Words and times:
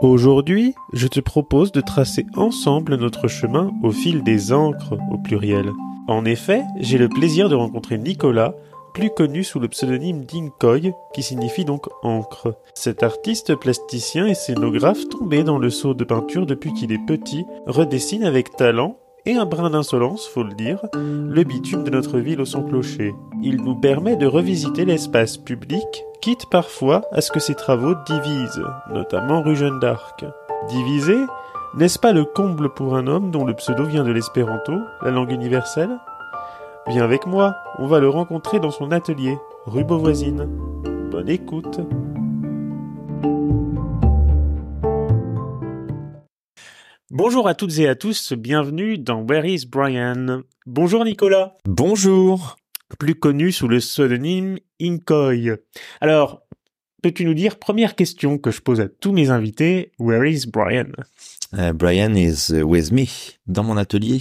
Aujourd'hui, 0.00 0.76
je 0.92 1.08
te 1.08 1.18
propose 1.18 1.72
de 1.72 1.80
tracer 1.80 2.24
ensemble 2.36 2.94
notre 2.94 3.26
chemin 3.26 3.72
au 3.82 3.90
fil 3.90 4.22
des 4.22 4.52
encres 4.52 4.96
au 5.10 5.18
pluriel. 5.18 5.72
En 6.06 6.24
effet, 6.24 6.62
j'ai 6.78 6.98
le 6.98 7.08
plaisir 7.08 7.48
de 7.48 7.56
rencontrer 7.56 7.98
Nicolas, 7.98 8.54
plus 8.94 9.10
connu 9.10 9.42
sous 9.42 9.58
le 9.58 9.66
pseudonyme 9.66 10.24
d'Inkoy, 10.24 10.92
qui 11.12 11.24
signifie 11.24 11.64
donc 11.64 11.88
encre. 12.04 12.54
Cet 12.74 13.02
artiste 13.02 13.56
plasticien 13.56 14.28
et 14.28 14.34
scénographe 14.34 15.08
tombé 15.08 15.42
dans 15.42 15.58
le 15.58 15.68
seau 15.68 15.94
de 15.94 16.04
peinture 16.04 16.46
depuis 16.46 16.72
qu'il 16.74 16.92
est 16.92 17.04
petit, 17.04 17.44
redessine 17.66 18.22
avec 18.22 18.54
talent 18.54 18.98
et 19.26 19.34
un 19.34 19.46
brin 19.46 19.70
d'insolence, 19.70 20.26
faut 20.26 20.42
le 20.42 20.54
dire, 20.54 20.80
le 20.94 21.42
bitume 21.42 21.84
de 21.84 21.90
notre 21.90 22.18
ville 22.18 22.40
au 22.40 22.44
son 22.44 22.62
clocher. 22.62 23.14
Il 23.42 23.62
nous 23.62 23.74
permet 23.74 24.16
de 24.16 24.26
revisiter 24.26 24.84
l'espace 24.84 25.36
public, 25.36 26.04
quitte 26.20 26.46
parfois 26.50 27.02
à 27.12 27.20
ce 27.20 27.30
que 27.30 27.40
ses 27.40 27.54
travaux 27.54 27.94
divisent, 28.06 28.64
notamment 28.92 29.42
rue 29.42 29.56
Jeanne 29.56 29.80
d'Arc. 29.80 30.24
Diviser, 30.68 31.18
n'est-ce 31.74 31.98
pas 31.98 32.12
le 32.12 32.24
comble 32.24 32.72
pour 32.72 32.96
un 32.96 33.06
homme 33.06 33.30
dont 33.30 33.44
le 33.44 33.54
pseudo 33.54 33.84
vient 33.84 34.04
de 34.04 34.12
l'espéranto, 34.12 34.72
la 35.02 35.10
langue 35.10 35.32
universelle? 35.32 35.98
Viens 36.86 37.04
avec 37.04 37.26
moi, 37.26 37.54
on 37.78 37.86
va 37.86 38.00
le 38.00 38.08
rencontrer 38.08 38.60
dans 38.60 38.70
son 38.70 38.90
atelier, 38.92 39.38
rue 39.66 39.84
Beauvoisine. 39.84 40.48
Bonne 41.10 41.28
écoute 41.28 41.80
Bonjour 47.10 47.48
à 47.48 47.54
toutes 47.54 47.78
et 47.78 47.88
à 47.88 47.94
tous, 47.94 48.34
bienvenue 48.34 48.98
dans 48.98 49.22
Where 49.22 49.46
is 49.46 49.64
Brian? 49.64 50.42
Bonjour 50.66 51.06
Nicolas 51.06 51.56
Bonjour 51.64 52.56
Plus 52.98 53.14
connu 53.14 53.50
sous 53.50 53.66
le 53.66 53.78
pseudonyme 53.78 54.58
Inkoy. 54.78 55.52
Alors, 56.02 56.42
peux-tu 57.02 57.24
nous 57.24 57.32
dire, 57.32 57.58
première 57.58 57.96
question 57.96 58.36
que 58.36 58.50
je 58.50 58.60
pose 58.60 58.82
à 58.82 58.90
tous 58.90 59.12
mes 59.12 59.30
invités, 59.30 59.92
Where 59.98 60.30
is 60.30 60.44
Brian? 60.46 60.88
Uh, 61.54 61.72
Brian 61.72 62.14
is 62.14 62.52
with 62.52 62.92
me, 62.92 63.06
dans 63.46 63.64
mon 63.64 63.78
atelier, 63.78 64.20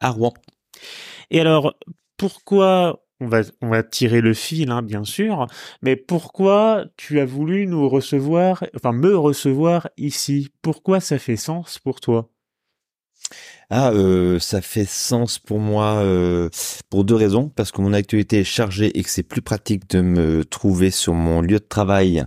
à 0.00 0.10
Rouen. 0.10 0.34
Et 1.30 1.40
alors, 1.40 1.74
pourquoi 2.18 3.02
on 3.20 3.28
va, 3.28 3.42
on 3.62 3.82
tirer 3.82 4.20
le 4.20 4.34
fil, 4.34 4.70
hein, 4.70 4.82
bien 4.82 5.04
sûr, 5.04 5.46
mais 5.82 5.96
pourquoi 5.96 6.86
tu 6.96 7.20
as 7.20 7.24
voulu 7.26 7.66
nous 7.66 7.88
recevoir, 7.88 8.64
enfin 8.76 8.92
me 8.92 9.16
recevoir 9.16 9.88
ici? 9.96 10.50
Pourquoi 10.62 11.00
ça 11.00 11.18
fait 11.18 11.36
sens 11.36 11.78
pour 11.78 12.00
toi? 12.00 12.30
Ah, 13.70 13.92
euh, 13.92 14.40
ça 14.40 14.60
fait 14.60 14.84
sens 14.84 15.38
pour 15.38 15.60
moi 15.60 15.98
euh, 16.02 16.48
pour 16.90 17.04
deux 17.04 17.14
raisons. 17.14 17.48
Parce 17.54 17.70
que 17.70 17.80
mon 17.80 17.92
actualité 17.92 18.40
est 18.40 18.44
chargée 18.44 18.98
et 18.98 19.02
que 19.02 19.10
c'est 19.10 19.22
plus 19.22 19.42
pratique 19.42 19.88
de 19.90 20.00
me 20.00 20.44
trouver 20.44 20.90
sur 20.90 21.14
mon 21.14 21.40
lieu 21.40 21.58
de 21.58 21.66
travail 21.66 22.24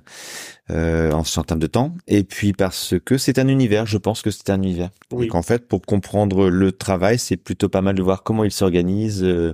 euh, 0.71 1.11
en, 1.11 1.19
en 1.21 1.43
termes 1.43 1.59
de 1.59 1.67
temps. 1.67 1.93
Et 2.07 2.23
puis 2.23 2.53
parce 2.53 2.95
que 3.03 3.17
c'est 3.17 3.37
un 3.37 3.49
univers, 3.49 3.85
je 3.85 3.97
pense 3.97 4.21
que 4.21 4.31
c'est 4.31 4.49
un 4.49 4.61
univers. 4.61 4.91
Oui. 5.11 5.25
Donc 5.25 5.35
en 5.35 5.41
fait, 5.41 5.67
pour 5.67 5.81
comprendre 5.81 6.49
le 6.49 6.71
travail, 6.71 7.19
c'est 7.19 7.35
plutôt 7.35 7.67
pas 7.67 7.81
mal 7.81 7.95
de 7.95 8.01
voir 8.01 8.23
comment 8.23 8.45
il 8.45 8.51
s'organise, 8.51 9.23
euh, 9.23 9.53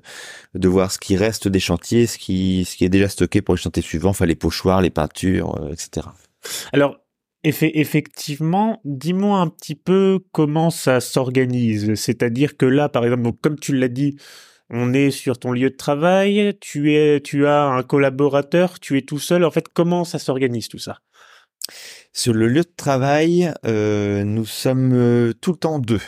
de 0.54 0.68
voir 0.68 0.92
ce 0.92 1.00
qui 1.00 1.18
reste 1.18 1.48
des 1.48 1.60
chantiers, 1.60 2.06
ce 2.06 2.20
qui, 2.20 2.64
ce 2.66 2.76
qui 2.76 2.86
est 2.86 2.90
déjà 2.90 3.10
stocké 3.10 3.42
pour 3.42 3.56
les 3.56 3.62
chantiers 3.62 3.82
suivants, 3.82 4.12
enfin 4.12 4.28
les 4.28 4.36
pochoirs, 4.36 4.82
les 4.84 4.92
peintures, 4.92 5.60
euh, 5.60 5.74
etc. 5.74 6.06
Alors, 6.74 6.99
effectivement, 7.44 8.82
dis-moi 8.84 9.40
un 9.40 9.48
petit 9.48 9.76
peu 9.76 10.20
comment 10.32 10.70
ça 10.70 11.00
s'organise. 11.00 11.96
C'est-à-dire 11.96 12.58
que 12.58 12.66
là, 12.66 12.90
par 12.90 13.06
exemple, 13.06 13.32
comme 13.42 13.60
tu 13.60 13.76
l'as 13.76 13.88
dit, 13.88 14.18
on 14.70 14.94
est 14.94 15.12
sur 15.12 15.40
ton 15.40 15.52
lieu 15.52 15.70
de 15.70 15.76
travail, 15.76 16.58
tu 16.62 16.94
es, 16.94 17.22
tu 17.22 17.48
as 17.48 17.66
un 17.66 17.84
collaborateur, 17.84 18.80
tu 18.80 18.98
es 18.98 19.02
tout 19.02 19.20
seul. 19.20 19.44
En 19.44 19.52
fait, 19.52 19.68
comment 19.74 20.04
ça 20.04 20.20
s'organise 20.20 20.68
tout 20.68 20.78
ça? 20.78 21.00
Sur 22.14 22.34
le 22.34 22.48
lieu 22.48 22.62
de 22.62 22.74
travail, 22.76 23.54
euh, 23.66 24.24
nous 24.24 24.46
sommes 24.46 24.94
euh, 24.94 25.34
tout 25.34 25.52
le 25.52 25.58
temps 25.58 25.80
deux. 25.80 26.02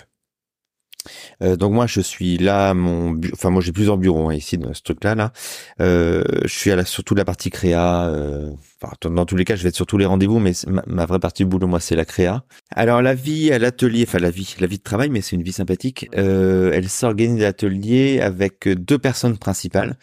Euh, 1.42 1.56
donc 1.56 1.74
moi 1.74 1.88
je 1.88 2.02
suis 2.02 2.38
là, 2.38 2.74
mon, 2.74 3.20
enfin 3.34 3.50
moi 3.50 3.62
j'ai 3.62 3.72
plusieurs 3.72 3.98
bureaux 3.98 4.30
hein, 4.30 4.36
ici 4.36 4.58
dans 4.58 4.74
ce 4.74 4.82
truc-là. 4.82 5.16
Là, 5.16 5.32
euh, 5.80 6.24
je 6.44 6.54
suis 6.54 6.72
à 6.72 6.76
la, 6.76 6.86
surtout 6.86 7.16
la 7.16 7.26
partie 7.26 7.50
créa. 7.50 8.06
Euh, 8.08 8.52
enfin, 8.82 8.94
dans 9.10 9.26
tous 9.26 9.36
les 9.36 9.46
cas, 9.46 9.56
je 9.56 9.64
vais 9.64 9.70
être 9.70 9.76
sur 9.76 9.86
tous 9.86 9.98
les 9.98 10.06
rendez-vous, 10.06 10.40
mais 10.40 10.54
ma, 10.68 10.84
ma, 10.88 11.06
vraie 11.06 11.20
partie 11.20 11.44
du 11.44 11.50
boulot, 11.50 11.68
moi, 11.68 11.80
c'est 11.80 11.96
la 11.96 12.06
créa. 12.06 12.44
Alors 12.76 13.02
la 13.02 13.14
vie 13.14 13.52
à 13.52 13.60
l'atelier, 13.60 14.06
enfin 14.08 14.20
la 14.20 14.32
vie, 14.32 14.56
la 14.60 14.68
vie 14.68 14.78
de 14.78 14.84
travail, 14.84 15.10
mais 15.10 15.22
c'est 15.22 15.36
une 15.36 15.44
vie 15.44 15.54
sympathique. 15.54 16.08
Elle 16.14 16.90
s'organise 16.90 17.42
l'atelier 17.42 18.20
avec 18.22 18.68
deux 18.68 18.98
personnes 18.98 19.38
principales. 19.38 19.98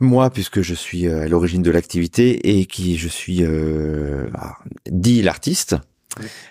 Moi, 0.00 0.30
puisque 0.30 0.62
je 0.62 0.74
suis 0.74 1.06
à 1.06 1.28
l'origine 1.28 1.62
de 1.62 1.70
l'activité 1.70 2.58
et 2.58 2.66
qui 2.66 2.96
je 2.96 3.08
suis 3.08 3.44
euh, 3.44 4.26
dit 4.90 5.22
l'artiste. 5.22 5.76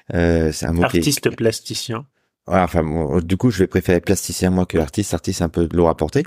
c'est 0.10 0.64
un 0.64 0.72
mot 0.72 0.84
artiste 0.84 1.36
plasticien. 1.36 2.06
Voilà, 2.48 2.64
enfin, 2.64 2.84
bon, 2.84 3.20
du 3.20 3.38
coup, 3.38 3.52
je 3.52 3.60
vais 3.60 3.68
préférer 3.68 4.02
plasticien 4.02 4.50
moi 4.50 4.66
que 4.66 4.78
l'artiste. 4.78 5.14
Artiste, 5.14 5.40
c'est 5.40 5.44
un 5.44 5.50
peu 5.50 5.68
de 5.68 5.78
lourd 5.78 5.90
à 5.90 5.96
porter, 5.96 6.24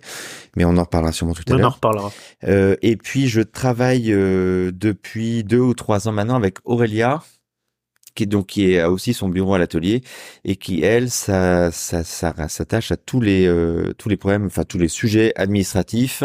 mais 0.57 0.65
on 0.65 0.77
en 0.77 0.85
reparlera 0.85 1.13
sûrement 1.13 1.35
tout 1.35 1.43
à 1.49 1.57
l'heure. 1.57 1.61
On 1.61 1.65
en 1.65 1.71
reparlera. 1.71 2.13
Euh, 2.45 2.77
et 2.83 2.97
puis, 2.97 3.29
je 3.29 3.41
travaille 3.41 4.13
euh, 4.13 4.71
depuis 4.73 5.43
deux 5.43 5.59
ou 5.59 5.75
trois 5.75 6.09
ans 6.09 6.13
maintenant 6.13 6.37
avec 6.37 6.59
Aurélia, 6.65 7.23
qui 8.15 8.27
donc 8.27 8.47
qui 8.47 8.79
a 8.79 8.91
aussi 8.91 9.13
son 9.13 9.29
bureau 9.29 9.55
à 9.55 9.59
l'atelier 9.59 10.03
et 10.45 10.57
qui 10.57 10.83
elle, 10.83 11.11
ça, 11.11 11.73
ça, 11.73 12.05
ça, 12.05 12.33
s'attache 12.49 12.93
à 12.93 12.97
tous 12.97 13.21
les 13.21 13.47
euh, 13.47 13.93
tous 13.99 14.09
les 14.09 14.17
problèmes, 14.17 14.47
enfin 14.47 14.63
tous 14.65 14.79
les 14.79 14.89
sujets 14.89 15.33
administratifs. 15.37 16.23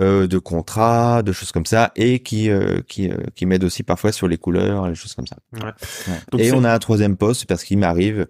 Euh, 0.00 0.26
de 0.26 0.38
contrats, 0.38 1.22
de 1.22 1.30
choses 1.30 1.52
comme 1.52 1.66
ça, 1.66 1.92
et 1.94 2.18
qui 2.18 2.50
euh, 2.50 2.80
qui, 2.88 3.08
euh, 3.08 3.16
qui 3.36 3.46
m'aide 3.46 3.62
aussi 3.62 3.84
parfois 3.84 4.10
sur 4.10 4.26
les 4.26 4.38
couleurs, 4.38 4.88
les 4.88 4.96
choses 4.96 5.14
comme 5.14 5.28
ça. 5.28 5.36
Ouais. 5.52 5.70
Ouais. 6.32 6.44
Et 6.44 6.52
on 6.52 6.64
a 6.64 6.72
un 6.72 6.78
troisième 6.80 7.16
poste 7.16 7.46
parce 7.46 7.62
qu'il 7.62 7.78
m'arrive 7.78 8.26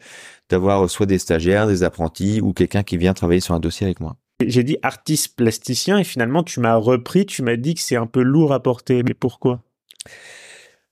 d'avoir 0.50 0.90
soit 0.90 1.06
des 1.06 1.18
stagiaires, 1.18 1.66
des 1.66 1.82
apprentis 1.82 2.42
ou 2.42 2.52
quelqu'un 2.52 2.82
qui 2.82 2.98
vient 2.98 3.14
travailler 3.14 3.40
sur 3.40 3.54
un 3.54 3.60
dossier 3.60 3.86
avec 3.86 4.00
moi. 4.00 4.16
J'ai 4.44 4.62
dit 4.62 4.76
artiste 4.82 5.36
plasticien 5.36 5.96
et 5.98 6.04
finalement 6.04 6.42
tu 6.42 6.60
m'as 6.60 6.76
repris, 6.76 7.24
tu 7.24 7.40
m'as 7.40 7.56
dit 7.56 7.74
que 7.74 7.80
c'est 7.80 7.96
un 7.96 8.06
peu 8.06 8.20
lourd 8.20 8.52
à 8.52 8.62
porter. 8.62 9.02
Mais 9.02 9.14
pourquoi? 9.14 9.62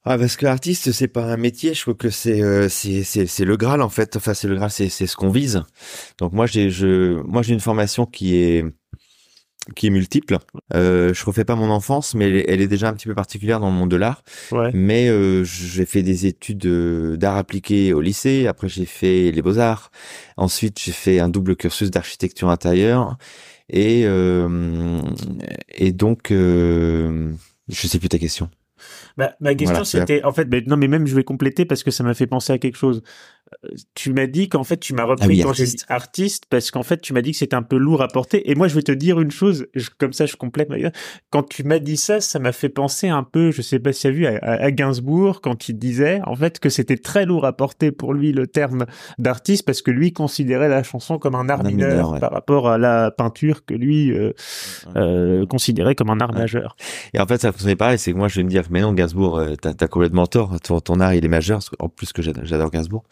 Ah 0.04 0.16
parce 0.16 0.36
que 0.36 0.46
l'artiste 0.46 0.90
c'est 0.92 1.06
pas 1.06 1.24
un 1.24 1.36
métier, 1.36 1.74
je 1.74 1.82
trouve 1.82 1.96
que 1.96 2.08
c'est 2.08 2.40
euh, 2.40 2.70
c'est 2.70 3.04
c'est 3.04 3.26
c'est 3.26 3.44
le 3.44 3.58
graal 3.58 3.82
en 3.82 3.90
fait. 3.90 4.16
Enfin 4.16 4.32
c'est 4.32 4.48
le 4.48 4.56
graal, 4.56 4.70
c'est 4.70 4.88
c'est 4.88 5.06
ce 5.06 5.16
qu'on 5.16 5.30
vise. 5.30 5.62
Donc 6.18 6.32
moi 6.32 6.46
j'ai 6.46 6.70
je 6.70 7.20
moi 7.22 7.42
j'ai 7.42 7.52
une 7.52 7.60
formation 7.60 8.06
qui 8.06 8.36
est 8.36 8.64
qui 9.76 9.86
est 9.86 9.90
multiple. 9.90 10.38
Euh, 10.74 11.14
je 11.14 11.24
refais 11.24 11.44
pas 11.44 11.54
mon 11.54 11.70
enfance, 11.70 12.14
mais 12.14 12.28
elle 12.28 12.36
est, 12.36 12.44
elle 12.48 12.60
est, 12.60 12.68
déjà 12.68 12.88
un 12.88 12.94
petit 12.94 13.06
peu 13.06 13.14
particulière 13.14 13.60
dans 13.60 13.68
le 13.68 13.76
monde 13.76 13.90
de 13.90 13.96
l'art. 13.96 14.22
Ouais. 14.50 14.70
Mais 14.74 15.08
euh, 15.08 15.44
j'ai 15.44 15.86
fait 15.86 16.02
des 16.02 16.26
études 16.26 16.66
d'art 17.16 17.36
appliqué 17.36 17.92
au 17.92 18.00
lycée. 18.00 18.46
Après, 18.46 18.68
j'ai 18.68 18.86
fait 18.86 19.30
les 19.30 19.42
beaux 19.42 19.58
arts. 19.58 19.90
Ensuite, 20.36 20.80
j'ai 20.80 20.92
fait 20.92 21.20
un 21.20 21.28
double 21.28 21.56
cursus 21.56 21.90
d'architecture 21.90 22.50
intérieure. 22.50 23.16
Et 23.68 24.02
euh, 24.04 25.00
et 25.68 25.92
donc, 25.92 26.30
euh, 26.30 27.32
je 27.68 27.86
sais 27.86 27.98
plus 27.98 28.08
ta 28.08 28.18
question. 28.18 28.50
Bah, 29.16 29.34
ma 29.40 29.54
question 29.54 29.74
voilà, 29.74 29.84
c'était 29.84 30.24
en 30.24 30.32
fait 30.32 30.46
bah, 30.46 30.58
non 30.66 30.76
mais 30.76 30.88
même 30.88 31.06
je 31.06 31.14
vais 31.14 31.22
compléter 31.22 31.64
parce 31.64 31.84
que 31.84 31.90
ça 31.90 32.02
m'a 32.02 32.14
fait 32.14 32.26
penser 32.26 32.52
à 32.52 32.58
quelque 32.58 32.76
chose 32.76 33.02
tu 33.94 34.12
m'as 34.12 34.26
dit 34.26 34.48
qu'en 34.48 34.64
fait 34.64 34.78
tu 34.78 34.94
m'as 34.94 35.04
repris 35.04 35.24
ah 35.24 35.28
oui, 35.28 35.40
quand 35.42 35.52
j'ai 35.52 35.66
dit 35.66 35.76
artiste 35.88 36.46
parce 36.50 36.70
qu'en 36.70 36.82
fait 36.82 37.00
tu 37.00 37.12
m'as 37.12 37.22
dit 37.22 37.32
que 37.32 37.38
c'était 37.38 37.54
un 37.54 37.62
peu 37.62 37.76
lourd 37.76 38.02
à 38.02 38.08
porter 38.08 38.50
et 38.50 38.54
moi 38.54 38.68
je 38.68 38.74
vais 38.74 38.82
te 38.82 38.92
dire 38.92 39.20
une 39.20 39.30
chose 39.30 39.66
je, 39.74 39.88
comme 39.96 40.12
ça 40.12 40.26
je 40.26 40.36
complète 40.36 40.68
quand 41.30 41.48
tu 41.48 41.62
m'as 41.64 41.78
dit 41.78 41.96
ça 41.96 42.20
ça 42.20 42.38
m'a 42.38 42.52
fait 42.52 42.68
penser 42.68 43.08
un 43.08 43.22
peu 43.22 43.52
je 43.52 43.62
sais 43.62 43.78
pas 43.78 43.92
si 43.92 44.02
tu 44.02 44.06
as 44.08 44.10
vu 44.10 44.26
à, 44.26 44.38
à, 44.42 44.70
Gainsbourg 44.70 45.40
quand 45.40 45.68
il 45.68 45.78
disait 45.78 46.20
en 46.24 46.34
fait 46.34 46.58
que 46.58 46.68
c'était 46.68 46.96
très 46.96 47.24
lourd 47.26 47.44
à 47.44 47.52
porter 47.52 47.92
pour 47.92 48.14
lui 48.14 48.32
le 48.32 48.46
terme 48.46 48.86
d'artiste 49.18 49.64
parce 49.64 49.82
que 49.82 49.90
lui 49.90 50.12
considérait 50.12 50.68
la 50.68 50.82
chanson 50.82 51.18
comme 51.18 51.34
un 51.34 51.48
art 51.48 51.60
Un 51.60 51.68
mineur, 51.68 51.90
mineur, 51.90 52.10
ouais. 52.12 52.20
par 52.20 52.32
rapport 52.32 52.68
à 52.68 52.78
la 52.78 53.10
peinture 53.10 53.64
que 53.64 53.74
lui 53.74 54.10
euh, 54.10 54.32
euh, 54.96 55.46
considérait 55.46 55.94
comme 55.94 56.10
un 56.10 56.20
art 56.20 56.32
Ouais. 56.32 56.40
majeur 56.40 56.76
Et 57.14 57.20
en 57.20 57.26
fait, 57.26 57.40
ça 57.40 57.52
fonctionnait 57.52 57.76
pareil. 57.76 57.98
C'est 57.98 58.12
que 58.12 58.16
moi, 58.16 58.28
je 58.28 58.36
vais 58.36 58.42
me 58.44 58.48
dire, 58.48 58.64
mais 58.70 58.80
non, 58.80 58.92
Gainsbourg, 58.92 59.38
euh, 59.38 59.54
t'as 59.60 59.72
as 59.78 59.88
complètement 59.88 60.26
tort. 60.26 60.58
Ton, 60.60 60.80
ton 60.80 61.00
art, 61.00 61.14
il 61.14 61.24
est 61.24 61.28
majeur. 61.28 61.60
En 61.78 61.88
plus 61.88 62.12
que 62.12 62.22
j'adore 62.22 62.70
Gainsbourg. 62.70 63.04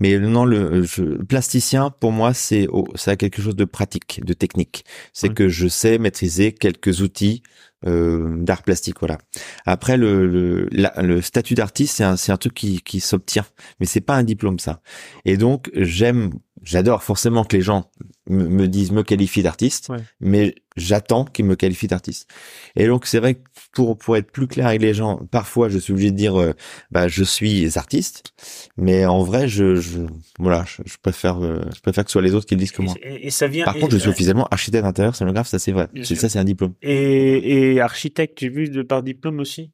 Mais 0.00 0.18
non, 0.18 0.44
le 0.44 0.82
je, 0.82 1.02
plasticien, 1.24 1.90
pour 1.90 2.12
moi, 2.12 2.34
c'est 2.34 2.66
oh, 2.70 2.86
ça 2.94 3.12
a 3.12 3.16
quelque 3.16 3.42
chose 3.42 3.56
de 3.56 3.64
pratique, 3.64 4.20
de 4.24 4.32
technique. 4.32 4.84
C'est 5.12 5.28
Ouais. 5.28 5.34
que 5.34 5.48
je 5.48 5.68
sais 5.68 5.98
maîtriser 5.98 6.52
quelques 6.52 7.00
outils 7.02 7.42
euh, 7.86 8.36
d'art 8.42 8.62
plastique, 8.62 8.96
voilà. 9.00 9.16
Après, 9.64 9.96
le, 9.96 10.26
le, 10.26 10.68
la- 10.70 10.92
le 11.02 11.22
statut 11.22 11.54
d'artiste, 11.54 11.96
c'est 11.96 12.04
un, 12.04 12.16
c'est 12.16 12.30
un 12.32 12.36
truc 12.36 12.52
qui, 12.54 12.82
qui 12.82 13.00
s'obtient, 13.00 13.46
mais 13.80 13.86
c'est 13.86 14.02
pas 14.02 14.16
un 14.16 14.22
diplôme, 14.22 14.58
ça. 14.58 14.82
Et 15.24 15.36
donc, 15.38 15.70
j'aime, 15.74 16.32
j'adore 16.62 17.02
forcément 17.02 17.42
que 17.44 17.56
les 17.56 17.62
gens 17.62 17.90
me, 18.30 18.48
me 18.48 18.68
disent, 18.68 18.92
me 18.92 19.02
qualifient 19.02 19.42
d'artiste, 19.42 19.88
Ouais. 19.90 19.98
mais 20.20 20.54
j'attends 20.76 21.24
qu'ils 21.24 21.44
me 21.44 21.56
qualifient 21.56 21.88
d'artiste. 21.88 22.28
Et 22.76 22.86
donc, 22.86 23.06
c'est 23.06 23.18
vrai 23.18 23.34
que 23.34 23.40
pour, 23.72 23.98
pour 23.98 24.16
être 24.16 24.30
plus 24.30 24.46
clair 24.46 24.66
avec 24.68 24.80
les 24.80 24.94
gens, 24.94 25.20
parfois, 25.30 25.68
je 25.68 25.78
suis 25.78 25.92
obligé 25.92 26.10
de 26.10 26.16
dire, 26.16 26.40
euh, 26.40 26.52
bah, 26.90 27.08
je 27.08 27.22
suis 27.24 27.76
artiste, 27.76 28.32
mais 28.76 29.04
en 29.04 29.22
vrai, 29.22 29.48
je, 29.48 29.76
je 29.76 30.00
voilà, 30.38 30.64
je, 30.66 30.82
je 30.86 30.96
préfère, 31.02 31.44
euh, 31.44 31.60
je 31.74 31.80
préfère 31.80 32.04
que 32.04 32.10
ce 32.10 32.12
soit 32.12 32.22
les 32.22 32.34
autres 32.34 32.46
qui 32.46 32.54
le 32.54 32.60
disent 32.60 32.72
que 32.72 32.82
moi. 32.82 32.94
et, 33.02 33.26
et 33.26 33.30
ça 33.30 33.46
vient 33.48 33.64
Par 33.64 33.76
et- 33.76 33.80
contre, 33.80 33.92
je 33.94 33.98
suis 33.98 34.08
officiellement 34.08 34.46
architecte 34.50 34.84
d'intérieur, 34.84 35.14
scénographe, 35.14 35.48
ça 35.48 35.58
c'est 35.58 35.72
vrai. 35.72 35.88
Ça, 36.02 36.28
c'est 36.28 36.38
un 36.38 36.44
diplôme. 36.44 36.74
et, 36.82 37.72
et 37.74 37.80
architecte 37.80 38.38
j'ai 38.40 38.48
vu 38.48 38.68
de 38.70 38.82
par 38.82 39.02
diplôme 39.02 39.40
aussi? 39.40 39.70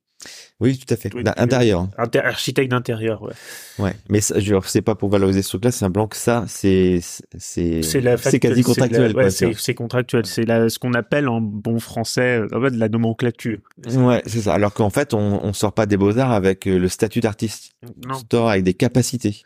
Oui, 0.60 0.78
tout 0.78 0.92
à 0.92 0.96
fait. 0.96 1.10
Tu- 1.10 1.22
Intérieur. 1.36 1.80
hein. 1.82 1.90
Inter- 1.98 2.20
architecte 2.20 2.70
d'intérieur, 2.70 3.22
ouais. 3.22 3.32
Ouais. 3.78 3.92
Mais 4.08 4.20
c'est 4.20 4.82
pas 4.82 4.94
pour 4.94 5.10
valoriser 5.10 5.42
ce 5.42 5.48
truc-là, 5.50 5.70
c'est 5.70 5.80
simplement 5.80 6.08
que 6.08 6.16
ça, 6.16 6.44
c'est, 6.48 7.00
c'est, 7.38 7.82
C'est 7.82 8.00
la 8.00 8.16
c'est 8.16 8.30
factu- 8.30 8.38
quasi 8.40 8.62
contractuel, 8.62 9.14
ouais, 9.16 9.30
c'est, 9.30 9.50
tu 9.50 9.54
c'est 9.58 9.74
contractuel. 9.74 10.24
C'est 10.26 10.46
ce 10.46 10.78
qu'on 10.78 10.94
appelle 10.94 11.28
en 11.28 11.40
bon 11.40 11.78
français, 11.78 12.40
en 12.52 12.60
fait, 12.62 12.70
la 12.70 12.88
nomenclature. 12.88 13.58
Ouais, 13.94 14.22
c'est 14.26 14.42
ça. 14.42 14.54
Alors 14.54 14.72
qu'en 14.72 14.90
fait, 14.90 15.12
on, 15.14 15.44
on 15.44 15.52
sort 15.52 15.72
pas 15.74 15.86
des 15.86 15.96
beaux-arts 15.96 16.32
avec 16.32 16.66
euh, 16.66 16.78
le 16.78 16.88
statut 16.88 17.20
d'artiste. 17.20 17.72
Non. 18.06 18.14
On 18.16 18.36
sort 18.36 18.50
avec 18.50 18.64
des 18.64 18.74
capacités. 18.74 19.42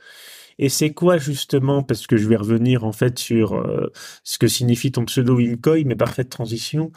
Et 0.62 0.68
c'est 0.68 0.90
quoi 0.90 1.16
justement, 1.16 1.82
parce 1.82 2.06
que 2.06 2.18
je 2.18 2.28
vais 2.28 2.36
revenir 2.36 2.84
en 2.84 2.92
fait 2.92 3.18
sur 3.18 3.54
euh, 3.56 3.90
ce 4.24 4.36
que 4.36 4.46
signifie 4.46 4.92
ton 4.92 5.06
pseudo 5.06 5.36
Wincoy, 5.36 5.84
mais 5.84 5.96
parfaite 5.96 6.28
transition. 6.28 6.92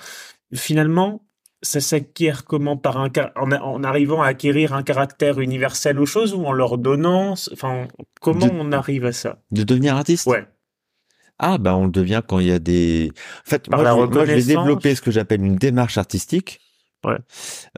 Finalement, 0.54 1.24
ça 1.64 1.82
s'acquiert 1.82 2.46
comment 2.46 2.78
par 2.78 2.98
un 2.98 3.10
en, 3.36 3.52
en 3.52 3.84
arrivant 3.84 4.22
à 4.22 4.28
acquérir 4.28 4.74
un 4.74 4.84
caractère 4.84 5.40
universel 5.40 6.00
aux 6.00 6.06
choses 6.06 6.36
ou 6.36 6.46
en 6.46 6.52
leur 6.52 6.78
donnant, 6.78 7.34
enfin, 7.52 7.88
comment 8.22 8.46
De- 8.46 8.52
on 8.54 8.72
arrive 8.72 9.06
à 9.06 9.12
ça? 9.14 9.42
De 9.52 9.64
devenir 9.64 9.96
artiste? 9.96 10.28
Ouais. 10.28 10.46
Ah, 11.40 11.58
bah, 11.58 11.76
on 11.76 11.86
le 11.86 11.92
devient 11.92 12.22
quand 12.28 12.40
il 12.40 12.48
y 12.48 12.52
a 12.52 12.60
des, 12.60 13.12
en 13.12 13.50
fait, 13.50 13.68
Par 13.68 13.80
moi, 13.80 13.84
la 13.84 13.92
je, 13.92 14.12
moi, 14.14 14.26
je 14.26 14.32
vais 14.34 14.44
développer 14.44 14.94
ce 14.94 15.02
que 15.02 15.10
j'appelle 15.10 15.44
une 15.44 15.56
démarche 15.56 15.98
artistique. 15.98 16.60
Ouais. 17.06 17.18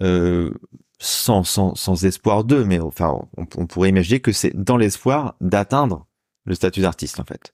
Euh, 0.02 0.52
sans, 1.00 1.44
sans, 1.44 1.76
sans 1.76 2.06
espoir 2.06 2.44
d'eux, 2.44 2.64
mais 2.64 2.80
enfin, 2.80 3.18
on, 3.38 3.46
on 3.58 3.66
pourrait 3.66 3.90
imaginer 3.90 4.20
que 4.20 4.32
c'est 4.32 4.56
dans 4.56 4.78
l'espoir 4.78 5.36
d'atteindre 5.42 6.06
le 6.46 6.54
statut 6.54 6.82
d'artiste, 6.82 7.20
en 7.20 7.24
fait. 7.24 7.54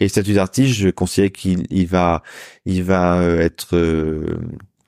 Et 0.00 0.04
le 0.04 0.08
statut 0.08 0.34
d'artiste, 0.34 0.74
je 0.74 0.88
considère 0.90 1.32
qu'il 1.32 1.66
il 1.70 1.86
va, 1.88 2.22
il 2.64 2.84
va 2.84 3.20
euh, 3.20 3.40
être, 3.40 3.74
euh, 3.74 4.38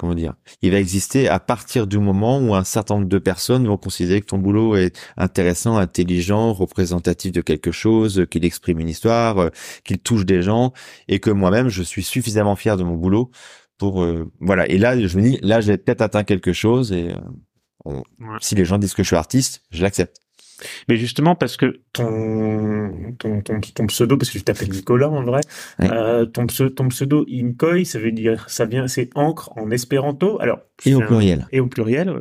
comment 0.01 0.15
dire, 0.15 0.33
il 0.63 0.71
va 0.73 0.79
exister 0.79 1.29
à 1.29 1.39
partir 1.39 1.87
du 1.87 1.99
moment 1.99 2.39
où 2.41 2.55
un 2.55 2.65
certain 2.65 2.95
nombre 2.95 3.09
de 3.09 3.19
personnes 3.19 3.67
vont 3.67 3.77
considérer 3.77 4.23
que 4.23 4.27
ton 4.27 4.39
boulot 4.39 4.75
est 4.75 4.99
intéressant, 5.19 5.77
intelligent, 5.77 6.55
représentatif 6.55 7.33
de 7.33 7.43
quelque 7.43 7.71
chose, 7.71 8.25
qu'il 8.31 8.47
exprime 8.47 8.81
une 8.81 8.89
histoire, 8.89 9.37
euh, 9.39 9.49
qu'il 9.85 9.99
touche 9.99 10.25
des 10.25 10.41
gens, 10.41 10.73
et 11.09 11.19
que 11.21 11.29
moi-même, 11.31 11.69
je 11.69 11.83
suis 11.83 12.03
suffisamment 12.03 12.57
fier 12.57 12.79
de 12.79 12.83
mon 12.83 12.95
boulot 12.97 13.31
pour, 13.77 14.03
euh, 14.03 14.31
voilà. 14.41 14.67
Et 14.71 14.79
là, 14.79 14.99
je 14.99 15.19
me 15.19 15.23
dis, 15.23 15.39
là, 15.43 15.61
j'ai 15.61 15.77
peut-être 15.77 16.01
atteint 16.01 16.25
quelque 16.25 16.55
chose, 16.55 16.93
et 16.93 17.11
euh, 17.11 17.17
on- 17.85 17.99
Ouais. 17.99 18.39
si 18.41 18.55
les 18.55 18.65
gens 18.65 18.79
disent 18.79 18.95
que 18.95 19.03
je 19.03 19.09
suis 19.09 19.17
artiste, 19.17 19.63
je 19.71 19.83
l'accepte. 19.83 20.17
Mais 20.89 20.97
justement 20.97 21.35
parce 21.35 21.57
que 21.57 21.81
ton, 21.93 23.15
ton, 23.19 23.41
ton, 23.43 23.61
ton 23.61 23.87
pseudo, 23.87 24.17
parce 24.17 24.31
que 24.31 24.39
tu 24.39 24.45
t'appelles 24.45 24.71
Nicolas 24.71 25.09
en 25.09 25.23
vrai, 25.23 25.41
euh, 25.83 26.27
ton, 26.27 26.47
pseudo, 26.47 26.71
ton 26.71 26.89
pseudo 26.89 27.27
Inkoy, 27.31 27.85
ça 27.85 27.99
veut 27.99 28.13
dire, 28.13 28.49
ça 28.49 28.65
vient, 28.67 28.89
c'est 28.89 29.11
encre 29.15 29.51
en 29.57 29.71
espéranto. 29.71 30.41
Alors, 30.41 30.61
je 30.85 30.91
Et 30.91 30.95
au 30.95 31.03
un- 31.03 31.07
pluriel. 31.07 31.47
et 31.53 31.61
au 31.61 31.67
pluriel. 31.67 32.21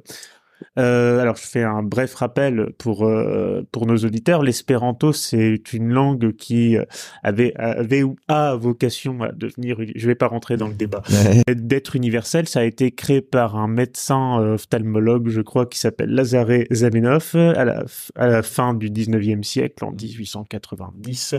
Euh, 0.78 1.20
alors, 1.20 1.36
je 1.36 1.46
fais 1.46 1.64
un 1.64 1.84
bref 1.84 2.16
rappel 2.16 2.68
pour 2.78 3.06
euh, 3.06 3.68
pour 3.72 3.86
nos 3.86 3.98
auditeurs. 3.98 4.44
L'espéranto, 4.44 5.14
c'est 5.14 5.74
une 5.74 5.90
langue 5.90 6.36
qui 6.36 6.78
euh, 6.78 6.86
avait 7.24 7.54
avait 7.56 8.04
ou 8.04 8.16
a 8.28 8.56
vocation 8.56 9.22
à 9.22 9.32
devenir. 9.32 9.78
Je 9.96 10.08
vais 10.08 10.16
pas 10.16 10.28
rentrer 10.28 10.58
dans 10.58 10.68
le 10.68 10.74
débat. 10.74 11.04
D'être 11.48 11.96
universel, 11.96 12.48
ça 12.48 12.62
a 12.62 12.64
été 12.64 12.92
créé 12.92 13.22
par 13.22 13.56
un 13.56 13.68
médecin 13.68 14.42
euh, 14.42 14.54
ophtalmologue, 14.56 15.30
je 15.30 15.42
crois, 15.42 15.66
qui 15.66 15.80
s'appelle 15.80 16.10
Lazare 16.10 16.64
Zamenhof 16.72 17.36
à 17.36 17.66
la 17.66 17.86
à 18.16 18.28
la 18.28 18.44
fin 18.44 18.74
du 18.74 18.90
19e 18.90 19.44
siècle, 19.44 19.84
en 19.86 19.92
1890. 19.92 21.36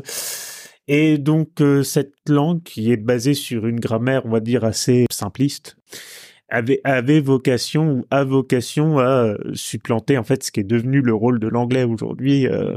Et 0.89 1.19
donc 1.19 1.63
cette 1.85 2.15
langue, 2.29 2.63
qui 2.63 2.91
est 2.91 2.97
basée 2.97 3.35
sur 3.35 3.67
une 3.67 3.79
grammaire, 3.79 4.23
on 4.27 4.31
va 4.31 4.41
dire 4.41 4.65
assez 4.65 5.07
simpliste, 5.11 5.77
avait, 6.51 6.81
avait 6.85 7.21
vocation 7.21 7.93
ou 7.93 8.05
a 8.11 8.25
vocation 8.25 8.99
à 8.99 9.03
euh, 9.03 9.37
supplanter 9.55 10.19
en 10.19 10.25
fait 10.25 10.43
ce 10.43 10.51
qui 10.51 10.61
est 10.61 10.65
devenu 10.65 11.01
le 11.01 11.15
rôle 11.15 11.39
de 11.39 11.49
l'anglais 11.49 11.85
aujourd'hui 11.85 12.47
euh, 12.47 12.77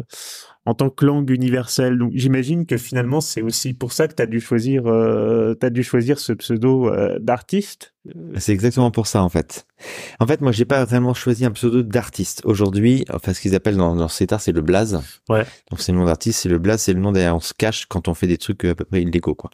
en 0.65 0.73
tant 0.73 0.89
que 0.89 1.05
langue 1.05 1.29
universelle. 1.29 1.97
Donc 1.97 2.11
j'imagine 2.13 2.65
que 2.65 2.77
finalement 2.77 3.21
c'est 3.21 3.41
aussi 3.41 3.73
pour 3.73 3.91
ça 3.91 4.07
que 4.07 4.15
tu 4.15 4.21
as 4.21 4.27
dû 4.27 4.39
choisir 4.39 4.87
euh, 4.87 5.53
t'as 5.55 5.69
dû 5.69 5.83
choisir 5.83 6.19
ce 6.19 6.33
pseudo 6.33 6.89
euh, 6.89 7.19
d'artiste. 7.19 7.93
C'est 8.37 8.51
exactement 8.51 8.91
pour 8.91 9.07
ça 9.07 9.23
en 9.23 9.29
fait. 9.29 9.65
En 10.19 10.27
fait, 10.27 10.41
moi, 10.41 10.51
j'ai 10.51 10.65
pas 10.65 10.85
vraiment 10.85 11.13
choisi 11.13 11.45
un 11.45 11.51
pseudo 11.51 11.83
d'artiste. 11.83 12.41
Aujourd'hui, 12.45 13.05
enfin, 13.11 13.33
ce 13.33 13.41
qu'ils 13.41 13.55
appellent 13.55 13.77
dans, 13.77 13.95
dans 13.95 14.07
cet 14.07 14.33
art, 14.33 14.41
c'est 14.41 14.51
le 14.51 14.61
blaze. 14.61 15.01
Ouais. 15.29 15.45
Donc, 15.69 15.81
c'est 15.81 15.91
le 15.91 15.97
nom 15.97 16.05
d'artiste, 16.05 16.41
c'est 16.41 16.49
le 16.49 16.59
blaze, 16.59 16.81
c'est 16.81 16.93
le 16.93 16.99
nom 16.99 17.11
derrière 17.11 17.35
on 17.35 17.39
se 17.39 17.53
cache 17.53 17.85
quand 17.85 18.07
on 18.07 18.13
fait 18.13 18.27
des 18.27 18.37
trucs 18.37 18.65
euh, 18.65 18.71
à 18.71 18.75
peu 18.75 18.85
près 18.85 19.01
illégaux, 19.01 19.35
quoi. 19.35 19.51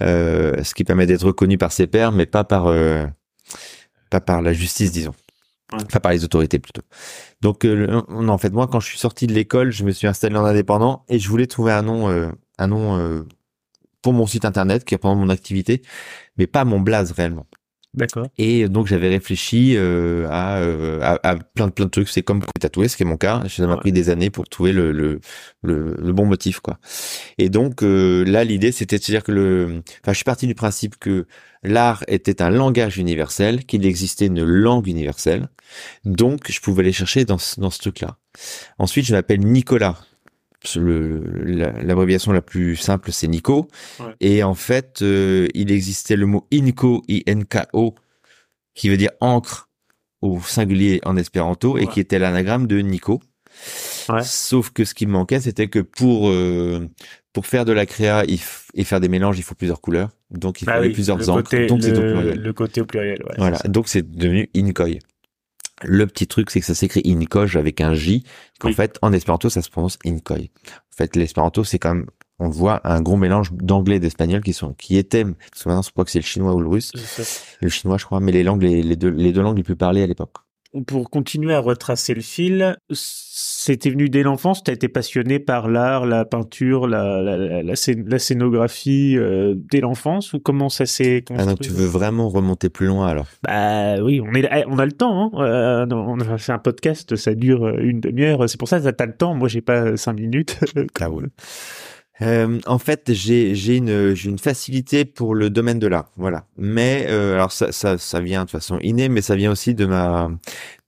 Euh, 0.00 0.62
ce 0.62 0.74
qui 0.74 0.84
permet 0.84 1.06
d'être 1.06 1.26
reconnu 1.26 1.58
par 1.58 1.72
ses 1.72 1.86
pairs, 1.86 2.12
mais 2.12 2.26
pas 2.26 2.44
par, 2.44 2.66
euh, 2.66 3.06
pas 4.10 4.20
par 4.20 4.42
la 4.42 4.52
justice, 4.52 4.92
disons. 4.92 5.14
Ouais. 5.72 5.80
Enfin, 5.84 6.00
par 6.00 6.12
les 6.12 6.24
autorités 6.24 6.58
plutôt. 6.58 6.82
Donc, 7.42 7.64
euh, 7.64 8.02
non, 8.08 8.28
en 8.30 8.38
fait, 8.38 8.50
moi, 8.50 8.68
quand 8.68 8.80
je 8.80 8.88
suis 8.88 8.98
sorti 8.98 9.26
de 9.26 9.34
l'école, 9.34 9.70
je 9.70 9.84
me 9.84 9.90
suis 9.90 10.06
installé 10.06 10.36
en 10.36 10.44
indépendant 10.44 11.04
et 11.08 11.18
je 11.18 11.28
voulais 11.28 11.46
trouver 11.46 11.72
un 11.72 11.82
nom, 11.82 12.08
euh, 12.08 12.30
un 12.58 12.68
nom 12.68 12.96
euh, 12.98 13.22
pour 14.00 14.14
mon 14.14 14.26
site 14.26 14.46
internet 14.46 14.84
qui 14.84 14.94
représente 14.94 15.18
mon 15.18 15.28
activité, 15.28 15.82
mais 16.38 16.46
pas 16.46 16.64
mon 16.64 16.80
blaze 16.80 17.12
réellement. 17.12 17.46
D'accord. 17.94 18.26
Et 18.36 18.68
donc 18.68 18.86
j'avais 18.86 19.08
réfléchi 19.08 19.74
euh, 19.76 20.26
à, 20.30 20.58
euh, 20.58 21.00
à, 21.02 21.18
à 21.30 21.36
plein 21.36 21.66
de 21.68 21.72
plein 21.72 21.86
de 21.86 21.90
trucs. 21.90 22.08
C'est 22.10 22.22
comme 22.22 22.42
tatouer, 22.60 22.86
ce 22.86 22.96
qui 22.96 23.02
est 23.02 23.06
mon 23.06 23.16
cas. 23.16 23.42
Ça 23.48 23.66
m'a 23.66 23.74
Ouais. 23.74 23.80
pris 23.80 23.92
des 23.92 24.10
années 24.10 24.30
pour 24.30 24.46
trouver 24.48 24.72
le 24.72 24.92
le, 24.92 25.20
le, 25.62 25.96
le 25.98 26.12
bon 26.12 26.26
motif, 26.26 26.60
quoi. 26.60 26.78
Et 27.38 27.48
donc 27.48 27.82
euh, 27.82 28.24
là, 28.24 28.44
l'idée, 28.44 28.72
c'était 28.72 28.98
de 28.98 29.02
se 29.02 29.10
dire 29.10 29.24
que 29.24 29.32
le, 29.32 29.82
enfin, 30.02 30.12
je 30.12 30.16
suis 30.16 30.24
parti 30.24 30.46
du 30.46 30.54
principe 30.54 30.96
que 30.98 31.26
l'art 31.64 32.04
était 32.08 32.42
un 32.42 32.50
langage 32.50 32.98
universel, 32.98 33.64
qu'il 33.64 33.84
existait 33.86 34.26
une 34.26 34.44
langue 34.44 34.86
universelle. 34.86 35.48
Donc 36.04 36.50
je 36.52 36.60
pouvais 36.60 36.82
aller 36.82 36.92
chercher 36.92 37.24
dans 37.24 37.38
dans 37.56 37.70
ce 37.70 37.78
truc-là. 37.78 38.18
Ensuite, 38.78 39.06
je 39.06 39.14
m'appelle 39.14 39.40
Nicolas. 39.40 39.98
L'abréviation 40.64 42.32
la, 42.32 42.42
plus 42.42 42.76
simple, 42.76 43.12
c'est 43.12 43.28
Nico. 43.28 43.68
Ouais. 44.00 44.06
Et 44.20 44.42
en 44.42 44.54
fait, 44.54 45.00
euh, 45.02 45.48
il 45.54 45.70
existait 45.70 46.16
le 46.16 46.26
mot 46.26 46.46
Inco, 46.52 47.02
I-N-K-O, 47.08 47.94
qui 48.74 48.88
veut 48.88 48.96
dire 48.96 49.10
encre 49.20 49.68
au 50.20 50.40
singulier 50.40 51.00
en 51.04 51.16
espéranto 51.16 51.78
et 51.78 51.86
qui 51.86 52.00
était 52.00 52.18
l'anagramme 52.18 52.66
de 52.66 52.78
Nico. 52.80 53.20
Ouais. 54.08 54.22
Sauf 54.22 54.70
que 54.70 54.84
ce 54.84 54.94
qui 54.94 55.06
me 55.06 55.12
manquait, 55.12 55.40
c'était 55.40 55.68
que 55.68 55.78
pour 55.80 56.28
euh, 56.28 56.88
pour 57.32 57.46
faire 57.46 57.64
de 57.64 57.72
la 57.72 57.86
créa 57.86 58.24
et 58.26 58.84
faire 58.84 59.00
des 59.00 59.08
mélanges, 59.08 59.38
il 59.38 59.42
faut 59.42 59.54
plusieurs 59.54 59.80
couleurs. 59.80 60.10
Donc 60.30 60.60
il 60.62 60.64
Bah 60.66 60.74
fallait 60.74 60.88
oui, 60.88 60.92
plusieurs 60.92 61.28
encres. 61.30 61.44
côté, 61.50 61.66
donc 61.66 61.82
c'est 61.82 61.96
au 61.96 62.00
le, 62.02 62.12
pluriel. 62.14 62.40
le 62.40 62.52
côté 62.52 62.80
au 62.80 62.84
pluriel. 62.84 63.22
Ouais, 63.22 63.34
Voilà, 63.38 63.58
donc 63.66 63.88
c'est 63.88 64.08
devenu 64.08 64.48
Incoy. 64.56 64.98
Le 65.84 66.06
petit 66.06 66.26
truc, 66.26 66.50
c'est 66.50 66.60
que 66.60 66.66
ça 66.66 66.74
s'écrit 66.74 67.02
Incoge 67.06 67.56
avec 67.56 67.80
un 67.80 67.94
J, 67.94 68.24
qu'en 68.58 68.68
Oui. 68.68 68.74
fait, 68.74 68.98
en 69.02 69.12
espéranto, 69.12 69.48
ça 69.50 69.62
se 69.62 69.70
prononce 69.70 69.98
Incoy. 70.04 70.50
En 70.66 70.96
fait, 70.96 71.14
l'espéranto, 71.16 71.62
c'est 71.64 71.78
quand 71.78 71.94
même, 71.94 72.06
on 72.40 72.48
voit, 72.48 72.80
un 72.84 73.00
gros 73.00 73.16
mélange 73.16 73.52
d'anglais 73.52 73.96
et 73.96 74.00
d'espagnol 74.00 74.42
qui 74.42 74.52
sont, 74.52 74.72
qui 74.74 74.96
étaient, 74.96 75.24
parce 75.24 75.62
que 75.62 75.68
maintenant, 75.68 75.82
je 75.82 75.90
crois 75.90 76.04
que 76.04 76.10
c'est 76.10 76.18
le 76.20 76.24
chinois 76.24 76.54
ou 76.54 76.60
le 76.60 76.68
russe, 76.68 76.92
le 77.60 77.68
chinois, 77.68 77.98
je 77.98 78.04
crois, 78.04 78.20
mais 78.20 78.32
les 78.32 78.42
langues, 78.42 78.62
les, 78.62 78.82
les 78.82 78.96
deux, 78.96 79.10
les 79.10 79.32
deux 79.32 79.42
langues 79.42 79.56
les 79.58 79.62
plus 79.62 79.76
parlées 79.76 80.02
à 80.02 80.06
l'époque. 80.06 80.34
Pour 80.86 81.10
continuer 81.10 81.54
à 81.54 81.60
retracer 81.60 82.14
le 82.14 82.20
fil, 82.20 82.76
c'était 82.90 83.90
venu 83.90 84.08
dès 84.08 84.22
l'enfance. 84.22 84.62
Tu 84.62 84.70
as 84.70 84.74
été 84.74 84.88
passionné 84.88 85.38
par 85.38 85.68
l'art, 85.68 86.06
la 86.06 86.24
peinture, 86.24 86.86
la, 86.86 87.20
la, 87.22 87.36
la, 87.36 87.62
la 87.62 87.74
scén- 87.74 88.08
la 88.08 88.18
scénographie 88.18 89.16
euh, 89.16 89.54
dès 89.56 89.80
l'enfance 89.80 90.32
ou 90.32 90.40
comment 90.40 90.68
ça 90.68 90.86
s'est 90.86 91.24
Ah 91.30 91.34
construit 91.34 91.46
donc, 91.48 91.60
tu 91.60 91.70
veux 91.70 91.86
vraiment 91.86 92.28
remonter 92.28 92.68
plus 92.68 92.86
loin, 92.86 93.06
alors? 93.06 93.26
Bah 93.42 93.96
oui, 94.02 94.20
on 94.20 94.32
est, 94.34 94.64
on 94.68 94.78
a 94.78 94.86
le 94.86 94.92
temps. 94.92 95.30
Hein. 95.34 95.40
Euh, 95.42 95.86
on 95.90 96.18
a 96.20 96.38
fait 96.38 96.52
un 96.52 96.58
podcast, 96.58 97.16
ça 97.16 97.34
dure 97.34 97.64
euh, 97.66 97.78
une 97.80 98.00
demi-heure. 98.00 98.48
C'est 98.48 98.58
pour 98.58 98.68
ça 98.68 98.80
que 98.80 98.88
t'as 98.88 99.06
le 99.06 99.16
temps. 99.16 99.34
Moi, 99.34 99.48
j'ai 99.48 99.60
pas 99.62 99.96
cinq 99.96 100.14
minutes. 100.14 100.58
Ah 101.00 101.10
ouais. 101.10 101.24
Euh, 102.22 102.58
en 102.66 102.78
fait, 102.78 103.12
j'ai 103.12 103.54
j'ai 103.54 103.76
une 103.76 104.14
j'ai 104.14 104.28
une 104.28 104.38
facilité 104.38 105.04
pour 105.04 105.34
le 105.34 105.50
domaine 105.50 105.78
de 105.78 105.86
l'art, 105.86 106.10
voilà. 106.16 106.46
Mais 106.56 107.06
euh, 107.08 107.34
alors 107.34 107.52
ça 107.52 107.70
ça 107.72 107.96
ça 107.98 108.20
vient 108.20 108.44
de 108.44 108.50
façon 108.50 108.78
innée, 108.80 109.08
mais 109.08 109.22
ça 109.22 109.36
vient 109.36 109.52
aussi 109.52 109.74
de 109.74 109.86
ma 109.86 110.30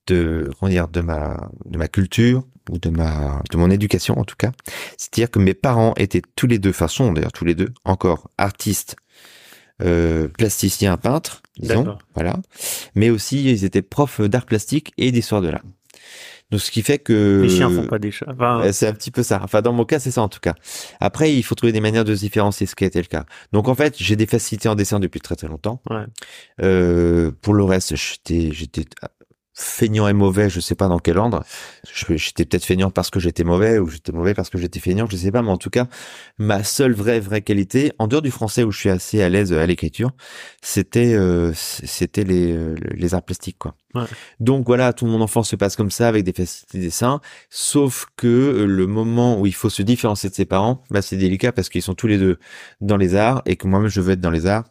de 0.07 0.51
comment 0.59 0.71
dire 0.71 0.89
de 0.89 1.01
ma 1.01 1.51
de 1.67 1.79
ma 1.79 1.89
culture 1.89 2.43
ou 2.69 2.79
de 2.79 2.91
ma 2.91 3.43
de 3.51 3.57
mon 3.57 3.71
éducation 3.71 4.19
en 4.19 4.25
tout 4.25 4.37
cas. 4.37 4.51
C'est-à-dire 4.97 5.31
que 5.31 5.39
mes 5.39 5.55
parents 5.55 5.95
étaient 5.97 6.23
tous 6.35 6.47
les 6.49 6.59
deux, 6.59 6.71
enfin 6.71 6.89
sont 6.89 7.13
d'ailleurs 7.13 7.33
tous 7.33 7.45
les 7.45 7.55
deux 7.55 7.73
encore 7.85 8.29
artistes, 8.37 8.97
euh, 9.83 10.27
plasticiens, 10.29 10.97
peintres, 10.97 11.43
disons, 11.59 11.97
voilà. 12.15 12.37
Mais 12.97 13.09
aussi 13.11 13.45
ils 13.45 13.65
étaient 13.65 13.83
profs 13.83 14.21
d'art 14.21 14.47
plastique 14.47 14.93
et 14.99 15.13
d'histoire 15.13 15.43
de 15.43 15.49
l'art. 15.49 15.65
Donc 16.50 16.61
ce 16.61 16.71
qui 16.71 16.83
fait 16.83 16.99
que 16.99 17.42
Les 17.42 17.49
chiens 17.49 17.71
font 17.71 17.87
pas 17.87 17.99
des 17.99 18.11
chats. 18.11 18.26
Enfin, 18.28 18.73
c'est 18.73 18.87
un 18.87 18.92
petit 18.92 19.11
peu 19.11 19.23
ça. 19.23 19.40
Enfin, 19.42 19.62
dans 19.62 19.73
mon 19.73 19.85
cas, 19.85 19.99
c'est 19.99 20.11
ça 20.11 20.23
en 20.23 20.28
tout 20.28 20.40
cas. 20.40 20.54
Après, 20.99 21.33
il 21.33 21.42
faut 21.42 21.54
trouver 21.54 21.73
des 21.73 21.80
manières 21.80 22.04
de 22.04 22.14
se 22.14 22.21
différencier, 22.21 22.66
ce 22.66 22.75
qui 22.75 22.85
a 22.85 22.87
été 22.87 23.00
le 23.00 23.07
cas. 23.07 23.25
Donc, 23.52 23.69
en 23.69 23.75
fait, 23.75 23.95
j'ai 23.99 24.16
des 24.16 24.26
facilités 24.26 24.69
en 24.69 24.75
dessin 24.75 25.00
depuis 25.00 25.21
très 25.21 25.37
très 25.37 25.49
longtemps. 25.49 25.80
Ouais. 25.88 26.04
Euh, 26.62 27.30
pour 27.40 27.54
le 27.54 27.64
reste, 27.64 27.95
j'étais, 27.97 28.50
j'étais 28.52 28.85
feignant 29.61 30.09
et 30.09 30.12
mauvais, 30.12 30.49
je 30.49 30.61
sais 30.61 30.75
pas 30.75 30.88
dans 30.88 30.99
quel 30.99 31.19
ordre. 31.19 31.45
J'étais 32.11 32.45
peut-être 32.45 32.64
feignant 32.64 32.90
parce 32.90 33.11
que 33.11 33.21
j'étais 33.21 33.45
mauvais 33.45 33.79
ou 33.79 33.88
j'étais 33.88 34.12
mauvais 34.12 34.35
parce 34.35 34.50
que 34.50 34.59
j'étais 34.59 34.81
feignant, 34.81 35.07
je 35.11 35.17
sais 35.17 35.31
pas, 35.31 35.43
mais 35.43 35.50
en 35.50 35.59
tout 35.59 35.71
cas, 35.71 35.87
ma 36.38 36.64
seule 36.64 36.93
vraie 36.93 37.21
vraie 37.21 37.43
qualité, 37.43 37.93
en 37.99 38.07
dehors 38.07 38.23
du 38.23 38.31
français 38.31 38.64
où 38.64 38.71
je 38.73 38.79
suis 38.79 38.90
assez 38.90 39.23
à 39.23 39.29
l'aise 39.29 39.52
à 39.52 39.67
l'écriture, 39.67 40.12
c'était 40.62 41.14
euh, 41.14 41.52
c'était 41.55 42.25
les 42.25 42.52
euh, 42.52 42.75
les 42.93 43.14
arts 43.14 43.23
plastiques 43.23 43.59
quoi. 43.59 43.75
Ouais. 43.95 44.05
Donc 44.38 44.67
voilà, 44.67 44.93
tout 44.93 45.07
mon 45.07 45.21
enfance 45.21 45.50
se 45.50 45.57
passe 45.57 45.76
comme 45.76 45.90
ça 45.90 46.09
avec 46.09 46.25
des 46.25 46.33
facilités 46.33 46.79
de 46.79 46.85
dessin, 46.85 47.21
sauf 47.50 48.07
que 48.17 48.26
euh, 48.26 48.67
le 48.67 48.87
moment 48.87 49.38
où 49.38 49.47
il 49.47 49.55
faut 49.55 49.71
se 49.71 49.83
différencier 49.83 50.31
de 50.31 50.35
ses 50.35 50.47
parents, 50.47 50.83
bah 50.90 51.02
c'est 51.02 51.17
délicat 51.17 51.52
parce 51.52 51.69
qu'ils 51.69 51.83
sont 51.83 51.95
tous 51.95 52.07
les 52.07 52.19
deux 52.19 52.38
dans 52.81 52.97
les 52.97 53.14
arts 53.14 53.43
et 53.47 53.57
que 53.57 53.67
moi-même 53.67 53.88
je 53.88 54.00
veux 54.00 54.12
être 54.12 54.21
dans 54.21 54.31
les 54.31 54.47
arts. 54.47 54.64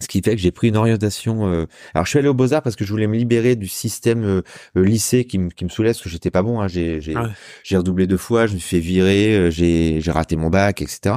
Ce 0.00 0.08
qui 0.08 0.20
fait 0.20 0.36
que 0.36 0.42
j'ai 0.42 0.50
pris 0.50 0.68
une 0.68 0.76
orientation. 0.76 1.46
euh, 1.46 1.64
Alors, 1.94 2.04
je 2.04 2.10
suis 2.10 2.18
allé 2.18 2.28
au 2.28 2.34
Beaux 2.34 2.52
Arts 2.52 2.60
parce 2.62 2.76
que 2.76 2.84
je 2.84 2.90
voulais 2.90 3.06
me 3.06 3.16
libérer 3.16 3.56
du 3.56 3.66
système 3.68 4.24
euh, 4.24 4.42
euh, 4.76 4.84
lycée 4.84 5.24
qui, 5.24 5.38
me- 5.38 5.48
qui 5.48 5.64
me 5.64 5.70
saoulait 5.70 5.90
parce 5.90 6.02
que 6.02 6.08
j'étais 6.10 6.30
pas 6.30 6.42
bon. 6.42 6.60
Hein. 6.60 6.68
J'ai 6.68 7.00
j'ai 7.00 7.16
Ouais. 7.16 7.22
j'ai 7.64 7.76
redoublé 7.78 8.06
deux 8.06 8.16
fois, 8.18 8.46
je 8.46 8.54
me 8.54 8.58
suis 8.58 8.76
fait 8.76 8.80
virer, 8.80 9.34
euh, 9.36 9.50
j'ai 9.50 10.00
j'ai 10.02 10.10
raté 10.10 10.36
mon 10.36 10.50
bac, 10.50 10.82
etc. 10.82 11.16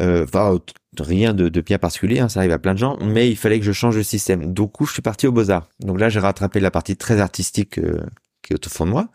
Euh, 0.00 0.24
Enfin, 0.24 0.58
t- 0.64 1.02
rien 1.02 1.34
de, 1.34 1.48
de 1.48 1.60
bien 1.60 1.78
particulier, 1.78 2.18
hein, 2.20 2.28
ça 2.28 2.40
arrive 2.40 2.52
à 2.52 2.58
plein 2.58 2.74
de 2.74 2.78
gens, 2.78 2.96
mais 3.00 3.28
il 3.30 3.36
fallait 3.36 3.58
que 3.60 3.64
je 3.64 3.72
change 3.72 3.96
de 3.96 4.02
système. 4.02 4.52
Du 4.52 4.62
coup, 4.66 4.86
je 4.86 4.92
suis 4.92 5.02
parti 5.02 5.26
au 5.26 5.32
Beaux 5.32 5.50
Arts. 5.50 5.68
Donc 5.80 6.00
là, 6.00 6.08
j'ai 6.08 6.20
rattrapé 6.20 6.60
la 6.60 6.70
partie 6.70 6.96
très 6.96 7.20
artistique 7.20 7.78
euh, 7.78 8.00
qui 8.42 8.52
est 8.54 8.66
au 8.66 8.70
fond 8.70 8.84
de 8.86 8.90
moi. 8.90 9.08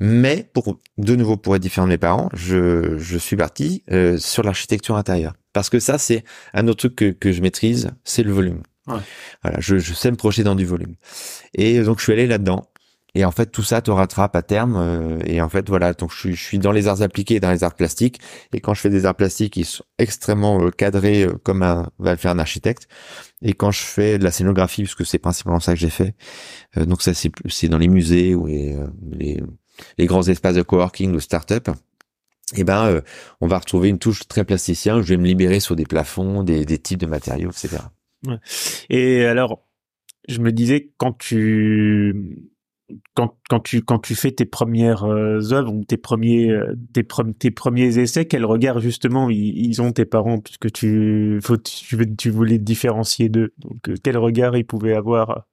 Mais 0.00 0.48
pour 0.54 0.78
de 0.98 1.16
nouveau, 1.16 1.36
pour 1.36 1.56
être 1.56 1.62
différent 1.62 1.86
de 1.86 1.92
mes 1.92 1.98
parents, 1.98 2.28
je 2.34 2.96
je 2.98 3.18
suis 3.18 3.36
parti 3.36 3.82
euh, 3.90 4.16
sur 4.18 4.42
l'architecture 4.42 4.96
intérieure 4.96 5.34
parce 5.52 5.70
que 5.70 5.80
ça, 5.80 5.98
c'est 5.98 6.24
un 6.54 6.68
autre 6.68 6.88
truc 6.88 6.96
que, 6.96 7.10
que 7.10 7.32
je 7.32 7.42
maîtrise, 7.42 7.90
c'est 8.04 8.22
le 8.22 8.32
volume. 8.32 8.62
Ouais. 8.86 9.00
Voilà, 9.42 9.60
je, 9.60 9.78
je 9.78 9.94
sais 9.94 10.10
me 10.10 10.16
projeter 10.16 10.44
dans 10.44 10.54
du 10.56 10.64
volume. 10.64 10.96
Et 11.54 11.80
donc 11.82 11.98
je 11.98 12.04
suis 12.04 12.12
allé 12.12 12.26
là-dedans. 12.26 12.64
Et 13.14 13.26
en 13.26 13.30
fait, 13.30 13.52
tout 13.52 13.62
ça 13.62 13.82
te 13.82 13.90
rattrape 13.90 14.34
à 14.34 14.40
terme. 14.40 14.74
euh, 14.74 15.18
et 15.26 15.42
en 15.42 15.48
fait, 15.50 15.68
voilà, 15.68 15.92
donc 15.92 16.12
je 16.12 16.18
suis, 16.18 16.34
je 16.34 16.42
suis 16.42 16.58
dans 16.58 16.72
les 16.72 16.88
arts 16.88 17.02
appliqués, 17.02 17.34
et 17.34 17.40
dans 17.40 17.50
les 17.50 17.62
arts 17.62 17.74
plastiques. 17.74 18.20
Et 18.54 18.60
quand 18.60 18.72
je 18.72 18.80
fais 18.80 18.88
des 18.88 19.04
arts 19.04 19.14
plastiques, 19.14 19.58
ils 19.58 19.66
sont 19.66 19.84
extrêmement 19.98 20.62
euh, 20.64 20.70
cadrés 20.70 21.24
euh, 21.24 21.32
comme 21.44 21.62
un, 21.62 21.90
va 21.98 22.12
le 22.12 22.16
faire 22.16 22.30
un 22.30 22.38
architecte. 22.38 22.88
Et 23.42 23.52
quand 23.52 23.70
je 23.70 23.82
fais 23.82 24.18
de 24.18 24.24
la 24.24 24.30
scénographie, 24.30 24.82
puisque 24.84 25.04
c'est 25.04 25.18
principalement 25.18 25.60
ça 25.60 25.74
que 25.74 25.78
j'ai 25.78 25.90
fait, 25.90 26.14
euh, 26.78 26.86
donc 26.86 27.02
ça 27.02 27.12
c'est 27.14 27.68
dans 27.68 27.76
les 27.76 27.88
musées 27.88 28.34
ou 28.34 28.46
les, 28.46 28.76
euh, 28.76 28.86
les, 29.10 29.42
les 29.98 30.06
grands 30.06 30.26
espaces 30.26 30.54
de 30.54 30.62
coworking 30.62 31.14
ou 31.14 31.20
start-up. 31.20 31.68
Et 32.56 32.64
ben, 32.64 32.86
euh, 32.86 33.00
on 33.40 33.46
va 33.46 33.58
retrouver 33.58 33.88
une 33.88 33.98
touche 33.98 34.26
très 34.28 34.44
plasticien. 34.44 35.00
Je 35.00 35.08
vais 35.08 35.16
me 35.16 35.26
libérer 35.26 35.60
sur 35.60 35.76
des 35.76 35.86
plafonds, 35.86 36.42
des, 36.42 36.64
types 36.78 37.00
de 37.00 37.06
matériaux, 37.06 37.50
etc. 37.50 37.78
Et 38.90 39.24
alors, 39.24 39.66
je 40.28 40.38
me 40.38 40.52
disais 40.52 40.90
quand 40.98 41.16
tu 41.18 42.50
quand, 43.14 43.60
tu 43.64 43.82
quand 43.82 43.98
tu 43.98 44.14
fais 44.14 44.32
tes 44.32 44.44
premières 44.44 45.04
euh, 45.04 45.52
œuvres 45.52 45.72
tes 45.88 45.96
premiers 45.96 46.50
euh, 46.50 46.74
tes, 46.92 47.02
pre- 47.02 47.32
tes 47.32 47.50
premiers 47.50 47.98
essais, 47.98 48.26
quel 48.26 48.44
regard 48.44 48.80
justement 48.80 49.30
ils, 49.30 49.80
ont 49.80 49.92
tes 49.92 50.04
parents? 50.04 50.38
Puisque 50.38 50.70
tu 50.72 51.40
tu, 52.18 52.30
voulais 52.30 52.58
te 52.58 52.62
différencier 52.62 53.28
d'eux. 53.28 53.54
Quel 54.02 54.18
regard 54.18 54.56
ils 54.56 54.66
pouvaient 54.66 54.94
avoir 54.94 55.46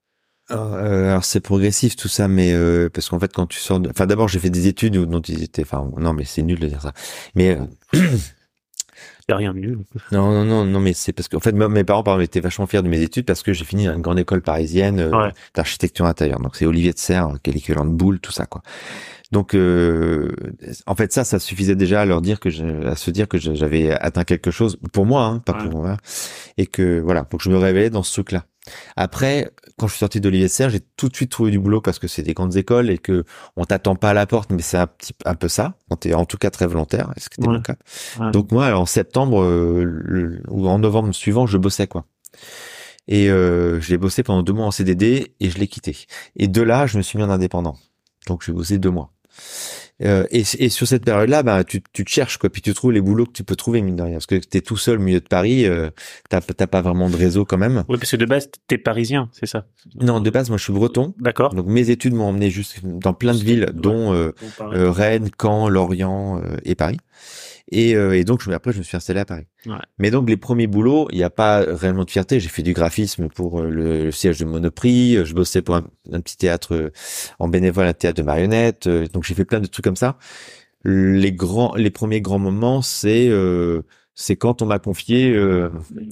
Alors, 0.50 0.74
euh, 0.74 1.10
alors, 1.10 1.24
c'est 1.26 1.42
progressif 1.42 1.96
tout 1.96 2.08
ça, 2.08 2.28
mais 2.28 2.54
euh, 2.54 2.90
parce 2.92 3.10
qu'en 3.10 3.20
fait 3.20 3.32
quand 3.34 3.46
tu 3.48 3.60
sors, 3.60 3.80
de... 3.80 3.90
enfin 3.90 4.08
d'abord 4.08 4.28
j'ai 4.28 4.40
fait 4.40 4.50
des 4.50 4.68
études 4.68 4.98
où- 4.98 5.06
dont 5.06 5.22
ils 5.22 5.44
étaient, 5.44 5.62
enfin 5.62 5.90
non 5.98 6.14
mais 6.14 6.26
c'est 6.26 6.42
nul 6.42 6.60
de 6.60 6.68
dire 6.68 6.82
ça, 6.82 6.92
mais 7.36 7.58
euh, 7.94 8.00
y 9.30 9.32
a 9.32 9.36
rien 9.36 9.54
de 9.54 9.60
nul. 9.60 9.80
non 10.12 10.32
non 10.32 10.44
non 10.46 10.66
non 10.66 10.80
mais 10.80 10.94
c'est 10.94 11.14
parce 11.14 11.28
qu'en 11.28 11.40
fait 11.40 11.52
mes 11.52 11.84
parents 11.84 12.02
par 12.04 12.16
exemple, 12.16 12.24
étaient 12.26 12.40
vachement 12.40 12.66
fiers 12.66 12.82
de 12.82 12.88
mes 12.90 13.02
études 13.02 13.26
parce 13.26 13.44
que 13.44 13.54
j'ai 13.54 13.64
fini 13.66 13.86
dans 13.86 13.94
une 13.94 14.02
grande 14.02 14.18
école 14.20 14.42
parisienne 14.42 15.00
euh, 15.00 15.12
Ouais. 15.26 15.32
d'architecture 15.54 16.06
intérieure, 16.08 16.40
donc 16.40 16.56
c'est 16.56 16.66
Olivier 16.66 16.94
de 16.94 16.98
Serre 17.00 17.34
qui 17.44 17.52
est 17.52 17.54
l'équivalent 17.54 17.86
de 17.86 17.92
Boulle 17.92 18.20
tout 18.20 18.32
ça 18.32 18.48
quoi. 18.48 18.64
Donc 19.32 19.54
euh, 19.54 20.32
en 20.88 20.96
fait 20.96 21.14
ça 21.14 21.24
ça 21.24 21.38
suffisait 21.38 21.76
déjà 21.76 22.02
à 22.02 22.06
leur 22.06 22.22
dire 22.22 22.40
que 22.40 22.50
je, 22.50 22.66
à 22.88 22.96
se 22.96 23.12
dire 23.12 23.28
que 23.28 23.38
j'avais 23.38 23.92
atteint 23.92 24.24
quelque 24.24 24.50
chose 24.50 24.80
pour 24.92 25.06
moi 25.06 25.26
hein, 25.26 25.40
pas 25.46 25.54
Ouais. 25.54 25.70
pour 25.70 25.82
moi 25.84 25.98
et 26.58 26.66
que 26.66 27.00
voilà 27.00 27.22
que 27.24 27.38
je 27.40 27.52
me 27.52 27.58
révélais 27.58 27.92
dans 27.92 28.02
ce 28.02 28.14
truc 28.14 28.32
là. 28.32 28.46
Après, 28.96 29.50
quand 29.78 29.88
je 29.88 29.94
suis 29.94 30.00
sorti 30.00 30.20
de 30.22 30.48
Serre, 30.48 30.70
j'ai 30.70 30.82
tout 30.98 31.10
de 31.10 31.16
suite 31.16 31.32
trouvé 31.32 31.52
du 31.52 31.60
boulot 31.60 31.82
parce 31.82 32.00
que 32.00 32.08
c'est 32.08 32.24
des 32.24 32.34
grandes 32.34 32.56
écoles 32.56 32.90
et 32.90 32.98
que 32.98 33.24
on 33.56 33.66
t'attend 33.66 33.96
pas 33.96 34.12
à 34.12 34.14
la 34.14 34.26
porte, 34.26 34.52
mais 34.52 34.62
c'est 34.62 34.78
un 34.78 34.88
petit 34.88 35.14
un 35.26 35.36
peu 35.36 35.48
ça. 35.48 35.76
Quand 35.90 35.98
t'es 35.98 36.14
en 36.14 36.26
tout 36.26 36.38
cas 36.38 36.50
très 36.50 36.68
volontaire, 36.68 37.12
est-ce 37.16 37.30
que 37.30 37.42
Ouais. 37.42 37.48
mon 37.54 37.62
cas? 37.62 37.76
Ouais. 38.20 38.32
Donc 38.32 38.52
moi, 38.52 38.74
en 38.78 38.86
septembre 38.86 39.42
euh, 39.44 39.84
le- 39.86 40.42
ou 40.50 40.68
en 40.68 40.80
novembre 40.80 41.14
suivant, 41.14 41.48
je 41.48 41.58
bossais 41.58 41.88
quoi. 41.88 42.06
Et 43.08 43.30
euh, 43.30 43.82
je 43.82 43.90
l'ai 43.90 43.98
bossé 43.98 44.22
pendant 44.24 44.44
deux 44.44 44.54
mois 44.54 44.66
en 44.68 44.72
CDD 44.72 45.34
et 45.40 45.50
je 45.50 45.58
l'ai 45.58 45.68
quitté. 45.68 45.98
Et 46.36 46.48
de 46.48 46.62
là, 46.62 46.86
je 46.86 46.98
me 46.98 47.02
suis 47.02 47.18
mis 47.18 47.24
en 47.24 47.30
indépendant. 47.30 47.76
Donc 48.28 48.44
j'ai 48.46 48.52
bossé 48.54 48.78
deux 48.78 48.92
mois. 48.92 49.12
Euh, 50.02 50.26
et, 50.32 50.44
et 50.60 50.70
sur 50.70 50.88
cette 50.88 51.04
période-là, 51.04 51.44
bah, 51.44 51.64
tu, 51.64 51.82
tu 51.92 52.06
te 52.06 52.10
cherches 52.10 52.38
quoi, 52.38 52.50
puis 52.50 52.62
tu 52.62 52.74
trouves 52.74 52.94
les 52.94 53.02
boulots 53.02 53.26
que 53.26 53.34
tu 53.34 53.44
peux 53.44 53.58
trouver 53.58 53.82
mine 53.82 53.98
de 53.98 54.04
rien, 54.04 54.14
parce 54.14 54.28
que 54.28 54.36
t'es 54.36 54.62
tout 54.62 54.78
seul 54.78 54.98
au 54.98 55.02
milieu 55.02 55.20
de 55.20 55.28
Paris, 55.28 55.66
euh, 55.66 55.90
t'as 56.30 56.42
pas 56.42 56.82
vraiment 56.82 57.10
de 57.10 57.18
réseau 57.18 57.44
quand 57.44 57.58
même. 57.58 57.84
Oui, 57.90 57.98
parce 57.98 58.12
que 58.12 58.16
de 58.16 58.26
base 58.26 58.50
t'es 58.68 58.78
parisien, 58.78 59.30
c'est 59.34 59.46
ça? 59.46 59.66
Non, 60.00 60.22
de 60.22 60.30
base, 60.30 60.50
moi, 60.50 60.58
je 60.58 60.64
suis 60.64 60.74
breton. 60.74 61.14
D'accord. 61.20 61.54
Donc 61.54 61.66
mes 61.68 61.90
études 61.90 62.14
m'ont 62.14 62.30
emmené 62.30 62.50
juste 62.50 62.80
dans 62.84 63.14
plein 63.14 63.34
de 63.34 63.40
villes, 63.40 63.72
dont 63.74 64.14
euh, 64.14 64.34
euh, 64.62 64.90
Rennes, 64.90 65.30
Caen, 65.42 65.68
Lorient 65.68 66.42
euh, 66.44 66.58
et 66.64 66.76
Paris. 66.76 67.00
Et, 67.72 67.96
euh, 67.96 68.18
et 68.18 68.24
donc 68.24 68.42
je, 68.44 68.50
après 68.52 68.72
je 68.74 68.80
me 68.80 68.84
suis 68.84 68.98
installé 68.98 69.20
à 69.20 69.26
Paris. 69.26 69.46
Ouais. 69.66 69.78
Mais 70.00 70.10
donc 70.12 70.28
les 70.28 70.38
premiers 70.38 70.68
boulots, 70.68 71.08
il 71.12 71.18
n'y 71.18 71.24
a 71.24 71.30
pas 71.30 71.60
réellement 71.60 72.04
de 72.04 72.10
fierté. 72.10 72.40
J'ai 72.40 72.50
fait 72.50 72.64
du 72.64 72.74
graphisme 72.74 73.30
pour 73.30 73.60
euh, 73.62 73.70
le, 73.70 74.06
le 74.06 74.12
siège 74.12 74.40
de 74.40 74.46
Monoprix. 74.46 75.24
Je 75.24 75.34
bossais 75.36 75.62
pour 75.62 75.76
un, 75.76 75.86
un 76.12 76.22
petit 76.22 76.38
théâtre 76.38 76.74
euh, 76.74 76.92
en 77.38 77.48
bénévole, 77.48 77.86
un 77.86 77.94
théâtre 77.94 78.18
de 78.18 78.24
marionnettes. 78.26 78.88
euh, 78.88 79.06
Donc 79.14 79.24
j'ai 79.24 79.36
fait 79.36 79.46
plein 79.46 79.60
de 79.60 79.68
trucs 79.68 79.86
comme 79.86 79.96
ça. 79.96 80.18
Les 80.84 81.32
grands, 81.34 81.76
les 81.76 81.90
premiers 81.92 82.22
grands 82.22 82.40
moments, 82.40 82.82
c'est 82.82 83.28
euh, 83.30 83.82
c'est 84.16 84.36
quand 84.38 84.62
on 84.62 84.66
m'a 84.66 84.80
confié 84.80 85.32
euh, 85.32 85.70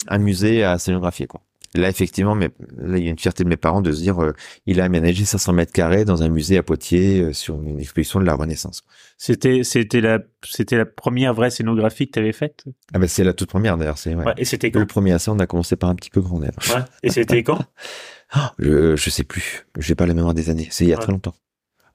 un 0.07 0.17
musée 0.19 0.63
à 0.63 0.77
scénographier 0.77 1.25
quoi. 1.27 1.41
Là 1.75 1.89
effectivement, 1.89 2.33
mais 2.33 2.49
là 2.77 2.97
il 2.97 3.03
y 3.03 3.07
a 3.07 3.11
une 3.11 3.19
fierté 3.19 3.43
de 3.43 3.49
mes 3.49 3.57
parents 3.57 3.81
de 3.81 3.91
se 3.91 4.01
dire 4.01 4.23
euh, 4.23 4.33
il 4.65 4.79
a 4.81 4.85
aménagé 4.85 5.25
500 5.25 5.53
mètres 5.53 5.73
carrés 5.73 6.05
dans 6.05 6.23
un 6.23 6.29
musée 6.29 6.57
à 6.57 6.63
Poitiers 6.63 7.21
euh, 7.21 7.33
sur 7.33 7.61
une 7.61 7.79
exposition 7.79 8.19
de 8.19 8.25
la 8.25 8.35
Renaissance. 8.35 8.83
C'était 9.17 9.63
c'était 9.63 10.01
la 10.01 10.19
c'était 10.45 10.77
la 10.77 10.85
première 10.85 11.33
vraie 11.33 11.49
scénographie 11.49 12.07
que 12.07 12.11
t'avais 12.13 12.31
faite? 12.33 12.63
Ah 12.93 12.99
ben 12.99 13.07
c'est 13.07 13.23
la 13.23 13.33
toute 13.33 13.49
première 13.49 13.77
d'ailleurs. 13.77 13.97
C'est 13.97 14.15
ouais. 14.15 14.23
Ouais. 14.25 14.33
Et 14.37 14.45
c'était 14.45 14.71
quand? 14.71 14.79
Le 14.79 14.85
premier 14.85 15.13
essai. 15.13 15.29
On 15.29 15.39
a 15.39 15.47
commencé 15.47 15.75
par 15.75 15.89
un 15.89 15.95
petit 15.95 16.09
peu 16.09 16.21
grand 16.21 16.39
d'ailleurs. 16.39 16.55
Ouais. 16.73 16.81
Et 17.03 17.09
c'était 17.09 17.43
quand? 17.43 17.59
Je 18.59 18.95
je 18.95 19.09
sais 19.09 19.23
plus. 19.23 19.65
J'ai 19.79 19.95
pas 19.95 20.05
la 20.05 20.13
mémoire 20.13 20.33
des 20.33 20.49
années. 20.49 20.67
C'est 20.71 20.83
il 20.85 20.89
y 20.89 20.93
a 20.93 20.97
Ouais. 20.97 21.01
très 21.03 21.11
longtemps. 21.11 21.33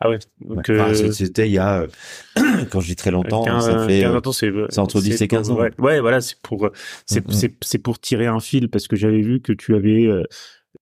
Ah 0.05 0.09
ouais. 0.09 0.19
Ouais. 0.45 0.57
Donc 0.57 0.71
Enfin, 0.71 0.91
euh, 0.91 1.13
c'était 1.13 1.49
il 1.49 1.53
y 1.53 1.59
a 1.59 1.83
euh, 1.83 1.87
quand 2.71 2.81
je 2.81 2.87
dis 2.89 2.97
très 2.97 3.13
longtemps, 3.13 3.45
15, 3.45 3.65
ça 3.67 3.87
fait 3.87 4.01
15 4.01 4.43
euh, 4.43 4.67
c'est 4.69 4.79
entre 4.81 5.01
10 5.01 5.23
et 5.23 5.29
15 5.29 5.51
ans. 5.51 5.57
Ouais, 5.57 5.71
ouais, 5.79 6.01
voilà, 6.01 6.21
c'est 6.21 6.41
pour 6.43 6.71
c'est 7.07 7.25
Mhm. 7.29 7.33
c'est 7.33 7.55
c'est 7.63 7.79
pour 7.79 8.01
tirer 8.01 8.27
un 8.27 8.41
fil 8.41 8.69
parce 8.69 8.89
que 8.89 8.97
j'avais 8.97 9.21
vu 9.21 9.41
que 9.41 9.53
tu 9.53 9.77
avais 9.77 10.07
euh, 10.07 10.25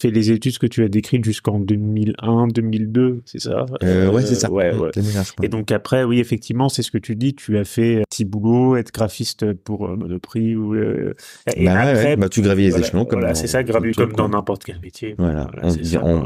fait 0.01 0.11
les 0.11 0.31
études 0.31 0.59
que 0.59 0.67
tu 0.67 0.83
as 0.85 0.89
décrites 0.89 1.25
jusqu'en 1.25 1.59
2001, 1.61 2.49
2002, 2.49 3.23
c'est 3.25 3.41
ça? 3.41 3.67
Euh, 3.83 4.11
ouais 4.11 4.23
c'est 4.23 4.35
ça. 4.35 4.51
Ouais, 4.51 4.75
ouais. 4.75 4.91
2001, 4.95 5.23
je 5.23 5.33
crois. 5.33 5.45
Et 5.45 5.49
donc 5.49 5.71
après, 5.73 6.05
oui, 6.05 6.19
effectivement, 6.21 6.69
c'est 6.69 6.83
ce 6.83 6.91
que 6.91 6.99
tu 6.99 7.17
dis. 7.17 7.35
Tu 7.35 7.59
as 7.59 7.65
fait 7.65 8.01
un 8.01 8.05
petit 8.09 8.25
boulot, 8.25 8.77
être 8.77 8.93
graphiste 8.93 9.53
pour 9.53 9.87
euh, 9.89 9.97
Monoprix 9.97 10.57
ou. 10.57 10.75
euh, 10.75 11.15
et 11.55 11.65
Bah 11.67 11.81
après, 11.81 12.05
ouais. 12.05 12.17
Bah, 12.17 12.29
tu 12.29 12.41
gravis 12.43 12.65
les 12.65 12.71
voilà, 12.71 12.87
échelons 12.87 13.05
comme 13.05 13.21
voilà, 13.21 13.35
dans- 13.35 13.41
c'est 13.41 13.47
ça, 13.47 13.63
tout, 13.63 13.73
comme 13.73 13.93
quoi. 13.93 14.07
dans 14.17 14.29
n'importe 14.29 14.65
quel 14.65 14.81
métier. 14.81 15.15
Voilà, 15.19 15.51
Voilà, 15.53 15.75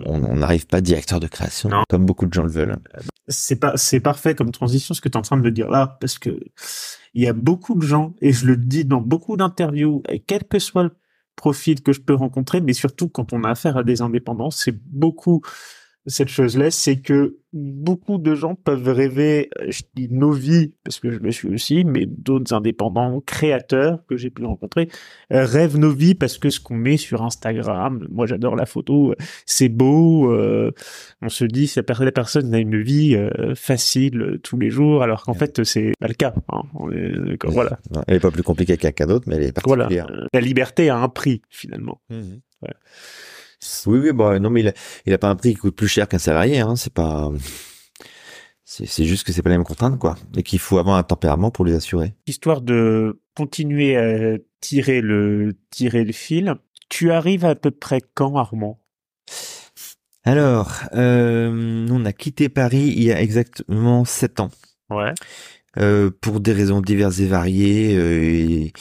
on 0.06 0.36
n'arrive 0.36 0.66
pas 0.66 0.80
directeur 0.80 1.20
de 1.20 1.26
création, 1.26 1.68
Non. 1.68 1.82
comme 1.88 2.04
beaucoup 2.06 2.26
de 2.26 2.32
gens 2.32 2.44
le 2.44 2.50
veulent. 2.50 2.76
c'est 3.28 3.56
pas 3.56 3.72
c'est 3.76 4.00
parfait 4.00 4.34
comme 4.34 4.50
transition 4.50 4.94
ce 4.94 5.00
que 5.00 5.08
tu 5.08 5.14
es 5.14 5.18
en 5.18 5.22
train 5.22 5.36
de 5.36 5.42
me 5.42 5.50
dire 5.50 5.68
là 5.70 5.96
parce 6.00 6.18
que 6.18 6.38
il 7.14 7.22
y 7.22 7.26
a 7.26 7.32
beaucoup 7.32 7.74
de 7.74 7.82
gens 7.86 8.14
et 8.20 8.32
je 8.32 8.44
le 8.46 8.56
dis 8.56 8.84
dans 8.84 9.00
beaucoup 9.00 9.36
d'interviews 9.36 10.02
quel 10.26 10.44
que 10.44 10.58
soit 10.58 10.82
le 10.84 10.90
profil 11.36 11.82
que 11.82 11.92
je 11.92 12.00
peux 12.00 12.14
rencontrer 12.14 12.60
mais 12.60 12.72
surtout 12.72 13.08
quand 13.08 13.32
on 13.32 13.44
a 13.44 13.50
affaire 13.50 13.76
à 13.76 13.82
des 13.82 14.02
indépendants 14.02 14.50
c'est 14.50 14.76
beaucoup 14.86 15.42
cette 16.06 16.28
chose-là 16.28 16.70
c'est 16.70 16.96
que 16.96 17.36
beaucoup 17.54 18.18
de 18.18 18.34
gens 18.34 18.56
peuvent 18.56 18.88
rêver 18.88 19.48
euh, 19.60 19.66
je 19.70 19.82
dis 19.94 20.08
nos 20.10 20.32
vies 20.32 20.72
parce 20.82 20.98
que 21.00 21.10
je 21.10 21.18
le 21.18 21.30
suis 21.30 21.48
aussi 21.48 21.84
mais 21.84 22.04
d'autres 22.04 22.52
indépendants 22.52 23.22
créateurs 23.24 24.04
que 24.08 24.16
j'ai 24.16 24.28
pu 24.28 24.44
rencontrer 24.44 24.88
euh, 25.32 25.44
rêvent 25.46 25.78
nos 25.78 25.92
vies 25.92 26.14
parce 26.14 26.36
que 26.36 26.50
ce 26.50 26.58
qu'on 26.60 26.74
met 26.76 26.96
sur 26.96 27.22
Instagram 27.22 28.06
moi 28.10 28.26
j'adore 28.26 28.56
la 28.56 28.66
photo 28.66 29.12
euh, 29.12 29.14
c'est 29.46 29.68
beau 29.68 30.32
euh, 30.32 30.72
on 31.22 31.28
se 31.28 31.44
dit 31.44 31.68
si 31.68 31.78
la 31.78 31.84
per- 31.84 32.04
la 32.04 32.12
personne 32.12 32.52
a 32.54 32.58
une 32.58 32.82
vie 32.82 33.14
euh, 33.16 33.54
facile 33.54 34.40
tous 34.42 34.58
les 34.58 34.70
jours, 34.70 35.02
alors 35.02 35.22
qu'en 35.22 35.32
Ouais. 35.32 35.38
fait 35.38 35.64
c'est 35.64 35.92
pas 36.00 36.08
le 36.08 36.14
cas. 36.14 36.34
hein. 36.52 36.62
On 36.74 36.90
est 36.90 37.14
Voilà, 37.46 37.78
Elle 38.08 38.16
est 38.16 38.20
pas 38.20 38.30
plus 38.30 38.42
compliquée 38.42 38.76
qu'un 38.76 38.92
qu'un 38.92 39.06
d'autre, 39.06 39.24
mais 39.28 39.36
elle 39.36 39.42
est 39.44 39.58
voilà. 39.64 39.84
particulière. 39.84 40.10
Euh, 40.24 40.26
La 40.34 40.40
liberté 40.40 40.88
a 40.90 40.98
un 40.98 41.08
prix 41.08 41.40
finalement. 41.48 42.00
Ouais. 42.10 42.74
Oui, 43.86 43.98
oui, 43.98 44.12
bon, 44.12 44.40
non, 44.40 44.50
mais 44.50 44.60
il 44.60 44.68
a, 44.68 44.72
il 45.06 45.12
a 45.12 45.18
pas 45.18 45.28
un 45.28 45.36
prix 45.36 45.54
qui 45.54 45.60
coûte 45.60 45.76
plus 45.76 45.88
cher 45.88 46.08
qu'un 46.08 46.18
salarié, 46.18 46.60
hein, 46.60 46.76
c'est 46.76 46.92
pas, 46.92 47.30
c'est, 48.64 49.04
juste 49.04 49.26
que 49.26 49.32
c'est 49.32 49.42
pas 49.42 49.50
les 49.50 49.56
mêmes 49.56 49.64
contraintes, 49.64 49.98
quoi. 49.98 50.16
Et 50.36 50.42
qu'il 50.42 50.58
faut 50.58 50.78
avoir 50.78 50.96
un 50.96 51.02
tempérament 51.02 51.50
pour 51.50 51.64
les 51.64 51.74
assurer. 51.74 52.14
Histoire 52.26 52.62
de 52.62 53.20
continuer 53.36 53.96
à 53.96 54.38
tirer 54.60 55.00
le 55.00 55.56
tirer 55.70 56.04
le 56.04 56.12
fil. 56.12 56.54
Tu 56.88 57.10
arrives 57.10 57.44
à 57.44 57.54
peu 57.54 57.70
près 57.70 58.00
quand, 58.14 58.36
Armand? 58.36 58.80
Alors, 60.24 60.72
euh, 60.94 61.50
nous, 61.50 61.94
on 61.94 62.04
a 62.06 62.12
quitté 62.12 62.48
Paris 62.48 62.94
il 62.96 63.04
y 63.04 63.12
a 63.12 63.20
exactement 63.20 64.04
sept 64.06 64.40
ans. 64.40 64.50
Ouais. 64.88 65.12
Euh, 65.76 66.10
pour 66.20 66.40
des 66.40 66.52
raisons 66.52 66.80
diverses 66.80 67.18
et 67.18 67.26
variées 67.26 67.96
euh, 67.96 68.22
et, 68.22 68.72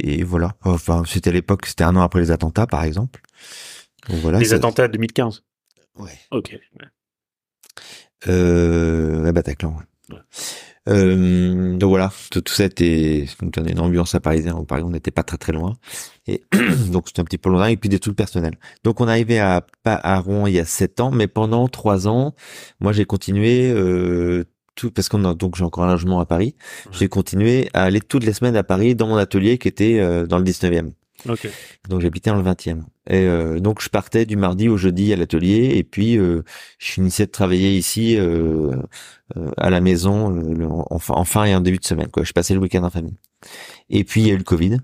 et 0.00 0.22
voilà. 0.22 0.54
Enfin, 0.64 1.02
c'était 1.06 1.30
à 1.30 1.32
l'époque, 1.32 1.66
c'était 1.66 1.84
un 1.84 1.96
an 1.96 2.00
après 2.00 2.20
les 2.20 2.30
attentats, 2.30 2.66
par 2.66 2.84
exemple. 2.84 3.20
Donc 4.08 4.20
voilà. 4.20 4.38
Les 4.38 4.52
attentats 4.52 4.88
de 4.88 4.92
2015. 4.92 5.42
Ouais. 5.98 6.18
Ok. 6.30 6.56
Euh, 8.26 9.32
Bataclan. 9.32 9.76
Ouais. 9.76 10.16
Ouais. 10.16 10.22
Euh, 10.88 11.76
donc 11.76 11.90
voilà, 11.90 12.10
tout, 12.30 12.40
tout 12.40 12.52
ça 12.52 12.64
était 12.64 13.26
nous 13.42 13.50
donnait 13.50 13.72
une 13.72 13.80
ambiance 13.80 14.14
à 14.14 14.20
Parisien. 14.20 14.56
Où 14.56 14.64
Paris, 14.64 14.82
on 14.84 14.90
n'était 14.90 15.10
pas 15.10 15.22
très 15.22 15.36
très 15.36 15.52
loin, 15.52 15.74
et 16.26 16.42
donc 16.90 17.08
c'était 17.08 17.20
un 17.20 17.24
petit 17.24 17.38
peu 17.38 17.50
loin. 17.50 17.66
Et 17.66 17.76
puis 17.76 17.88
des 17.88 17.98
trucs 17.98 18.16
personnels. 18.16 18.58
Donc 18.84 19.00
on 19.00 19.08
est 19.08 19.10
arrivé 19.10 19.38
à 19.38 19.66
à 19.84 20.20
Rouen 20.20 20.46
il 20.46 20.54
y 20.54 20.58
a 20.58 20.64
sept 20.64 21.00
ans, 21.00 21.10
mais 21.10 21.26
pendant 21.26 21.68
trois 21.68 22.08
ans, 22.08 22.34
moi 22.80 22.92
j'ai 22.92 23.04
continué 23.04 23.70
euh, 23.70 24.44
tout 24.76 24.90
parce 24.90 25.08
qu'on 25.08 25.24
a 25.24 25.34
donc 25.34 25.56
j'ai 25.56 25.64
encore 25.64 25.84
un 25.84 25.92
logement 25.92 26.20
à 26.20 26.26
Paris. 26.26 26.54
J'ai 26.92 27.08
continué 27.08 27.68
à 27.74 27.84
aller 27.84 28.00
toutes 28.00 28.24
les 28.24 28.32
semaines 28.32 28.56
à 28.56 28.64
Paris 28.64 28.94
dans 28.94 29.08
mon 29.08 29.16
atelier 29.16 29.58
qui 29.58 29.68
était 29.68 29.98
euh, 30.00 30.26
dans 30.26 30.38
le 30.38 30.44
19e. 30.44 30.92
Ok. 31.28 31.48
Donc 31.88 32.00
j'habitais 32.00 32.30
dans 32.30 32.36
le 32.36 32.42
20e. 32.42 32.82
Et 33.08 33.22
euh, 33.26 33.58
donc 33.60 33.80
je 33.82 33.88
partais 33.88 34.26
du 34.26 34.36
mardi 34.36 34.68
au 34.68 34.76
jeudi 34.76 35.12
à 35.12 35.16
l'atelier 35.16 35.72
et 35.74 35.82
puis 35.84 36.18
euh, 36.18 36.42
je 36.78 36.92
finissais 36.92 37.26
de 37.26 37.30
travailler 37.30 37.76
ici 37.76 38.16
euh, 38.18 38.76
euh, 39.36 39.50
à 39.56 39.70
la 39.70 39.80
maison 39.80 40.28
le, 40.28 40.52
le- 40.54 40.66
en, 40.68 40.98
fin- 40.98 41.14
en 41.14 41.24
fin 41.24 41.44
et 41.44 41.54
en 41.54 41.60
début 41.60 41.78
de 41.78 41.84
semaine. 41.84 42.08
Quoi. 42.08 42.24
Je 42.24 42.32
passais 42.32 42.54
le 42.54 42.60
week-end 42.60 42.84
en 42.84 42.90
famille. 42.90 43.16
Et 43.90 44.04
puis 44.04 44.20
il 44.22 44.26
y 44.28 44.30
a 44.30 44.34
eu 44.34 44.38
le 44.38 44.44
Covid. 44.44 44.78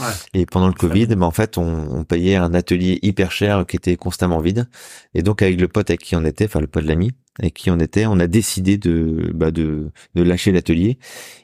Ouais. 0.00 0.06
Et 0.32 0.46
pendant 0.46 0.68
le 0.68 0.74
Covid, 0.74 1.06
ben, 1.06 1.22
en 1.22 1.32
fait, 1.32 1.58
on, 1.58 1.64
on 1.90 2.04
payait 2.04 2.36
un 2.36 2.54
atelier 2.54 3.00
hyper 3.02 3.32
cher 3.32 3.66
qui 3.66 3.76
était 3.76 3.96
constamment 3.96 4.38
vide. 4.40 4.68
Et 5.14 5.22
donc 5.22 5.42
avec 5.42 5.60
le 5.60 5.66
pote 5.68 5.90
avec 5.90 6.02
qui 6.02 6.14
on 6.16 6.24
était, 6.24 6.44
enfin 6.44 6.60
le 6.60 6.68
pote 6.68 6.84
de 6.84 6.88
l'ami 6.88 7.10
avec 7.40 7.54
qui 7.54 7.70
on 7.70 7.78
était, 7.78 8.06
on 8.06 8.18
a 8.18 8.26
décidé 8.26 8.78
de 8.78 9.30
bah, 9.34 9.50
de, 9.52 9.90
de 10.14 10.22
lâcher 10.22 10.50
l'atelier 10.52 10.98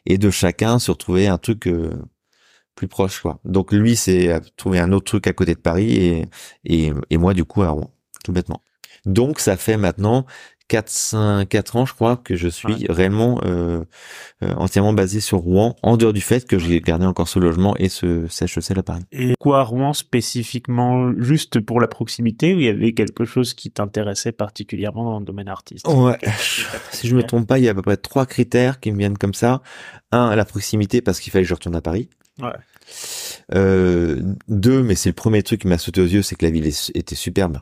et 0.07 0.19
de 0.19 0.31
chacun 0.31 0.79
se 0.81 0.91
retrouver 0.91 1.26
un 1.29 1.38
truc 1.38 1.67
euh, 1.69 1.91
plus 2.75 2.88
proche 2.88 3.21
quoi. 3.21 3.38
Donc 3.45 3.73
lui 3.73 3.97
c'est 3.97 4.40
trouver 4.57 4.78
un 4.81 4.93
autre 4.93 5.04
truc 5.07 5.26
à 5.26 5.33
côté 5.33 5.54
de 5.54 5.61
Paris 5.61 5.93
et 5.97 6.25
et, 6.64 6.93
et 7.11 7.16
moi 7.16 7.35
du 7.35 7.45
coup 7.45 7.62
à 7.62 7.69
Rouen 7.69 7.93
tout 8.25 8.33
bêtement. 8.33 8.62
Donc 9.07 9.38
ça 9.40 9.57
fait 9.57 9.76
maintenant 9.76 10.25
4 10.69 10.88
5 10.88 11.47
4 11.47 11.76
ans 11.76 11.85
je 11.85 11.93
crois 11.93 12.16
que 12.16 12.37
je 12.37 12.49
suis 12.49 12.73
Ouais. 12.73 12.87
réellement 12.88 13.38
euh, 13.45 13.85
euh, 14.43 14.54
entièrement 14.54 14.95
basé 14.95 15.21
sur 15.21 15.38
Rouen 15.40 15.76
en 15.83 15.99
dehors 15.99 16.14
du 16.14 16.23
fait 16.23 16.47
que 16.49 16.59
j'ai 16.59 16.81
gardé 16.81 17.04
encore 17.04 17.28
ce 17.28 17.38
logement 17.38 17.76
et 17.76 17.90
ce 17.90 18.26
CHEC 18.28 18.78
à 18.78 18.83
Paris. 18.83 19.02
Et 19.12 19.35
quoi 19.38 19.62
Rouen 19.62 19.93
spécifiquement 19.93 21.12
juste 21.19 21.61
pour 21.61 21.81
la 21.83 21.87
proximité 21.87 22.54
ou 22.54 22.61
il 22.61 22.64
y 22.64 22.69
avait 22.71 22.93
quelque 22.95 23.26
chose 23.26 23.52
qui 23.52 23.71
t'intéressait 23.71 24.33
particulièrement 24.33 25.04
dans 25.04 25.19
le 25.19 25.26
domaine 25.26 25.49
artistique 25.49 25.87
Ouais. 25.93 26.19
Si 26.93 27.09
je 27.09 27.14
me 27.14 27.23
trompe 27.23 27.47
pas, 27.47 27.59
il 27.59 27.64
y 27.66 27.69
a 27.69 27.73
à 27.73 27.75
peu 27.75 27.83
près 27.83 27.99
trois 27.99 28.25
critères 28.25 28.81
qui 28.81 28.90
me 28.90 28.97
viennent 28.99 29.19
comme 29.19 29.35
ça. 29.35 29.61
Un, 30.12 30.35
la 30.35 30.47
proximité 30.47 31.02
parce 31.02 31.21
qu'il 31.21 31.31
fallait 31.31 31.45
que 31.45 31.49
je 31.50 31.54
retourne 31.54 31.76
à 31.76 31.83
Paris. 31.83 32.09
Ouais. 32.41 32.53
Euh, 33.55 34.21
deux, 34.49 34.83
mais 34.83 34.95
c'est 34.95 35.11
le 35.11 35.14
premier 35.14 35.43
truc 35.43 35.62
qui 35.62 35.69
m'a 35.69 35.79
sauté 35.79 36.00
aux 36.00 36.07
yeux, 36.07 36.23
c'est 36.23 36.35
que 36.37 36.45
la 36.45 36.50
ville 36.50 36.67
est- 36.67 36.91
était 36.97 37.14
superbe. 37.14 37.59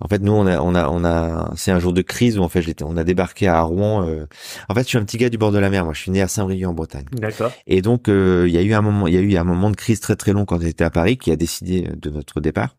En 0.00 0.06
fait, 0.06 0.20
nous, 0.22 0.30
on 0.30 0.46
a, 0.46 0.60
on 0.60 0.76
a, 0.76 0.88
on 0.90 1.04
a, 1.04 1.52
c'est 1.56 1.72
un 1.72 1.80
jour 1.80 1.92
de 1.92 2.02
crise 2.02 2.38
où 2.38 2.42
en 2.44 2.48
fait, 2.48 2.62
j'étais, 2.62 2.84
on 2.84 2.96
a 2.96 3.02
débarqué 3.02 3.48
à 3.48 3.60
Rouen. 3.62 4.06
euh, 4.06 4.26
En 4.68 4.74
fait, 4.74 4.82
je 4.82 4.86
suis 4.90 4.98
un 4.98 5.02
petit 5.04 5.16
gars 5.16 5.28
du 5.28 5.38
bord 5.38 5.50
de 5.50 5.58
la 5.58 5.70
mer. 5.70 5.84
Moi, 5.84 5.92
je 5.92 6.00
suis 6.02 6.12
né 6.12 6.22
à 6.22 6.28
Saint-Brieuc 6.28 6.68
en 6.68 6.72
Bretagne. 6.72 7.06
D'accord. 7.10 7.50
Et 7.66 7.82
donc, 7.82 8.08
euh, 8.08 8.44
il 8.46 8.54
y 8.54 8.58
a 8.58 8.62
eu 8.62 8.74
un 8.74 8.80
moment, 8.80 9.08
il 9.08 9.14
y 9.14 9.16
a 9.16 9.20
eu 9.20 9.36
un 9.36 9.42
moment 9.42 9.70
de 9.70 9.76
crise 9.76 9.98
très 9.98 10.14
très 10.14 10.32
long 10.32 10.44
quand 10.44 10.60
j'étais 10.60 10.84
à 10.84 10.90
Paris, 10.90 11.18
qui 11.18 11.32
a 11.32 11.36
décidé 11.36 11.88
de 12.00 12.10
notre 12.10 12.40
départ. 12.40 12.76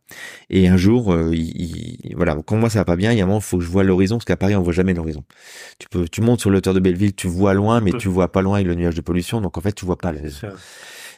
Et 0.50 0.70
un 0.70 0.78
jour, 0.78 1.12
euh, 1.12 1.32
il, 1.36 1.98
il- 2.06 2.16
voilà, 2.16 2.38
quand 2.46 2.56
moi 2.56 2.70
ça 2.70 2.80
va 2.80 2.86
pas 2.86 2.96
bien, 2.96 3.12
il 3.12 3.18
y 3.18 3.22
a 3.22 3.26
un 3.26 3.28
moment, 3.28 3.40
il 3.40 3.44
faut 3.44 3.58
que 3.58 3.66
je 3.66 3.70
vois 3.70 3.84
l'horizon, 3.84 4.16
parce 4.16 4.26
qu'à 4.26 4.38
Paris, 4.38 4.56
on 4.56 4.62
voit 4.62 4.72
jamais 4.72 4.94
l'horizon. 4.94 5.26
Tu 5.78 5.90
peux, 5.90 6.08
tu 6.08 6.22
montes 6.22 6.40
sur 6.40 6.50
le 6.52 6.60
hauteur 6.60 6.74
de 6.74 6.80
Belleville, 6.80 7.14
tu 7.16 7.28
vois 7.28 7.54
loin, 7.54 7.82
mais 7.82 7.92
tu 7.98 8.08
vois 8.08 8.32
pas 8.32 8.42
loin 8.42 8.56
avec 8.56 8.68
le 8.68 8.76
nuage 8.76 8.96
de 8.96 9.02
pollution, 9.02 9.42
donc 9.42 9.58
en 9.58 9.62
fait, 9.62 9.74
tu 9.74 9.86
vois 9.86 9.98
pas. 9.98 10.14
le- 10.14 10.30
Ça- 10.30 10.48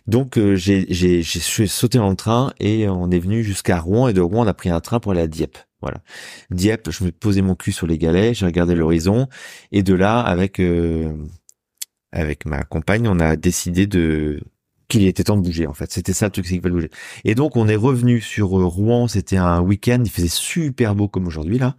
Donc, 0.07 0.37
euh, 0.37 0.55
j'ai, 0.55 0.85
j'ai, 0.89 1.23
je 1.23 1.39
suis 1.39 1.67
sauté 1.67 1.97
dans 1.97 2.09
le 2.09 2.15
train 2.15 2.53
et 2.59 2.87
on 2.89 3.11
est 3.11 3.19
venu 3.19 3.43
jusqu'à 3.43 3.79
Rouen, 3.79 4.07
et 4.07 4.13
de 4.13 4.21
Rouen, 4.21 4.43
on 4.43 4.47
a 4.47 4.53
pris 4.53 4.69
un 4.69 4.79
train 4.79 4.99
pour 4.99 5.11
aller 5.11 5.21
à 5.21 5.27
Dieppe. 5.27 5.57
Voilà. 5.81 6.01
Dieppe, 6.51 6.89
je 6.91 7.03
me 7.03 7.11
posais 7.11 7.41
mon 7.41 7.55
cul 7.55 7.71
sur 7.71 7.87
les 7.87 7.97
galets, 7.97 8.35
j'ai 8.35 8.45
regardé 8.45 8.75
l'horizon, 8.75 9.27
et 9.71 9.83
de 9.83 9.93
là, 9.93 10.19
avec 10.19 10.59
euh, 10.59 11.11
avec 12.11 12.45
ma 12.45 12.63
compagne, 12.63 13.07
on 13.07 13.19
a 13.19 13.35
décidé 13.35 13.87
de 13.87 14.41
qu'il 14.87 15.07
était 15.07 15.23
temps 15.23 15.37
de 15.37 15.41
bouger 15.41 15.67
en 15.67 15.73
fait. 15.73 15.91
C'était 15.91 16.13
ça 16.13 16.25
le 16.25 16.31
truc, 16.31 16.45
c'est 16.45 16.53
qu'il 16.53 16.61
fallait 16.61 16.73
bouger. 16.73 16.89
Et 17.23 17.33
donc 17.33 17.55
on 17.55 17.67
est 17.67 17.75
revenu 17.75 18.21
sur 18.21 18.59
euh, 18.59 18.65
Rouen, 18.65 19.07
c'était 19.07 19.37
un 19.37 19.61
week-end, 19.61 20.01
il 20.03 20.11
faisait 20.11 20.27
super 20.27 20.95
beau 20.95 21.07
comme 21.07 21.27
aujourd'hui 21.27 21.57
là. 21.57 21.75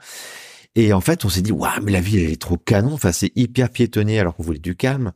Et 0.75 0.93
en 0.93 1.01
fait, 1.01 1.25
on 1.25 1.29
s'est 1.29 1.43
dit, 1.43 1.53
waouh, 1.53 1.83
mais 1.83 1.93
la 1.93 2.01
ville, 2.01 2.25
elle 2.25 2.33
est 2.33 2.41
trop 2.41 2.57
canon. 2.57 2.95
Enfin, 2.95 3.13
c'est 3.13 3.31
hyper 3.37 3.71
piétonné 3.71 4.19
alors 4.19 4.35
qu'on 4.35 4.43
voulait 4.43 4.59
du 4.59 4.75
calme. 4.75 5.13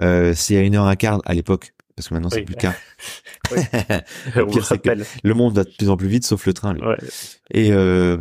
Euh, 0.00 0.34
c'est 0.36 0.56
à 0.56 0.60
une 0.60 0.76
heure 0.76 0.86
un 0.86 0.96
quart 0.96 1.20
à 1.24 1.34
l'époque, 1.34 1.72
parce 2.00 2.08
que 2.08 2.14
maintenant 2.14 2.30
c'est 2.30 2.42
plus 2.42 2.54
le 2.54 2.60
cas. 2.60 2.74
Pire, 4.34 4.46
le 4.46 4.52
c'est 4.52 4.60
que- 4.60 4.88
rappelle. 4.88 5.04
Le 5.22 5.34
monde 5.34 5.54
va 5.54 5.64
de 5.64 5.70
plus 5.76 5.88
en 5.90 5.96
plus 5.96 6.08
vite, 6.08 6.24
sauf 6.24 6.46
le 6.46 6.52
train. 6.54 6.74
lui. 6.74 6.82
Ouais. 6.82 6.96
Et 7.50 7.72
euh, 7.72 8.16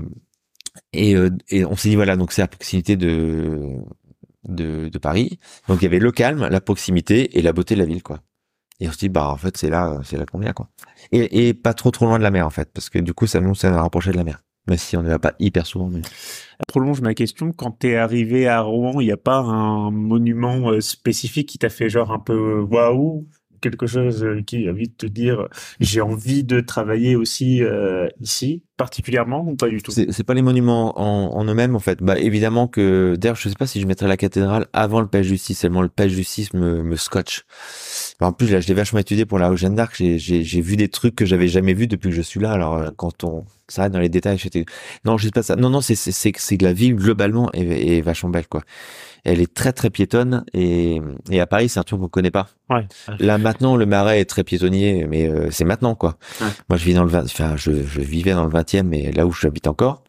et, 0.93 1.15
euh, 1.15 1.29
et 1.49 1.65
on 1.65 1.75
s'est 1.75 1.89
dit 1.89 1.95
voilà, 1.95 2.15
donc 2.15 2.31
c'est 2.31 2.41
à 2.41 2.47
proximité 2.47 2.95
de, 2.95 3.59
de 4.47 4.89
de 4.89 4.97
Paris. 4.97 5.39
Donc 5.67 5.79
il 5.81 5.83
y 5.83 5.87
avait 5.87 5.99
le 5.99 6.11
calme, 6.11 6.47
la 6.49 6.61
proximité 6.61 7.37
et 7.37 7.41
la 7.41 7.53
beauté 7.53 7.75
de 7.75 7.79
la 7.79 7.85
ville 7.85 8.03
quoi. 8.03 8.21
Et 8.79 8.87
on 8.87 8.91
s'est 8.91 8.97
dit 9.01 9.09
bah 9.09 9.29
en 9.29 9.37
fait 9.37 9.57
c'est 9.57 9.69
là 9.69 9.99
c'est 10.03 10.17
là 10.17 10.25
qu'on 10.25 10.39
vient 10.39 10.53
quoi. 10.53 10.69
Et 11.11 11.47
et 11.49 11.53
pas 11.53 11.73
trop 11.73 11.91
trop 11.91 12.05
loin 12.05 12.17
de 12.17 12.23
la 12.23 12.31
mer 12.31 12.45
en 12.45 12.49
fait 12.49 12.69
parce 12.73 12.89
que 12.89 12.99
du 12.99 13.13
coup 13.13 13.27
ça 13.27 13.39
nous 13.41 13.55
ça 13.55 13.69
nous 13.71 13.77
rapprochait 13.77 14.11
de 14.11 14.17
la 14.17 14.23
mer. 14.23 14.41
Même 14.67 14.77
si 14.77 14.95
on 14.97 15.01
ne 15.01 15.09
va 15.09 15.17
pas 15.19 15.33
hyper 15.39 15.65
souvent 15.65 15.87
mais 15.89 16.01
prolonge 16.67 17.01
ma 17.01 17.13
question. 17.15 17.51
Quand 17.51 17.71
t'es 17.71 17.95
arrivé 17.95 18.47
à 18.47 18.61
Rouen, 18.61 18.99
il 19.01 19.05
n'y 19.05 19.11
a 19.11 19.17
pas 19.17 19.37
un 19.39 19.89
monument 19.89 20.69
euh, 20.71 20.79
spécifique 20.81 21.49
qui 21.49 21.57
t'a 21.57 21.69
fait 21.69 21.89
genre 21.89 22.11
un 22.11 22.19
peu 22.19 22.59
waouh, 22.61 23.27
quelque 23.59 23.87
chose 23.87 24.23
euh, 24.23 24.41
qui 24.41 24.67
a 24.67 24.71
envie 24.71 24.87
de 24.87 24.93
te 24.93 25.05
dire 25.05 25.47
j'ai 25.79 26.01
envie 26.01 26.43
de 26.43 26.59
travailler 26.59 27.15
aussi 27.15 27.63
euh, 27.63 28.07
ici, 28.21 28.63
particulièrement 28.77 29.45
ou 29.47 29.55
pas 29.55 29.69
du 29.69 29.81
tout? 29.81 29.91
C'est 29.91 30.23
pas 30.23 30.33
les 30.33 30.41
monuments 30.41 30.99
en, 30.99 31.37
en 31.37 31.45
eux-mêmes 31.45 31.75
en 31.75 31.79
fait. 31.79 32.01
Bah 32.01 32.17
évidemment 32.17 32.67
que 32.67 33.15
d'ailleurs 33.17 33.35
je 33.35 33.49
sais 33.49 33.55
pas 33.55 33.67
si 33.67 33.81
je 33.81 33.87
mettrais 33.87 34.07
la 34.07 34.17
cathédrale 34.17 34.67
avant 34.73 35.01
le 35.01 35.07
Page 35.07 35.25
Justice, 35.25 35.59
seulement 35.59 35.81
le 35.81 35.89
Page 35.89 36.11
Justice 36.11 36.53
me, 36.53 36.83
me 36.83 36.95
scotche. 36.95 37.45
En 38.21 38.33
plus 38.33 38.51
là 38.51 38.59
je 38.59 38.67
l'ai 38.67 38.73
vachement 38.73 38.99
étudié 38.99 39.25
pour 39.25 39.39
la 39.39 39.55
Jeanne 39.55 39.75
d'Arc, 39.75 39.95
j'ai 39.97 40.61
vu 40.61 40.75
des 40.75 40.89
trucs 40.89 41.15
que 41.15 41.25
j'avais 41.25 41.47
jamais 41.47 41.73
vus 41.73 41.87
depuis 41.87 42.09
que 42.09 42.15
je 42.15 42.21
suis 42.21 42.39
là. 42.39 42.51
Alors 42.51 42.75
euh, 42.75 42.89
quand 42.97 43.23
on 43.23 43.45
s'arrête 43.69 43.93
dans 43.93 43.99
les 43.99 44.09
détails, 44.09 44.37
j'étais 44.37 44.65
non 45.05 45.17
je 45.17 45.25
sais 45.25 45.31
pas 45.31 45.43
ça. 45.43 45.55
Non 45.55 45.69
non 45.69 45.79
c'est 45.79 45.95
c'est 45.95 46.11
c'est 46.11 46.31
que 46.57 46.65
la 46.65 46.73
ville 46.73 46.95
globalement 46.95 47.49
est, 47.53 47.97
est 47.97 48.01
vachement 48.01 48.29
belle 48.29 48.47
quoi. 48.47 48.61
Elle 49.23 49.39
est 49.39 49.53
très 49.53 49.71
très 49.71 49.89
piétonne 49.89 50.43
et 50.53 50.99
et 51.31 51.39
à 51.39 51.47
Paris 51.47 51.69
c'est 51.69 51.79
un 51.79 51.83
truc 51.83 52.01
qu'on 52.01 52.09
connaît 52.09 52.31
pas. 52.31 52.49
Ouais. 52.69 52.85
Là 53.19 53.37
maintenant 53.37 53.77
le 53.77 53.85
Marais 53.85 54.19
est 54.19 54.25
très 54.25 54.43
piétonnier 54.43 55.05
mais 55.09 55.27
euh, 55.29 55.49
c'est 55.49 55.65
maintenant 55.65 55.95
quoi. 55.95 56.17
Ouais. 56.41 56.47
Moi 56.67 56.77
je 56.77 56.83
vis 56.83 56.93
dans 56.93 57.03
le 57.05 57.09
20 57.09 57.23
enfin 57.23 57.55
je, 57.55 57.71
je 57.71 58.01
vivais 58.01 58.33
dans 58.33 58.45
le 58.45 58.51
20e 58.51 58.83
mais 58.83 59.13
là 59.13 59.25
où 59.25 59.31
j'habite 59.31 59.67
encore 59.67 60.03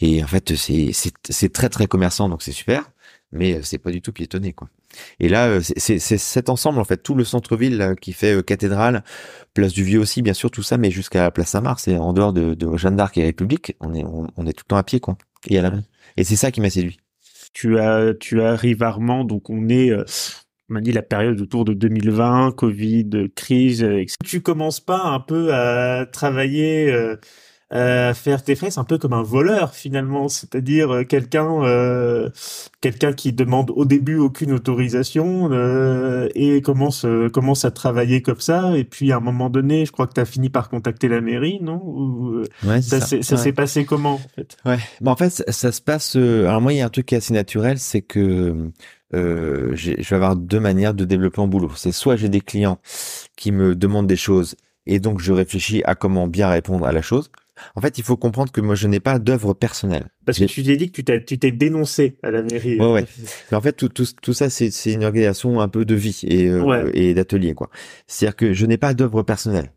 et 0.00 0.24
en 0.24 0.26
fait 0.26 0.56
c'est 0.56 0.90
c'est 0.92 1.12
c'est 1.30 1.52
très 1.52 1.68
très 1.68 1.86
commerçant 1.86 2.28
donc 2.28 2.42
c'est 2.42 2.52
super 2.52 2.90
mais 3.30 3.54
euh, 3.54 3.60
c'est 3.62 3.78
pas 3.78 3.90
du 3.92 4.00
tout 4.02 4.12
piétonné 4.12 4.52
quoi. 4.52 4.68
Et 5.20 5.28
là 5.28 5.48
euh, 5.48 5.60
c'est 5.62 5.98
cet 5.98 6.48
ensemble 6.48 6.80
en 6.80 6.84
fait 6.84 6.98
tout 6.98 7.14
le 7.14 7.24
centre-ville 7.24 7.94
qui 8.00 8.12
fait 8.12 8.34
euh, 8.34 8.42
cathédrale, 8.42 9.04
place 9.54 9.72
du 9.72 9.84
Vieux 9.84 10.00
aussi 10.00 10.22
bien 10.22 10.34
sûr 10.34 10.50
tout 10.50 10.62
ça 10.62 10.78
mais 10.78 10.90
jusqu'à 10.90 11.22
la 11.22 11.30
place 11.30 11.50
Saint-Marc 11.50 11.80
c'est 11.80 11.96
en 11.96 12.12
dehors 12.12 12.32
de 12.32 12.76
Jeanne 12.76 12.96
d'Arc 12.96 13.16
et 13.18 13.24
République, 13.24 13.76
on 13.80 13.94
est 13.94 14.04
on, 14.04 14.46
est 14.46 14.52
tout 14.52 14.64
le 14.66 14.68
temps 14.68 14.76
à 14.76 14.82
pied 14.82 15.00
quoi. 15.00 15.16
Et 15.48 15.58
à 15.58 15.62
la 15.62 15.72
et 16.16 16.24
c'est 16.24 16.36
ça 16.36 16.50
qui 16.50 16.60
m'a 16.60 16.70
séduit. 16.70 16.98
Tu 17.52 17.78
as, 17.78 18.14
tu 18.18 18.42
arrives 18.42 18.82
rarement, 18.82 19.24
donc 19.24 19.50
on 19.50 19.68
est, 19.68 19.90
euh, 19.90 20.04
on 20.68 20.74
m'a 20.74 20.80
dit 20.80 20.92
la 20.92 21.02
période 21.02 21.40
autour 21.40 21.64
de 21.64 21.72
2020, 21.72 22.52
Covid, 22.52 23.10
crise. 23.34 23.82
etc. 23.82 24.16
Tu 24.24 24.40
commences 24.40 24.80
pas 24.80 25.02
un 25.04 25.20
peu 25.20 25.52
à 25.54 26.06
travailler, 26.06 26.92
à 27.74 28.14
faire 28.14 28.42
tes 28.44 28.54
frais, 28.54 28.70
c'est 28.70 28.78
un 28.80 28.84
peu 28.84 28.98
comme 28.98 29.12
un 29.12 29.22
voleur 29.24 29.74
finalement, 29.74 30.28
c'est-à-dire 30.28 30.90
euh, 30.94 31.02
quelqu'un, 31.04 31.62
euh, 31.64 32.30
quelqu'un 32.80 33.12
qui 33.12 33.32
demande 33.32 33.70
au 33.74 33.84
début 33.84 34.16
aucune 34.16 34.52
autorisation 34.52 35.50
euh, 35.52 36.28
et 36.36 36.62
commence, 36.62 37.04
euh, 37.04 37.28
commence 37.28 37.64
à 37.64 37.70
travailler 37.72 38.22
comme 38.22 38.40
ça, 38.40 38.76
et 38.76 38.84
puis 38.84 39.10
à 39.12 39.16
un 39.16 39.20
moment 39.20 39.50
donné, 39.50 39.84
je 39.86 39.92
crois 39.92 40.06
que 40.06 40.14
tu 40.14 40.20
as 40.20 40.24
fini 40.24 40.50
par 40.50 40.68
contacter 40.68 41.08
la 41.08 41.20
mairie, 41.20 41.58
non? 41.60 41.82
Ou, 41.84 42.28
euh, 42.36 42.44
Ouais, 42.64 42.80
Ça, 42.80 43.00
s'est- 43.00 43.22
ça 43.22 43.34
Ouais. 43.34 43.40
s'est 43.42 43.52
passé 43.52 43.84
comment 43.84 44.14
en 44.14 44.28
fait? 44.36 44.56
Ouais. 44.64 44.78
Bah, 45.00 45.10
en 45.10 45.16
fait, 45.16 45.30
ça, 45.30 45.44
ça 45.50 45.72
se 45.72 45.80
passe. 45.80 46.14
euh, 46.16 46.46
alors 46.46 46.60
moi, 46.60 46.72
il 46.72 46.76
y 46.76 46.80
a 46.80 46.86
un 46.86 46.90
truc 46.90 47.06
qui 47.06 47.14
est 47.14 47.18
assez 47.18 47.34
naturel, 47.34 47.78
c'est 47.78 48.02
que 48.02 48.70
euh, 49.14 49.72
je 49.74 49.90
vais 49.96 50.16
avoir 50.16 50.36
deux 50.36 50.60
manières 50.60 50.94
de 50.94 51.04
développer 51.04 51.40
mon 51.40 51.48
boulot. 51.48 51.72
C'est 51.76 51.92
soit 51.92 52.16
j'ai 52.16 52.28
des 52.28 52.40
clients 52.40 52.78
qui 53.36 53.50
me 53.52 53.74
demandent 53.74 54.06
des 54.06 54.16
choses 54.16 54.54
et 54.86 55.00
donc 55.00 55.20
je 55.20 55.32
réfléchis 55.32 55.82
à 55.84 55.94
comment 55.94 56.26
bien 56.28 56.48
répondre 56.48 56.86
à 56.86 56.92
la 56.92 57.02
chose. 57.02 57.30
En 57.76 57.80
fait, 57.80 57.98
il 57.98 58.04
faut 58.04 58.16
comprendre 58.16 58.50
que 58.52 58.60
moi, 58.60 58.74
je 58.74 58.88
n'ai 58.88 59.00
pas 59.00 59.18
d'œuvre 59.18 59.54
personnelle. 59.54 60.06
Parce 60.26 60.38
que 60.38 60.44
tu 60.44 60.62
t'es 60.62 60.76
dit 60.76 60.90
que 60.90 60.96
tu 60.96 61.04
t'es, 61.04 61.24
tu 61.24 61.38
t'es 61.38 61.52
dénoncé 61.52 62.18
à 62.22 62.30
la 62.30 62.42
mairie. 62.42 62.78
Ouais, 62.80 62.92
ouais. 62.92 63.04
Mais 63.50 63.56
en 63.56 63.60
fait, 63.60 63.72
tout, 63.72 63.88
tout, 63.88 64.06
tout 64.22 64.32
ça, 64.32 64.50
c'est 64.50 64.70
c'est 64.70 64.92
une 64.92 65.04
organisation 65.04 65.60
un 65.60 65.68
peu 65.68 65.84
de 65.84 65.94
vie 65.94 66.20
et, 66.24 66.46
euh, 66.48 66.62
Ouais. 66.62 66.90
et 66.94 67.14
d'atelier, 67.14 67.54
quoi. 67.54 67.70
C'est-à-dire 68.06 68.36
que 68.36 68.52
je 68.52 68.66
n'ai 68.66 68.76
pas 68.78 68.94
d'œuvre 68.94 69.22
personnelle. 69.22 69.70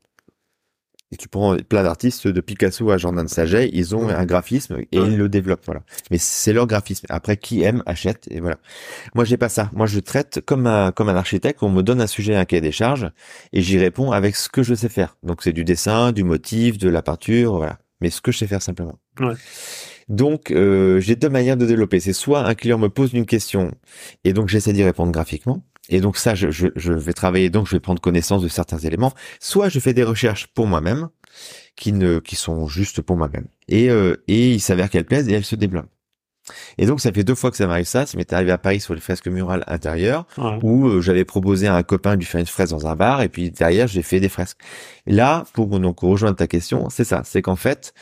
Et 1.12 1.15
tu 1.15 1.30
prends 1.30 1.56
plein 1.56 1.84
d'artistes 1.84 2.28
de 2.28 2.41
Picasso 2.41 2.91
à 2.91 2.98
Jordan 2.98 3.30
Saget, 3.30 3.70
ils 3.72 3.96
ont 3.96 4.10
un 4.10 4.26
graphisme 4.26 4.80
et 4.80 4.98
ils 4.98 5.17
le 5.17 5.30
développent, 5.30 5.65
voilà. 5.65 5.82
Mais 6.12 6.17
c'est 6.17 6.52
leur 6.52 6.67
graphisme. 6.67 7.06
Après, 7.10 7.38
qui 7.38 7.62
aime 7.63 7.82
achète 7.86 8.28
et 8.30 8.41
voilà. 8.41 8.58
Moi, 9.15 9.24
j'ai 9.24 9.38
pas 9.38 9.48
ça. 9.48 9.70
Moi, 9.74 9.86
je 9.86 10.02
traite 10.02 10.41
comme 10.46 10.67
un 10.67 10.91
comme 10.91 11.08
un 11.08 11.15
architecte. 11.15 11.63
On 11.63 11.70
me 11.70 11.82
donne 11.82 12.02
un 12.02 12.08
sujet, 12.08 12.36
un 12.36 12.43
cahier 12.43 12.62
des 12.62 12.74
charges, 12.74 13.10
et 13.54 13.62
j'y 13.62 13.78
réponds 13.78 14.12
avec 14.12 14.36
ce 14.36 14.50
que 14.50 14.63
je 14.63 14.74
sais 14.74 14.89
faire. 14.89 15.15
Donc, 15.24 15.43
c'est 15.43 15.54
du 15.54 15.63
dessin, 15.63 16.12
du 16.12 16.26
motif, 16.26 16.78
de 16.78 16.89
la 16.89 17.02
peinture, 17.02 17.56
voilà. 17.56 17.80
Mais 18.02 18.10
ce 18.10 18.20
que 18.20 18.34
je 18.34 18.39
sais 18.39 18.48
faire 18.48 18.62
simplement. 18.62 19.00
Ouais. 19.20 19.34
Donc, 20.10 20.52
euh, 20.52 21.00
j'ai 21.00 21.15
deux 21.15 21.30
manières 21.30 21.58
de 21.58 21.65
développer. 21.65 22.00
C'est 22.00 22.13
soit 22.13 22.46
un 22.46 22.54
client 22.54 22.78
me 22.78 22.89
pose 22.89 23.13
une 23.13 23.26
question 23.26 23.72
et 24.24 24.34
donc 24.34 24.48
j'essaie 24.48 24.74
d'y 24.74 24.84
répondre 24.84 25.12
graphiquement. 25.12 25.63
Et 25.89 26.02
donc 26.02 26.17
ça, 26.17 26.36
je, 26.36 26.52
je, 26.52 26.67
je, 26.76 26.93
vais 26.93 27.13
travailler, 27.13 27.50
donc 27.50 27.67
je 27.67 27.71
vais 27.76 27.80
prendre 27.80 28.02
connaissance 28.02 28.41
de 28.41 28.47
certains 28.47 28.78
éléments. 28.80 29.13
Soit 29.39 29.69
je 29.69 29.80
fais 29.80 29.93
des 29.93 30.04
recherches 30.04 30.47
pour 30.47 30.67
moi-même, 30.67 31.10
qui 31.76 31.93
ne, 31.93 32.19
qui 32.19 32.36
sont 32.36 32.67
juste 32.67 33.02
pour 33.02 33.17
moi-même. 33.17 33.47
Et, 33.67 33.89
euh, 33.89 34.15
et 34.28 34.54
il 34.54 34.62
s'avère 34.62 34.89
qu'elles 34.89 35.06
plaisent 35.06 35.30
et 35.30 35.34
elles 35.34 35.45
se 35.45 35.56
développent. 35.56 35.89
Et 36.78 36.86
donc 36.86 37.02
ça 37.02 37.12
fait 37.12 37.23
deux 37.23 37.36
fois 37.36 37.52
que 37.52 37.58
ça 37.58 37.67
m'arrive 37.67 37.86
ça. 37.86 38.06
Ça 38.06 38.17
m'est 38.17 38.32
arrivé 38.32 38.52
à 38.52 38.58
Paris 38.58 38.80
sur 38.80 38.93
les 38.93 39.02
fresques 39.02 39.28
murales 39.28 39.63
intérieures, 39.67 40.26
où 40.63 40.88
euh, 40.88 41.02
j'avais 41.02 41.26
proposé 41.26 41.67
à 41.67 41.76
un 41.76 41.84
copain 41.84 42.13
de 42.13 42.19
lui 42.19 42.26
faire 42.26 42.39
une 42.39 42.47
fresque 42.47 42.71
dans 42.71 42.88
un 42.88 42.95
bar, 42.95 43.21
et 43.21 43.30
puis 43.30 43.52
derrière 43.52 43.88
j'ai 43.88 44.02
fait 44.02 44.19
des 44.19 44.30
fresques. 44.30 44.60
Là, 45.06 45.45
pour 45.54 45.67
donc 45.80 46.00
rejoindre 46.00 46.38
ta 46.38 46.47
question, 46.47 46.89
c'est 46.89 47.04
ça. 47.04 47.21
C'est 47.26 47.41
qu'en 47.41 47.56
fait, 47.56 47.93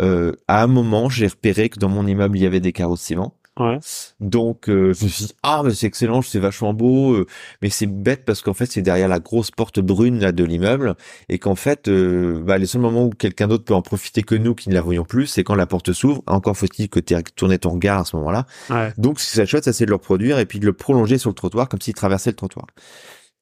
euh, 0.00 0.32
à 0.48 0.62
un 0.62 0.66
moment, 0.66 1.08
j'ai 1.08 1.26
repéré 1.26 1.68
que 1.68 1.78
dans 1.78 1.88
mon 1.88 2.06
immeuble 2.06 2.36
il 2.38 2.42
y 2.42 2.46
avait 2.46 2.60
des 2.60 2.72
carreaux 2.72 2.94
de 2.94 3.00
ciment. 3.00 3.34
Ouais. 3.60 3.78
Donc 4.18 4.70
euh, 4.70 4.94
je 4.94 5.04
me 5.04 5.10
suis 5.10 5.26
dit 5.26 5.34
ah 5.42 5.60
mais 5.62 5.74
c'est 5.74 5.86
excellent, 5.86 6.22
c'est 6.22 6.38
vachement 6.38 6.72
beau, 6.72 7.12
euh, 7.12 7.26
mais 7.60 7.68
c'est 7.68 7.86
bête 7.86 8.24
parce 8.24 8.40
qu'en 8.40 8.54
fait 8.54 8.64
c'est 8.64 8.80
derrière 8.80 9.08
la 9.08 9.20
grosse 9.20 9.50
porte 9.50 9.78
brune 9.78 10.20
là 10.20 10.32
de 10.32 10.42
l'immeuble 10.42 10.94
et 11.28 11.38
qu'en 11.38 11.54
fait 11.54 11.86
euh, 11.88 12.40
bah, 12.42 12.56
les 12.56 12.64
seuls 12.64 12.80
moments 12.80 13.04
où 13.04 13.10
quelqu'un 13.10 13.48
d'autre 13.48 13.64
peut 13.64 13.74
en 13.74 13.82
profiter 13.82 14.22
que 14.22 14.34
nous 14.34 14.54
qui 14.54 14.70
ne 14.70 14.74
la 14.74 14.80
voyons 14.80 15.04
plus, 15.04 15.26
c'est 15.26 15.44
quand 15.44 15.54
la 15.54 15.66
porte 15.66 15.92
s'ouvre. 15.92 16.22
Encore 16.26 16.56
faut-il 16.56 16.88
que 16.88 16.98
tu 16.98 17.14
tourné 17.36 17.58
ton 17.58 17.70
regard 17.70 18.00
à 18.00 18.04
ce 18.06 18.16
moment-là. 18.16 18.46
Ouais. 18.70 18.92
Donc 18.96 19.20
ce 19.20 19.30
que 19.30 19.36
ça 19.36 19.44
chouette, 19.44 19.64
ça 19.64 19.74
c'est 19.74 19.84
de 19.84 19.90
le 19.90 19.96
reproduire 19.96 20.38
et 20.38 20.46
puis 20.46 20.58
de 20.58 20.64
le 20.64 20.72
prolonger 20.72 21.18
sur 21.18 21.28
le 21.28 21.34
trottoir 21.34 21.68
comme 21.68 21.80
s'il 21.80 21.94
traversait 21.94 22.30
le 22.30 22.36
trottoir. 22.36 22.66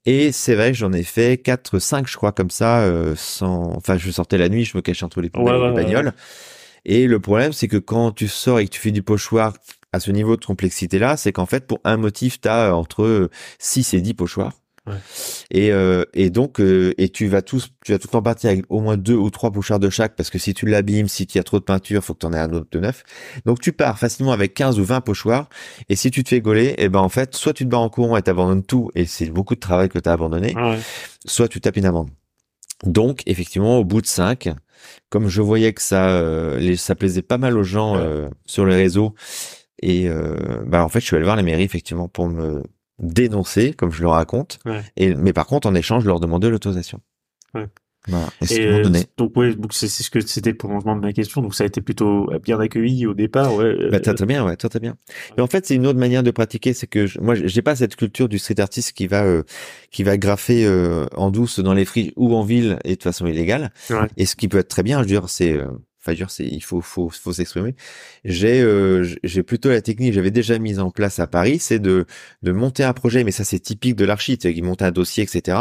Et 0.07 0.33
c'est 0.33 0.55
vrai, 0.55 0.73
j'en 0.73 0.93
ai 0.93 1.03
fait 1.03 1.37
quatre, 1.37 1.79
cinq, 1.79 2.09
je 2.09 2.17
crois, 2.17 2.33
comme 2.33 2.51
ça, 2.51 2.81
euh, 2.81 3.15
sans. 3.17 3.77
Enfin, 3.77 3.99
je 3.99 4.11
sortais 4.11 4.39
la 4.39 4.49
nuit, 4.49 4.65
je 4.65 4.77
me 4.77 4.81
cachais 4.81 5.05
entre 5.05 5.21
les, 5.21 5.31
ouais, 5.35 5.69
les 5.69 5.75
bagnoles. 5.75 6.15
Et 6.87 7.07
le 7.07 7.21
problème, 7.21 7.53
c'est 7.53 7.69
que 7.69 7.77
quand 7.77 8.13
tu 8.13 8.27
sors 8.27 8.61
et 8.61 8.65
que 8.65 8.71
tu 8.71 8.81
fais 8.81 8.93
du 8.93 9.03
pochoir 9.03 9.53
à 9.93 10.01
ce 10.01 10.11
niveau 10.11 10.37
de 10.37 10.45
complexité-là, 10.45 11.17
c'est 11.17 11.33
qu'en 11.33 11.47
fait, 11.47 11.67
pour 11.67 11.81
un 11.85 11.97
motif, 11.97 12.41
tu 12.41 12.49
as 12.49 12.75
entre 12.75 13.29
6 13.59 13.95
et 13.95 14.01
10 14.01 14.15
pochoirs. 14.15 14.53
Ouais. 14.87 14.95
Et, 15.51 15.73
euh, 15.73 16.05
et 16.15 16.31
donc, 16.31 16.59
euh, 16.59 16.95
et 16.97 17.11
tu 17.11 17.27
vas 17.29 17.43
tous, 17.43 17.69
tu 17.85 17.93
vas 17.93 17.99
tout 17.99 18.15
en 18.17 18.23
partir 18.23 18.49
avec 18.51 18.65
au 18.71 18.81
moins 18.81 18.97
deux 18.97 19.15
ou 19.15 19.29
trois 19.29 19.51
pochoirs 19.51 19.79
de 19.79 19.91
chaque, 19.91 20.17
parce 20.17 20.31
que 20.31 20.39
si 20.39 20.55
tu 20.55 20.65
l'abîmes, 20.67 21.07
si 21.07 21.27
tu 21.27 21.39
as 21.39 21.43
trop 21.43 21.59
de 21.59 21.65
peinture, 21.65 22.03
faut 22.03 22.15
que 22.15 22.21
tu 22.21 22.27
en 22.27 22.33
aies 22.33 22.39
un 22.39 22.51
autre 22.55 22.69
de 22.71 22.79
neuf. 22.81 23.03
Donc, 23.45 23.61
tu 23.61 23.73
pars 23.73 23.99
facilement 23.99 24.33
avec 24.33 24.55
15 24.55 24.79
ou 24.81 24.85
20 24.85 25.03
pochoirs. 25.03 25.49
Et 25.91 25.97
si 25.97 26.11
tu 26.11 26.25
te 26.25 26.31
fais 26.31 26.41
gauler, 26.41 26.75
et 26.79 26.89
ben, 26.89 27.01
en 27.01 27.11
fait, 27.11 27.35
soit 27.37 27.53
tu 27.53 27.65
te 27.65 27.69
bats 27.69 27.79
en 27.79 27.91
courant 27.91 28.17
et 28.17 28.23
t'abandonnes 28.23 28.65
tout, 28.65 28.91
et 28.95 29.05
c'est 29.05 29.27
beaucoup 29.27 29.55
de 29.55 29.61
travail 29.61 29.89
que 29.91 29.99
tu 29.99 30.09
as 30.09 30.13
abandonné, 30.13 30.55
Ouais. 30.57 30.79
soit 31.27 31.49
tu 31.49 31.61
tapes 31.61 31.77
une 31.77 31.87
amende. 31.87 32.09
Donc, 32.85 33.23
effectivement, 33.27 33.79
au 33.79 33.85
bout 33.85 34.01
de 34.01 34.07
cinq, 34.07 34.49
comme 35.11 35.29
je 35.29 35.43
voyais 35.43 35.75
que 35.75 35.83
ça, 35.83 36.09
euh, 36.09 36.59
les, 36.59 36.77
ça 36.77 36.95
plaisait 36.95 37.21
pas 37.23 37.37
mal 37.37 37.59
aux 37.59 37.63
gens 37.63 37.97
euh, 37.99 38.31
sur 38.47 38.65
les 38.65 38.77
réseaux, 38.77 39.15
et 39.81 40.09
euh, 40.09 40.37
bah 40.67 40.85
en 40.85 40.89
fait, 40.89 41.01
je 41.01 41.07
suis 41.07 41.17
allé 41.17 41.25
voir 41.25 41.37
la 41.37 41.43
mairie 41.43 41.63
effectivement 41.65 42.09
pour 42.09 42.29
me 42.29 42.63
dénoncer, 43.03 43.73
comme 43.73 43.91
je 43.93 44.03
le 44.03 44.09
raconte. 44.09 44.59
Ouais. 44.67 44.83
Et 44.97 45.15
mais 45.15 45.33
par 45.33 45.47
contre, 45.47 45.67
en 45.69 45.75
échange, 45.75 46.03
je 46.03 46.09
leur 46.09 46.21
demandais 46.21 46.51
l'autorisation. 46.51 47.01
Ouais. 47.55 47.67
Voilà. 48.09 48.29
Et 48.41 48.47
ce 48.47 48.55
Et, 48.55 48.71
m'ont 48.71 48.79
euh, 48.79 48.83
donné. 48.83 49.05
donc 49.19 49.37
ouais, 49.37 49.55
donc 49.55 49.75
c'est 49.75 49.87
ce 49.89 50.09
que 50.09 50.21
c'était 50.21 50.51
le 50.53 50.57
prolongement 50.57 50.97
de 50.97 51.03
ma 51.03 51.13
question. 51.13 51.43
Donc 51.43 51.55
ça 51.55 51.65
a 51.65 51.67
été 51.67 51.83
plutôt 51.83 52.31
bien 52.43 52.59
accueilli 52.59 53.07
au 53.07 53.13
départ. 53.13 53.55
Ouais. 53.55 53.65
euh, 53.65 53.91
Bah, 53.91 54.01
très, 54.01 54.15
très 54.15 54.25
bien, 54.25 54.43
ouais, 54.45 54.57
très, 54.57 54.71
très 54.71 54.81
bien. 54.81 54.97
Mais 55.37 55.43
en 55.43 55.47
fait, 55.47 55.67
c'est 55.67 55.75
une 55.75 55.87
autre 55.87 55.99
manière 55.99 56.23
de 56.23 56.31
pratiquer, 56.31 56.73
c'est 56.73 56.87
que 56.87 57.07
je- 57.07 57.21
moi, 57.21 57.35
j'ai 57.35 57.61
pas 57.63 57.77
cette 57.77 57.97
culture 57.97 58.29
du 58.31 58.39
street 58.39 58.59
artist 58.59 58.93
qui 58.95 59.07
va 59.07 59.25
euh, 59.25 59.43
qui 59.91 60.03
va 60.03 60.17
graffer 60.17 60.65
euh, 60.65 61.07
en 61.15 61.31
douce 61.31 61.61
dans 61.61 61.75
les 61.75 61.85
friches 61.85 62.13
ou 62.17 62.35
en 62.35 62.43
ville 62.43 62.79
et 62.85 62.97
de 62.97 63.03
façon 63.03 63.27
illégale. 63.27 63.71
Ouais. 63.91 64.09
Et 64.17 64.25
ce 64.25 64.35
qui 64.35 64.49
peut 64.49 64.59
être 64.59 64.69
très 64.69 64.83
bien, 64.83 64.97
je 64.99 65.03
veux 65.03 65.09
dire, 65.09 65.29
c'est 65.29 65.53
euh, 65.53 65.67
enfin, 66.11 66.17
dire, 66.17 66.31
c'est 66.31 66.47
il 66.47 66.63
faut 66.63 66.81
faut 66.81 67.09
faut 67.09 67.33
s'exprimer. 67.33 67.75
J'ai 68.25 68.61
euh, 68.63 69.07
j'ai 69.25 69.43
plutôt 69.43 69.69
la 69.69 69.81
technique, 69.81 70.13
j'avais 70.13 70.31
déjà 70.31 70.59
mise 70.59 70.79
en 70.81 70.91
place 70.91 71.19
à 71.19 71.27
Paris, 71.27 71.59
c'est 71.59 71.79
de 71.79 72.07
de 72.43 72.53
monter 72.53 72.85
un 72.85 72.93
projet, 72.93 73.25
mais 73.25 73.31
ça 73.31 73.45
c'est 73.45 73.59
typique 73.61 73.97
de 73.97 74.05
l'archi, 74.05 74.39
c'est 74.41 74.55
qu'il 74.55 74.65
monte 74.65 74.83
un 74.83 74.91
dossier, 74.91 75.25
etc. 75.25 75.59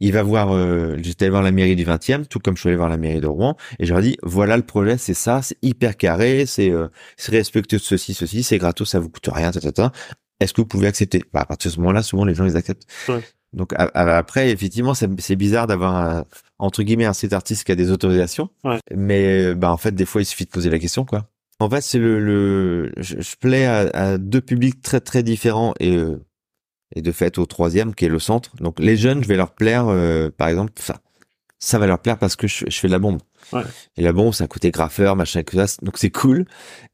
Il 0.00 0.12
va 0.12 0.22
voir, 0.22 0.54
euh, 0.54 0.96
j'étais 1.02 1.26
allé 1.26 1.30
voir 1.30 1.42
la 1.42 1.50
mairie 1.50 1.76
du 1.76 1.84
20e, 1.84 2.26
tout 2.26 2.38
comme 2.38 2.56
je 2.56 2.60
suis 2.60 2.68
allé 2.68 2.76
voir 2.76 2.88
la 2.88 2.96
mairie 2.96 3.20
de 3.20 3.26
Rouen, 3.26 3.56
et 3.78 3.86
je 3.86 3.92
leur 3.92 4.02
dis 4.02 4.16
voilà 4.22 4.56
le 4.56 4.62
projet, 4.62 4.98
c'est 4.98 5.14
ça, 5.14 5.42
c'est 5.42 5.58
hyper 5.62 5.96
carré, 5.96 6.46
c'est 6.46 6.70
euh, 6.70 6.88
respectueux 7.28 7.78
de 7.78 7.82
ceci, 7.82 8.14
ceci, 8.14 8.42
c'est 8.42 8.58
gratos, 8.58 8.88
ça 8.88 9.00
vous 9.00 9.10
coûte 9.10 9.28
rien, 9.32 9.50
ta, 9.50 9.60
ta, 9.60 9.72
ta. 9.72 9.92
Est-ce 10.40 10.52
que 10.52 10.60
vous 10.60 10.68
pouvez 10.68 10.86
accepter? 10.86 11.24
Bah, 11.32 11.40
À 11.40 11.46
partir 11.46 11.70
de 11.70 11.74
ce 11.74 11.80
moment-là, 11.80 12.02
souvent 12.02 12.24
les 12.24 12.34
gens 12.34 12.44
ils 12.44 12.56
acceptent. 12.56 12.86
Ouais. 13.08 13.20
Donc 13.52 13.72
après, 13.76 14.50
effectivement, 14.50 14.92
c'est 14.94 15.36
bizarre 15.36 15.66
d'avoir 15.66 15.96
un, 15.96 16.24
entre 16.58 16.82
guillemets 16.82 17.04
un 17.06 17.12
site 17.12 17.32
artiste 17.32 17.64
qui 17.64 17.72
a 17.72 17.76
des 17.76 17.90
autorisations, 17.90 18.50
Ouais. 18.64 18.78
mais 18.94 19.54
bah 19.54 19.70
en 19.72 19.76
fait 19.76 19.92
des 19.92 20.04
fois 20.06 20.22
il 20.22 20.24
suffit 20.24 20.44
de 20.44 20.50
poser 20.50 20.70
la 20.70 20.78
question 20.78 21.04
quoi. 21.04 21.28
En 21.60 21.68
fait, 21.68 21.80
c'est 21.80 21.98
le, 21.98 22.20
le 22.20 22.92
je, 22.98 23.20
je 23.20 23.34
plais 23.36 23.66
à, 23.66 23.88
à 23.92 24.18
deux 24.18 24.40
publics 24.40 24.80
très 24.80 25.00
très 25.00 25.22
différents 25.24 25.74
et 25.80 25.96
euh, 25.96 26.24
et 26.94 27.02
de 27.02 27.10
fait 27.12 27.36
au 27.38 27.46
troisième 27.46 27.94
qui 27.94 28.04
est 28.04 28.08
le 28.08 28.18
centre. 28.20 28.54
Donc 28.60 28.78
les 28.80 28.96
jeunes, 28.96 29.22
je 29.22 29.28
vais 29.28 29.36
leur 29.36 29.50
plaire, 29.54 29.88
euh, 29.88 30.30
par 30.30 30.48
exemple, 30.48 30.72
ça, 30.76 31.00
ça 31.58 31.78
va 31.78 31.86
leur 31.86 31.98
plaire 31.98 32.16
parce 32.18 32.34
que 32.36 32.46
je, 32.46 32.64
je 32.68 32.78
fais 32.78 32.86
de 32.86 32.92
la 32.92 32.98
bombe. 33.00 33.18
Ouais. 33.52 33.62
Et 33.96 34.02
la 34.02 34.12
bombe, 34.12 34.34
ça 34.34 34.46
coûtait 34.46 34.70
graffeur, 34.70 35.16
machin, 35.16 35.42
que 35.42 35.56
ça, 35.64 35.76
donc 35.82 35.98
c'est 35.98 36.10
cool. 36.10 36.44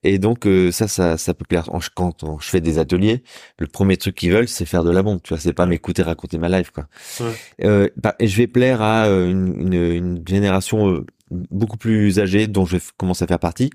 Et 0.03 0.19
donc 0.19 0.47
euh, 0.47 0.71
ça, 0.71 0.87
ça, 0.88 1.17
ça 1.17 1.35
peut 1.35 1.45
plaire. 1.49 1.69
Quand 1.95 2.23
on- 2.23 2.38
je 2.38 2.49
fais 2.49 2.61
des 2.61 2.79
ateliers, 2.79 3.23
le 3.59 3.67
premier 3.67 3.97
truc 3.97 4.14
qu'ils 4.14 4.33
veulent, 4.33 4.49
c'est 4.49 4.64
faire 4.67 4.85
de 4.85 4.90
la 4.90 5.03
bombe. 5.03 5.21
Tu 5.23 5.31
vois, 5.35 5.40
c'est 5.40 5.53
pas 5.53 5.67
m'écouter 5.67 6.03
raconter 6.03 6.38
ma 6.38 6.49
life, 6.49 6.71
quoi. 6.71 6.87
Ouais. 7.21 7.33
Euh, 7.64 7.88
bah, 7.97 8.14
et 8.19 8.29
je 8.29 8.37
vais 8.37 8.47
plaire 8.47 8.83
à 8.83 9.07
euh, 9.07 9.31
une, 9.31 9.73
une, 9.73 9.93
une 9.93 10.23
génération 10.29 10.90
euh, 10.90 11.07
beaucoup 11.31 11.77
plus 11.77 12.19
âgée, 12.21 12.47
dont 12.47 12.67
je 12.67 12.77
commence 12.97 13.23
à 13.23 13.27
faire 13.27 13.38
partie. 13.38 13.71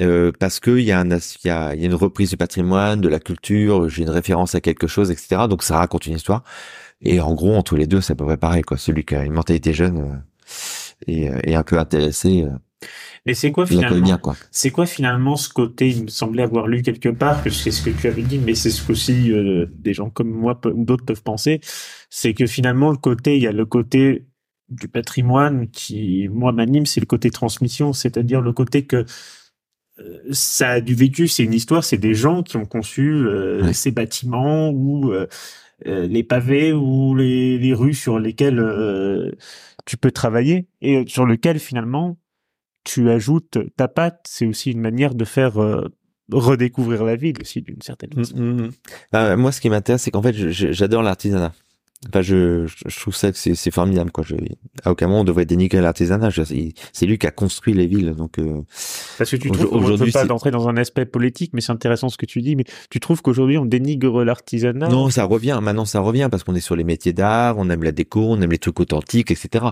Euh, 0.00 0.32
parce 0.38 0.58
que 0.58 0.70
il 0.78 0.84
y 0.84 0.92
un 0.92 1.06
y 1.10 1.48
a, 1.50 1.74
y 1.74 1.82
a 1.82 1.86
une 1.86 1.94
reprise 1.94 2.30
du 2.30 2.36
patrimoine, 2.38 3.00
de 3.02 3.08
la 3.08 3.18
culture, 3.20 3.90
j'ai 3.90 4.02
une 4.04 4.10
référence 4.10 4.54
à 4.54 4.60
quelque 4.62 4.86
chose, 4.86 5.10
etc. 5.10 5.42
Donc 5.50 5.62
ça 5.62 5.76
raconte 5.76 6.06
une 6.06 6.16
histoire. 6.16 6.44
Et 7.02 7.20
en 7.20 7.34
gros, 7.34 7.54
entre 7.56 7.76
les 7.76 7.86
deux, 7.86 8.00
c'est 8.00 8.12
à 8.12 8.16
peu 8.16 8.24
près 8.24 8.36
pareil, 8.38 8.62
quoi. 8.62 8.78
Celui 8.78 9.04
qui 9.04 9.14
a 9.16 9.24
une 9.24 9.32
mentalité 9.32 9.74
jeune 9.74 9.98
euh, 9.98 10.16
et, 11.06 11.28
euh, 11.30 11.38
et 11.44 11.54
un 11.54 11.62
peu 11.62 11.78
intéressé, 11.78 12.42
euh, 12.44 12.50
Et 13.26 13.34
c'est 13.34 13.52
quoi 13.52 13.66
finalement. 13.66 14.18
C'est 14.50 14.70
quoi 14.70 14.86
finalement 14.86 15.36
ce 15.36 15.48
côté 15.48 15.90
Il 15.90 16.04
me 16.04 16.08
semblait 16.08 16.42
avoir 16.42 16.66
lu 16.66 16.82
quelque 16.82 17.08
part 17.10 17.42
que 17.42 17.50
c'est 17.50 17.70
ce 17.70 17.82
que 17.82 17.90
tu 17.90 18.06
avais 18.08 18.22
dit, 18.22 18.38
mais 18.38 18.54
c'est 18.54 18.70
ce 18.70 18.84
qu'aussi 18.84 19.30
euh, 19.32 19.66
des 19.78 19.94
gens 19.94 20.10
comme 20.10 20.30
moi 20.30 20.60
ou 20.66 20.84
d'autres 20.84 21.04
peuvent 21.04 21.22
penser, 21.22 21.60
c'est 22.10 22.34
que 22.34 22.46
finalement 22.46 22.90
le 22.90 22.96
côté, 22.96 23.36
il 23.36 23.42
y 23.42 23.46
a 23.46 23.52
le 23.52 23.64
côté 23.66 24.26
du 24.68 24.88
patrimoine 24.88 25.68
qui 25.70 26.28
moi 26.32 26.50
m'anime, 26.52 26.86
c'est 26.86 27.00
le 27.00 27.06
côté 27.06 27.30
transmission, 27.30 27.92
c'est-à-dire 27.92 28.40
le 28.40 28.52
côté 28.52 28.86
que 28.86 29.04
euh, 30.00 30.18
ça 30.32 30.70
a 30.70 30.80
du 30.80 30.94
vécu, 30.94 31.28
c'est 31.28 31.44
une 31.44 31.52
histoire, 31.52 31.84
c'est 31.84 31.98
des 31.98 32.14
gens 32.14 32.42
qui 32.42 32.56
ont 32.56 32.64
conçu 32.64 33.12
euh, 33.12 33.62
Ouais. 33.62 33.72
ces 33.74 33.90
bâtiments 33.92 34.70
ou 34.70 35.12
les 35.84 36.22
pavés 36.22 36.72
ou 36.72 37.14
les, 37.14 37.58
les 37.58 37.74
rues 37.74 37.94
sur 37.94 38.18
lesquelles 38.18 38.58
euh, 38.58 39.30
tu 39.84 39.96
peux 39.96 40.10
travailler 40.10 40.68
et 40.80 41.04
sur 41.06 41.26
lesquelles 41.26 41.58
finalement 41.58 42.18
tu 42.84 43.10
ajoutes 43.10 43.58
ta 43.76 43.88
patte, 43.88 44.24
c'est 44.28 44.46
aussi 44.46 44.72
une 44.72 44.80
manière 44.80 45.14
de 45.14 45.24
faire 45.24 45.62
euh, 45.62 45.88
redécouvrir 46.30 47.04
la 47.04 47.16
ville 47.16 47.36
aussi 47.40 47.62
d'une 47.62 47.80
certaine 47.80 48.12
façon. 48.12 48.36
Mm, 48.36 48.42
mm, 48.42 48.62
mm. 48.62 48.70
Bah, 49.12 49.36
moi, 49.36 49.52
ce 49.52 49.60
qui 49.60 49.70
m'intéresse, 49.70 50.02
c'est 50.02 50.10
qu'en 50.10 50.22
fait, 50.22 50.32
j'adore 50.32 51.02
l'artisanat. 51.02 51.52
Enfin, 52.08 52.20
je, 52.20 52.66
je 52.66 53.00
trouve 53.00 53.14
ça 53.14 53.30
que 53.30 53.38
c'est 53.38 53.70
formidable, 53.70 54.10
quoi. 54.10 54.24
Je, 54.26 54.34
à 54.84 54.90
aucun 54.90 55.06
moment 55.06 55.20
on 55.20 55.24
devrait 55.24 55.44
dénigrer 55.46 55.80
l'artisanat. 55.80 56.30
C'est 56.92 57.06
lui 57.06 57.16
qui 57.16 57.26
a 57.26 57.30
construit 57.30 57.74
les 57.74 57.86
villes, 57.86 58.14
donc. 58.16 58.38
euh, 58.38 58.62
Parce 59.18 59.30
que 59.30 59.36
tu 59.36 59.50
trouves, 59.50 59.72
aujourd'hui, 59.72 60.10
pas 60.10 60.24
d'entrer 60.24 60.50
dans 60.50 60.68
un 60.68 60.76
aspect 60.76 61.04
politique, 61.06 61.52
mais 61.54 61.60
c'est 61.60 61.70
intéressant 61.72 62.08
ce 62.08 62.16
que 62.16 62.26
tu 62.26 62.42
dis, 62.42 62.56
mais 62.56 62.64
tu 62.90 62.98
trouves 62.98 63.22
qu'aujourd'hui 63.22 63.56
on 63.56 63.64
dénigre 63.66 64.24
l'artisanat? 64.24 64.88
Non, 64.88 65.10
ça 65.10 65.24
revient. 65.24 65.60
Maintenant, 65.62 65.84
ça 65.84 66.00
revient 66.00 66.28
parce 66.30 66.42
qu'on 66.42 66.56
est 66.56 66.60
sur 66.60 66.74
les 66.74 66.84
métiers 66.84 67.12
d'art, 67.12 67.56
on 67.58 67.70
aime 67.70 67.84
la 67.84 67.92
déco, 67.92 68.20
on 68.20 68.40
aime 68.40 68.50
les 68.50 68.58
trucs 68.58 68.80
authentiques, 68.80 69.30
etc. 69.30 69.66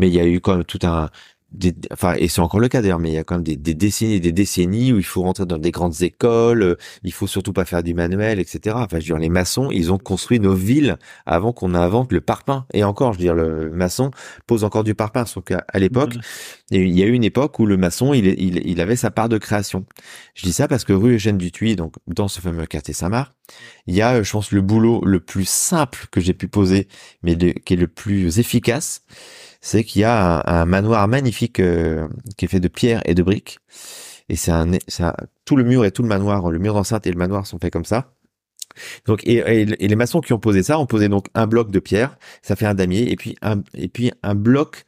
Mais 0.00 0.08
il 0.08 0.14
y 0.14 0.20
a 0.20 0.26
eu 0.26 0.40
quand 0.40 0.56
même 0.56 0.64
tout 0.64 0.80
un, 0.82 1.10
des, 1.50 1.74
enfin, 1.90 2.14
et 2.18 2.28
c'est 2.28 2.40
encore 2.42 2.60
le 2.60 2.68
cas 2.68 2.82
d'ailleurs, 2.82 2.98
mais 2.98 3.10
il 3.10 3.14
y 3.14 3.18
a 3.18 3.24
quand 3.24 3.36
même 3.36 3.44
des, 3.44 3.56
des 3.56 3.74
décennies 3.74 4.14
et 4.14 4.20
des 4.20 4.32
décennies 4.32 4.92
où 4.92 4.98
il 4.98 5.04
faut 5.04 5.22
rentrer 5.22 5.46
dans 5.46 5.56
des 5.56 5.70
grandes 5.70 6.02
écoles, 6.02 6.62
euh, 6.62 6.76
il 7.04 7.12
faut 7.12 7.26
surtout 7.26 7.54
pas 7.54 7.64
faire 7.64 7.82
du 7.82 7.94
manuel, 7.94 8.38
etc. 8.38 8.76
Enfin, 8.78 8.86
je 8.92 8.96
veux 8.96 9.02
dire, 9.02 9.18
les 9.18 9.30
maçons, 9.30 9.70
ils 9.70 9.90
ont 9.90 9.98
construit 9.98 10.40
nos 10.40 10.54
villes 10.54 10.98
avant 11.24 11.52
qu'on 11.52 11.74
invente 11.74 12.12
le 12.12 12.20
parpaing. 12.20 12.66
Et 12.74 12.84
encore, 12.84 13.14
je 13.14 13.18
veux 13.18 13.24
dire, 13.24 13.34
le 13.34 13.70
maçon 13.70 14.10
pose 14.46 14.62
encore 14.62 14.84
du 14.84 14.94
parpaing, 14.94 15.24
sauf 15.24 15.44
qu'à 15.44 15.64
à 15.68 15.78
l'époque, 15.78 16.14
Et 16.70 16.82
il 16.82 16.98
y 16.98 17.02
a 17.02 17.06
eu 17.06 17.12
une 17.12 17.24
époque 17.24 17.58
où 17.58 17.66
le 17.66 17.76
maçon, 17.78 18.12
il, 18.12 18.26
il, 18.26 18.66
il 18.66 18.80
avait 18.80 18.96
sa 18.96 19.10
part 19.10 19.28
de 19.28 19.38
création. 19.38 19.86
Je 20.34 20.44
dis 20.44 20.52
ça 20.52 20.68
parce 20.68 20.84
que 20.84 20.92
rue 20.92 21.14
Eugène 21.14 21.38
Dutuy, 21.38 21.76
donc 21.76 21.94
dans 22.06 22.28
ce 22.28 22.40
fameux 22.40 22.66
quartier 22.66 22.92
Saint-Marc, 22.94 23.32
il 23.86 23.94
y 23.94 24.02
a, 24.02 24.22
je 24.22 24.30
pense, 24.30 24.52
le 24.52 24.60
boulot 24.60 25.02
le 25.04 25.20
plus 25.20 25.48
simple 25.48 26.06
que 26.10 26.20
j'ai 26.20 26.34
pu 26.34 26.48
poser, 26.48 26.88
mais 27.22 27.36
qui 27.36 27.74
est 27.74 27.76
le 27.76 27.88
plus 27.88 28.38
efficace, 28.38 29.02
c'est 29.60 29.84
qu'il 29.84 30.02
y 30.02 30.04
a 30.04 30.42
un, 30.46 30.64
manoir 30.66 31.08
magnifique 31.08 31.60
euh, 31.60 32.08
qui 32.36 32.44
est 32.44 32.48
fait 32.48 32.60
de 32.60 32.68
pierre 32.68 33.02
et 33.04 33.14
de 33.14 33.22
briques. 33.22 33.58
Et 34.28 34.36
c'est 34.36 34.50
un, 34.50 34.72
un, 34.72 35.14
tout 35.44 35.56
le 35.56 35.64
mur 35.64 35.84
et 35.84 35.90
tout 35.90 36.02
le 36.02 36.08
manoir, 36.08 36.50
le 36.50 36.58
mur 36.58 36.74
d'enceinte 36.74 37.06
et 37.06 37.10
le 37.10 37.18
manoir 37.18 37.46
sont 37.46 37.58
faits 37.58 37.72
comme 37.72 37.84
ça. 37.84 38.12
Donc 39.06 39.24
et, 39.24 39.38
et, 39.38 39.64
les 39.64 39.96
maçons 39.96 40.20
qui 40.20 40.32
ont 40.32 40.38
posé 40.38 40.62
ça 40.62 40.78
ont 40.78 40.86
posé 40.86 41.08
donc 41.08 41.26
un 41.34 41.46
bloc 41.46 41.70
de 41.70 41.80
pierre, 41.80 42.16
ça 42.42 42.54
fait 42.54 42.66
un 42.66 42.74
damier 42.74 43.10
et 43.10 43.16
puis 43.16 43.36
un 43.42 43.62
et 43.74 43.88
puis 43.88 44.12
un 44.22 44.34
bloc 44.36 44.84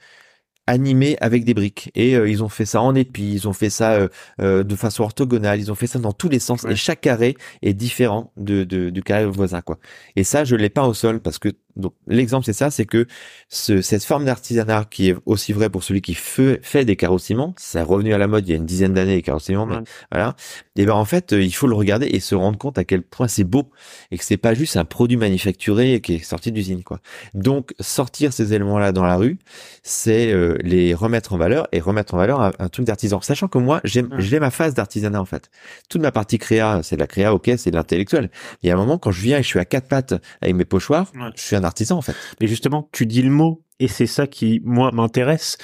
animé 0.71 1.17
avec 1.21 1.45
des 1.45 1.55
briques. 1.55 1.91
Et 1.95 2.15
euh, 2.17 2.29
ils 2.29 2.43
ont 2.43 2.49
fait 2.49 2.65
ça 2.65 2.81
en 2.81 2.95
épi, 2.95 3.33
ils 3.33 3.49
ont 3.49 3.53
fait 3.53 3.71
ça 3.71 3.93
euh, 3.93 4.09
euh, 4.41 4.63
de 4.63 4.77
façon 4.77 5.03
orthogonale, 5.03 5.59
ils 5.59 5.71
ont 5.71 5.75
fait 5.75 5.87
ça 5.87 5.99
dans 5.99 6.13
tous 6.13 6.29
les 6.29 6.39
sens. 6.39 6.65
Et 6.65 6.77
chaque 6.77 7.01
carré 7.01 7.37
est 7.63 7.75
différent 7.75 8.33
de, 8.37 8.65
de, 8.65 8.91
du 8.91 9.03
carré 9.03 9.27
voisin, 9.27 9.61
quoi. 9.61 9.79
Et 10.17 10.25
ça, 10.25 10.45
je 10.45 10.57
l'ai 10.57 10.71
pas 10.71 10.87
au 10.87 10.95
sol 10.95 11.21
parce 11.21 11.39
que 11.39 11.51
donc 11.77 11.95
l'exemple 12.07 12.45
c'est 12.45 12.53
ça, 12.53 12.71
c'est 12.71 12.87
que 12.87 13.07
ce, 13.49 13.83
cette 13.83 14.05
forme 14.05 14.25
d'artisanat 14.25 14.87
qui 14.91 15.11
est 15.11 15.17
aussi 15.27 15.53
vrai 15.53 15.71
pour 15.71 15.83
celui 15.83 16.01
qui 16.01 16.15
fait, 16.15 16.61
fait 16.63 16.85
des 16.85 16.97
carrossements, 16.97 17.55
ça 17.57 17.81
est 17.81 17.85
revenu 17.85 18.15
à 18.15 18.19
la 18.19 18.27
mode 18.27 18.47
il 18.47 18.51
y 18.51 18.55
a 18.55 18.57
une 18.57 18.67
dizaine 18.67 18.95
d'années 18.95 19.17
les 19.17 19.23
carrossements, 19.23 19.67
mais 19.67 19.79
voilà. 20.11 20.37
Et 20.77 20.87
ben 20.87 20.95
en 20.95 21.05
fait, 21.05 21.33
il 21.33 21.55
faut 21.55 21.67
le 21.67 21.75
regarder 21.75 22.07
et 22.07 22.21
se 22.21 22.35
rendre 22.35 22.59
compte 22.59 22.79
à 22.79 22.85
quel 22.85 23.03
point 23.03 23.29
c'est 23.29 23.45
beau 23.45 23.71
et 24.11 24.19
que 24.19 24.25
c'est 24.25 24.37
pas 24.37 24.55
juste 24.55 24.77
un 24.77 24.85
produit 24.85 25.17
manufacturé 25.17 26.01
qui 26.01 26.15
est 26.15 26.25
sorti 26.25 26.53
d'usine, 26.53 26.83
quoi. 26.83 27.01
Donc 27.35 27.75
sortir 27.81 28.33
ces 28.33 28.55
éléments-là 28.55 28.93
dans 28.93 29.05
la 29.05 29.17
rue, 29.17 29.39
c'est 29.83 30.35
les 30.63 30.95
remettre 30.95 31.33
en 31.33 31.39
valeur 31.39 31.69
et 31.73 31.81
remettre 31.81 32.15
en 32.15 32.19
valeur 32.19 32.41
un, 32.41 32.69
truc 32.69 32.87
d'artisan. 32.87 33.21
Sachant 33.21 33.49
que 33.49 33.59
moi, 33.59 33.81
j'ai 33.85 34.03
ma 34.41 34.51
phase 34.51 34.75
d'artisanat 34.75 35.21
en 35.21 35.25
fait. 35.25 35.51
Toute 35.89 36.01
ma 36.01 36.13
partie 36.13 36.39
créa, 36.39 36.81
c'est 36.83 36.97
la 36.97 37.07
créa, 37.07 37.35
ok, 37.35 37.51
c'est 37.57 37.71
l'intellectuel. 37.71 38.31
Il 38.63 38.69
y 38.69 38.71
a 38.71 38.75
un 38.75 38.79
moment 38.79 38.99
quand 38.99 39.11
je 39.11 39.21
viens 39.21 39.39
et 39.39 39.43
je 39.43 39.49
suis 39.49 39.59
à 39.59 39.65
quatre 39.65 39.89
pattes 39.89 40.15
avec 40.41 40.55
mes 40.55 40.65
pochoirs, 40.65 41.13
je 41.35 41.43
suis 41.43 41.57
artisan 41.65 41.99
en 41.99 42.03
fait. 42.03 42.15
Mais 42.41 42.47
justement, 42.47 42.89
tu 42.93 43.07
dis 43.07 43.23
le 43.23 43.31
mot 43.31 43.63
et 43.79 43.89
c'est 43.89 44.07
ça 44.07 44.27
qui 44.27 44.61
moi 44.65 44.91
m'intéresse 44.93 45.57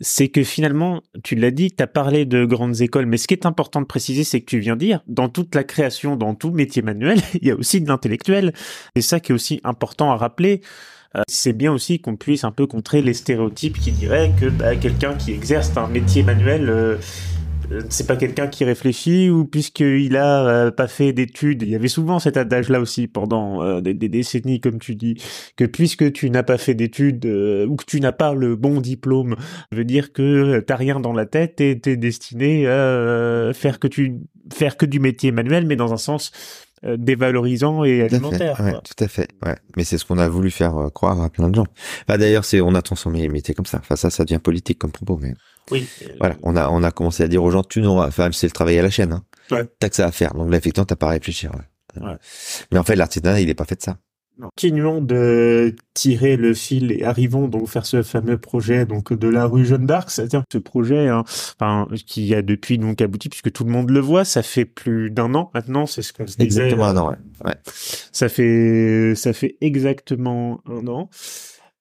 c'est 0.00 0.28
que 0.28 0.42
finalement, 0.42 1.02
tu 1.22 1.34
l'as 1.34 1.50
dit, 1.50 1.70
tu 1.70 1.82
as 1.82 1.86
parlé 1.86 2.24
de 2.24 2.44
grandes 2.46 2.80
écoles, 2.80 3.06
mais 3.06 3.18
ce 3.18 3.28
qui 3.28 3.34
est 3.34 3.46
important 3.46 3.80
de 3.80 3.86
préciser, 3.86 4.24
c'est 4.24 4.40
que 4.40 4.46
tu 4.46 4.58
viens 4.58 4.76
dire, 4.76 5.02
dans 5.06 5.28
toute 5.28 5.54
la 5.54 5.62
création, 5.62 6.16
dans 6.16 6.34
tout 6.34 6.50
métier 6.50 6.82
manuel, 6.82 7.20
il 7.34 7.46
y 7.46 7.50
a 7.50 7.54
aussi 7.54 7.80
de 7.80 7.88
l'intellectuel. 7.88 8.54
C'est 8.96 9.02
ça 9.02 9.20
qui 9.20 9.32
est 9.32 9.34
aussi 9.34 9.60
important 9.62 10.10
à 10.10 10.16
rappeler. 10.16 10.62
Euh, 11.16 11.22
c'est 11.28 11.52
bien 11.52 11.72
aussi 11.72 12.00
qu'on 12.00 12.16
puisse 12.16 12.44
un 12.44 12.52
peu 12.52 12.66
contrer 12.66 13.02
les 13.02 13.14
stéréotypes 13.14 13.78
qui 13.78 13.92
diraient 13.92 14.32
que 14.40 14.46
bah, 14.46 14.76
quelqu'un 14.76 15.14
qui 15.14 15.32
exerce 15.32 15.76
un 15.76 15.88
métier 15.88 16.22
manuel 16.22 16.70
euh, 16.70 16.96
c'est 17.88 18.06
pas 18.06 18.16
quelqu'un 18.16 18.48
qui 18.48 18.64
réfléchit 18.64 19.30
ou 19.30 19.44
puisqu'il 19.44 20.16
a 20.16 20.70
pas 20.72 20.88
fait 20.88 21.12
d'études. 21.12 21.62
Il 21.62 21.70
y 21.70 21.74
avait 21.74 21.88
souvent 21.88 22.18
cet 22.18 22.36
adage-là 22.36 22.80
aussi 22.80 23.06
pendant 23.06 23.80
des, 23.80 23.94
décennies, 23.94 24.60
comme 24.60 24.78
tu 24.78 24.94
dis, 24.94 25.22
que 25.56 25.64
puisque 25.64 26.12
tu 26.12 26.30
n'as 26.30 26.42
pas 26.42 26.58
fait 26.58 26.74
d'études 26.74 27.24
ou 27.26 27.76
que 27.76 27.84
tu 27.84 28.00
n'as 28.00 28.12
pas 28.12 28.34
le 28.34 28.56
bon 28.56 28.80
diplôme, 28.80 29.36
veut 29.72 29.84
dire 29.84 30.12
que 30.12 30.60
t'as 30.60 30.76
rien 30.76 31.00
dans 31.00 31.12
la 31.12 31.26
tête 31.26 31.60
et 31.60 31.78
t'es 31.78 31.96
destiné 31.96 32.66
à 32.66 33.52
faire 33.54 33.78
que 33.78 33.88
tu 33.88 34.20
faire 34.52 34.76
que 34.76 34.86
du 34.86 35.00
métier 35.00 35.32
manuel, 35.32 35.66
mais 35.66 35.76
dans 35.76 35.92
un 35.92 35.96
sens 35.96 36.32
euh, 36.32 36.69
dévalorisant 36.82 37.84
et 37.84 38.02
alimentaire. 38.02 38.60
ouais, 38.60 38.72
tout 38.72 39.04
à 39.04 39.08
fait. 39.08 39.28
Ouais. 39.44 39.56
Mais 39.76 39.84
c'est 39.84 39.98
ce 39.98 40.04
qu'on 40.04 40.18
a 40.18 40.28
voulu 40.28 40.50
faire 40.50 40.76
euh, 40.76 40.88
croire 40.88 41.20
à 41.20 41.28
plein 41.28 41.48
de 41.48 41.54
gens. 41.54 41.66
Bah, 42.08 42.16
d'ailleurs, 42.18 42.44
c'est 42.44 42.60
on 42.60 42.74
a 42.74 42.82
transformé 42.82 43.20
les 43.22 43.28
métiers 43.28 43.54
comme 43.54 43.66
ça. 43.66 43.78
Enfin, 43.78 43.96
ça, 43.96 44.10
ça 44.10 44.24
devient 44.24 44.38
politique 44.38 44.78
comme 44.78 44.92
propos. 44.92 45.18
Mais 45.20 45.34
oui. 45.70 45.86
Voilà, 46.18 46.36
on 46.42 46.56
a 46.56 46.68
on 46.70 46.82
a 46.82 46.90
commencé 46.90 47.22
à 47.22 47.28
dire 47.28 47.42
aux 47.42 47.50
gens, 47.50 47.62
tu 47.62 47.80
n'auras, 47.80 48.08
enfin, 48.08 48.30
c'est 48.32 48.46
le 48.46 48.52
travail 48.52 48.78
à 48.78 48.82
la 48.82 48.90
chaîne. 48.90 49.12
Hein. 49.12 49.24
Ouais. 49.50 49.68
T'as 49.78 49.88
que 49.88 49.96
ça 49.96 50.06
à 50.06 50.12
faire. 50.12 50.32
Donc 50.34 50.50
là, 50.50 50.56
effectivement, 50.56 50.86
t'as 50.86 50.96
pas 50.96 51.08
à 51.08 51.10
réfléchir. 51.10 51.52
Ouais. 51.96 52.16
Mais 52.72 52.78
en 52.78 52.84
fait, 52.84 52.96
l'artisanat, 52.96 53.40
il 53.40 53.50
est 53.50 53.54
pas 53.54 53.64
fait 53.64 53.76
de 53.76 53.82
ça. 53.82 53.96
Continuons 54.40 55.00
de 55.00 55.74
tirer 55.94 56.36
le 56.36 56.54
fil 56.54 56.92
et 56.92 57.04
arrivons 57.04 57.48
donc 57.48 57.68
faire 57.68 57.86
ce 57.86 58.02
fameux 58.02 58.38
projet 58.38 58.86
donc 58.86 59.12
de 59.12 59.28
la 59.28 59.46
rue 59.46 59.64
Jeanne 59.64 59.86
d'Arc, 59.86 60.10
c'est-à-dire 60.10 60.42
ce 60.50 60.58
projet 60.58 61.08
hein, 61.08 61.24
enfin, 61.58 61.86
qui 62.06 62.34
a 62.34 62.42
depuis 62.42 62.78
donc 62.78 63.00
abouti 63.00 63.28
puisque 63.28 63.52
tout 63.52 63.64
le 63.64 63.70
monde 63.70 63.90
le 63.90 64.00
voit, 64.00 64.24
ça 64.24 64.42
fait 64.42 64.64
plus 64.64 65.10
d'un 65.10 65.34
an 65.34 65.50
maintenant, 65.54 65.86
c'est 65.86 66.02
ce 66.02 66.12
qu'on 66.12 66.26
se 66.26 66.36
disait. 66.36 66.64
Exactement 66.64 66.86
un 66.86 66.96
an, 66.96 67.16
ouais. 67.44 67.54
Ça 68.12 68.28
fait 68.28 69.14
ça 69.14 69.32
fait 69.32 69.56
exactement 69.60 70.60
un 70.66 70.86
an. 70.86 71.10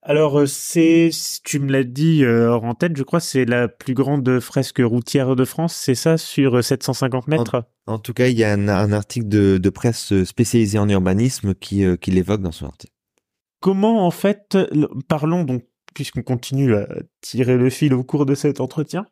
Alors, 0.02 0.40
euh, 0.40 0.46
c'est, 0.46 1.10
tu 1.44 1.60
me 1.60 1.72
l'as 1.72 1.84
dit 1.84 2.24
euh, 2.24 2.54
en 2.54 2.74
tête, 2.74 2.96
je 2.96 3.04
crois, 3.04 3.20
c'est 3.20 3.44
la 3.44 3.68
plus 3.68 3.94
grande 3.94 4.40
fresque 4.40 4.82
routière 4.84 5.36
de 5.36 5.44
France, 5.44 5.76
c'est 5.76 5.96
ça, 5.96 6.18
sur 6.18 6.64
750 6.64 7.26
euh, 7.28 7.32
mètres? 7.32 7.66
en, 7.86 8.00
tout 8.00 8.14
cas, 8.14 8.28
il 8.28 8.38
y 8.38 8.46
a 8.46 8.54
un, 8.54 8.92
article 8.94 9.28
de, 9.28 9.70
presse 9.70 10.24
spécialisé 10.24 10.80
en 10.80 10.88
urbanisme 10.88 11.54
qui, 11.54 11.84
qui 12.00 12.12
l'évoque 12.12 12.42
dans 12.42 12.54
son 12.54 12.68
article. 12.68 12.94
Comment, 13.60 14.06
en 14.08 14.12
fait, 14.12 14.58
parlons 15.10 15.44
donc, 15.44 15.66
puisqu'on 15.94 16.22
continue 16.22 16.76
à 16.76 16.88
tirer 17.20 17.58
le 17.58 17.70
fil 17.70 17.94
au 17.94 18.04
cours 18.04 18.26
de 18.26 18.36
cet 18.36 18.62
entretien, 18.62 19.06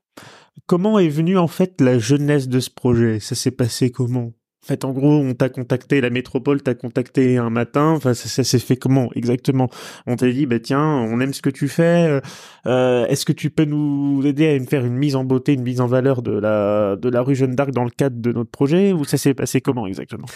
comment 0.67 0.99
est 0.99 1.09
venue, 1.09 1.37
en 1.37 1.47
fait, 1.47 1.81
la 1.81 1.99
jeunesse 1.99 2.47
de 2.47 2.61
ce 2.61 2.69
projet? 2.69 3.19
Ça 3.19 3.35
s'est 3.35 3.51
passé 3.51 3.91
comment? 3.91 4.31
En 4.67 4.73
fait, 4.73 4.83
en 4.83 4.91
gros, 4.91 5.13
on 5.13 5.33
t'a 5.33 5.47
contacté, 5.47 6.01
la 6.01 6.09
métropole 6.09 6.61
t'a 6.61 6.75
contacté 6.75 7.37
un 7.37 7.49
matin. 7.49 7.91
Enfin, 7.91 8.13
ça, 8.13 8.43
s'est 8.43 8.59
fait 8.59 8.75
comment 8.75 9.09
exactement? 9.15 9.69
On 10.07 10.17
t'a 10.17 10.29
dit, 10.29 10.45
bah 10.45 10.59
tiens, 10.59 10.83
on 10.83 11.21
aime 11.21 11.33
ce 11.33 11.41
que 11.41 11.49
tu 11.49 11.69
fais. 11.69 12.05
Euh, 12.05 12.19
euh, 12.65 13.07
est-ce 13.07 13.25
que 13.25 13.31
tu 13.31 13.49
peux 13.49 13.63
nous 13.63 14.21
aider 14.25 14.59
à 14.59 14.65
faire 14.65 14.83
une 14.83 14.97
mise 14.97 15.15
en 15.15 15.23
beauté, 15.23 15.53
une 15.53 15.63
mise 15.63 15.79
en 15.79 15.87
valeur 15.87 16.21
de 16.21 16.37
la 16.37 16.97
de 16.97 17.07
la 17.07 17.21
rue 17.21 17.33
Jeanne 17.33 17.55
d'Arc 17.55 17.71
dans 17.71 17.85
le 17.85 17.91
cadre 17.91 18.19
de 18.19 18.33
notre 18.33 18.51
projet? 18.51 18.91
Ou 18.91 19.05
ça 19.05 19.17
s'est 19.17 19.33
passé 19.33 19.61
comment 19.61 19.87
exactement? 19.87 20.27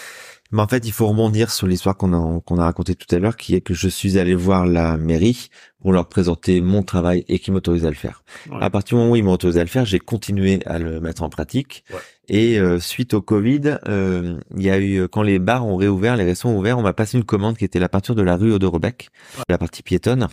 Mais 0.50 0.62
en 0.62 0.66
fait, 0.66 0.86
il 0.86 0.92
faut 0.92 1.06
rebondir 1.06 1.50
sur 1.50 1.66
l'histoire 1.66 1.98
qu'on 1.98 2.14
a 2.14 2.40
qu'on 2.40 2.56
a 2.56 2.64
racontée 2.64 2.94
tout 2.94 3.14
à 3.14 3.18
l'heure, 3.18 3.36
qui 3.36 3.54
est 3.54 3.60
que 3.60 3.74
je 3.74 3.88
suis 3.88 4.18
allé 4.18 4.34
voir 4.34 4.64
la 4.64 4.96
mairie 4.96 5.50
pour 5.82 5.92
leur 5.92 6.08
présenter 6.08 6.60
mon 6.60 6.82
travail 6.82 7.24
et 7.28 7.38
qui 7.38 7.50
m'autorisait 7.50 7.88
à 7.88 7.90
le 7.90 7.96
faire. 7.96 8.22
À 8.60 8.70
partir 8.70 8.96
du 8.96 9.00
moment 9.00 9.12
où 9.12 9.16
ils 9.16 9.24
m'ont 9.24 9.32
autorisé 9.32 9.60
à 9.60 9.64
le 9.64 9.68
faire, 9.68 9.84
j'ai 9.84 9.98
continué 9.98 10.60
à 10.64 10.78
le 10.78 11.00
mettre 11.00 11.22
en 11.22 11.28
pratique. 11.28 11.84
Et 12.32 12.58
euh, 12.58 12.80
suite 12.80 13.12
au 13.12 13.20
Covid, 13.20 13.76
euh, 13.86 14.40
il 14.56 14.62
y 14.62 14.70
a 14.70 14.80
eu 14.80 15.06
quand 15.06 15.20
les 15.20 15.38
bars 15.38 15.66
ont 15.66 15.76
réouvert, 15.76 16.16
les 16.16 16.24
restaurants 16.24 16.54
ont 16.54 16.58
ouvert, 16.58 16.78
on 16.78 16.82
m'a 16.82 16.94
passé 16.94 17.18
une 17.18 17.24
commande 17.24 17.58
qui 17.58 17.66
était 17.66 17.78
la 17.78 17.90
peinture 17.90 18.14
de 18.14 18.22
la 18.22 18.36
rue 18.36 18.52
Oderebec, 18.52 19.10
la 19.50 19.58
partie 19.58 19.82
piétonne. 19.82 20.28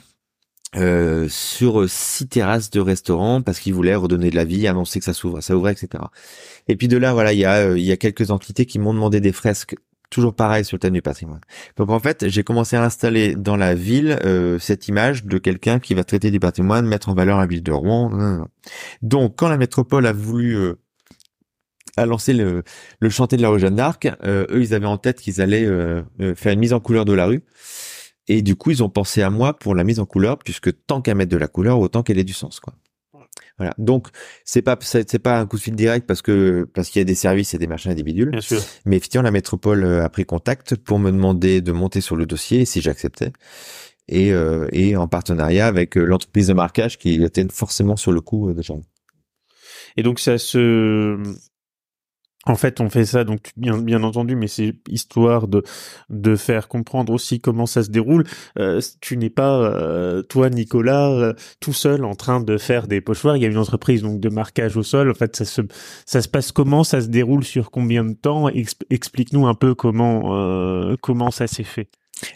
Euh, 0.76 1.28
sur 1.30 1.90
six 1.90 2.28
terrasses 2.28 2.70
de 2.70 2.80
restaurants 2.80 3.42
parce 3.42 3.60
qu'ils 3.60 3.74
voulaient 3.74 3.96
redonner 3.96 4.30
de 4.30 4.36
la 4.36 4.46
vie, 4.46 4.68
annoncer 4.68 5.00
que 5.00 5.06
ça 5.06 5.14
s'ouvre, 5.14 5.42
ça 5.42 5.58
ouvrait, 5.58 5.72
etc. 5.72 6.04
Et 6.68 6.76
puis 6.76 6.88
de 6.88 6.96
là, 6.96 7.12
voilà, 7.12 7.34
il 7.34 7.40
y 7.40 7.46
a 7.46 7.76
il 7.76 7.84
y 7.84 7.92
a 7.92 7.98
quelques 7.98 8.30
entités 8.30 8.68
qui 8.68 8.78
m'ont 8.78 8.94
demandé 8.94 9.20
des 9.20 9.32
fresques 9.32 9.76
toujours 10.10 10.36
pareil 10.36 10.64
sur 10.64 10.76
le 10.76 10.80
thème 10.80 10.94
du 10.94 11.02
patrimoine. 11.02 11.42
Donc 11.78 11.90
en 11.90 12.00
fait, 12.00 12.30
j'ai 12.30 12.44
commencé 12.44 12.76
à 12.76 12.84
installer 12.84 13.36
dans 13.36 13.56
la 13.56 13.76
ville 13.76 14.20
euh, 14.24 14.60
cette 14.60 14.88
image 14.88 15.26
de 15.26 15.38
quelqu'un 15.38 15.80
qui 15.80 15.94
va 15.96 16.04
traiter 16.04 16.32
du 16.32 16.40
patrimoine, 16.40 16.86
mettre 16.86 17.10
en 17.10 17.14
valeur 17.14 17.40
la 17.40 17.48
ville 17.48 17.64
de 17.64 17.72
Rouen. 17.72 18.48
Donc 19.02 19.36
quand 19.38 19.50
la 19.50 19.58
métropole 19.58 20.06
a 20.06 20.14
voulu 20.14 20.56
euh, 20.56 20.76
a 21.97 22.06
lancé 22.06 22.34
le, 22.34 22.63
le 22.99 23.10
chantier 23.10 23.38
de 23.38 23.41
la 23.41 23.49
rue 23.49 23.60
Jeanne 23.60 23.75
d'Arc, 23.75 24.08
euh, 24.23 24.45
eux 24.49 24.62
ils 24.62 24.73
avaient 24.73 24.86
en 24.86 24.97
tête 24.97 25.21
qu'ils 25.21 25.41
allaient 25.41 25.65
euh, 25.65 26.04
faire 26.36 26.54
une 26.54 26.60
mise 26.60 26.73
en 26.73 26.80
couleur 26.80 27.06
de 27.06 27.13
la 27.13 27.25
rue. 27.25 27.43
Et 28.28 28.43
du 28.43 28.56
coup, 28.56 28.69
ils 28.69 28.84
ont 28.84 28.89
pensé 28.89 29.23
à 29.23 29.32
moi 29.32 29.58
pour 29.58 29.73
la 29.73 29.84
mise 29.84 29.99
en 29.99 30.06
couleur, 30.06 30.38
puisque 30.38 30.69
tant 30.86 31.02
qu'à 31.02 31.15
mettre 31.15 31.32
de 31.32 31.38
la 31.38 31.47
couleur, 31.47 31.80
autant 31.80 32.04
qu'elle 32.04 32.19
ait 32.19 32.23
du 32.23 32.34
sens, 32.34 32.60
quoi. 32.60 32.75
Voilà. 33.60 33.73
Donc 33.78 34.08
c'est 34.45 34.62
pas 34.62 34.78
c'est 34.82 35.19
pas 35.19 35.38
un 35.38 35.45
coup 35.45 35.58
de 35.58 35.62
fil 35.62 35.75
direct 35.75 36.08
parce 36.08 36.21
que 36.21 36.67
parce 36.73 36.89
qu'il 36.89 37.02
y 37.02 37.04
a 37.04 37.06
des 37.06 37.15
services 37.15 37.54
et 37.54 37.58
des 37.58 37.67
machins 37.67 37.91
et 37.91 37.95
des 37.95 38.04
bidules. 38.04 38.32
Bien 38.32 38.41
sûr. 38.41 38.62
Mais 38.86 38.95
effectivement 38.95 39.23
la 39.23 39.32
métropole 39.32 39.84
euh, 39.84 40.04
a 40.04 40.10
pris 40.10 40.25
contact 40.25 40.75
pour 40.78 40.97
me 40.97 41.12
demander 41.12 41.60
de 41.60 41.71
monter 41.73 41.99
sur 41.99 42.15
le 42.15 42.25
dossier 42.25 42.63
si 42.63 42.80
j'acceptais. 42.80 43.34
Et, 44.08 44.32
euh, 44.32 44.67
et 44.71 44.95
en 44.95 45.08
partenariat 45.08 45.67
avec 45.67 45.97
euh, 45.97 46.04
l'entreprise 46.04 46.47
de 46.47 46.54
marquage 46.54 46.97
qui 46.97 47.21
était 47.21 47.45
forcément 47.52 47.97
sur 47.97 48.13
le 48.13 48.21
coup 48.21 48.54
déjà. 48.54 48.75
Et 49.97 50.04
donc 50.04 50.19
ça 50.19 50.38
se 50.38 51.21
en 52.45 52.56
fait, 52.56 52.80
on 52.80 52.89
fait 52.89 53.06
ça, 53.06 53.25
donc 53.25 53.52
bien, 53.58 53.78
bien 53.78 54.02
entendu, 54.04 54.36
mais 54.36 54.47
c'est 54.47 54.75
histoire 54.88 55.47
de 55.47 55.62
de 56.10 56.36
faire 56.36 56.69
comprendre 56.69 57.12
aussi 57.13 57.41
comment 57.41 57.65
ça 57.65 57.84
se 57.84 57.89
déroule. 57.89 58.23
Euh, 58.58 58.80
tu 59.02 59.17
n'es 59.17 59.30
pas 59.30 59.60
euh, 59.60 60.21
toi, 60.23 60.49
Nicolas, 60.49 61.12
euh, 61.12 61.34
tout 61.60 61.73
seul 61.73 62.06
en 62.06 62.15
train 62.15 62.39
de 62.39 62.58
faire 62.58 62.88
des 62.88 63.02
pochoirs. 63.02 63.36
Il 63.36 63.43
y 63.43 63.45
a 63.45 63.49
une 63.49 63.58
entreprise 63.58 64.04
donc 64.04 64.21
de 64.21 64.30
marquage 64.30 64.78
au 64.78 64.84
sol. 64.84 65.12
En 65.12 65.13
fait, 65.13 65.36
ça 65.36 65.45
se 65.45 65.62
ça 66.06 66.21
se 66.21 66.30
passe 66.30 66.52
comment? 66.54 66.84
Ça 66.86 67.02
se 67.02 67.08
déroule 67.08 67.43
sur 67.43 67.71
combien 67.71 68.06
de 68.06 68.13
temps? 68.13 68.47
Explique-nous 68.89 69.45
un 69.45 69.56
peu 69.56 69.75
comment 69.75 70.95
comment 71.02 71.32
ça 71.32 71.47
s'est 71.47 71.63
fait. 71.63 71.89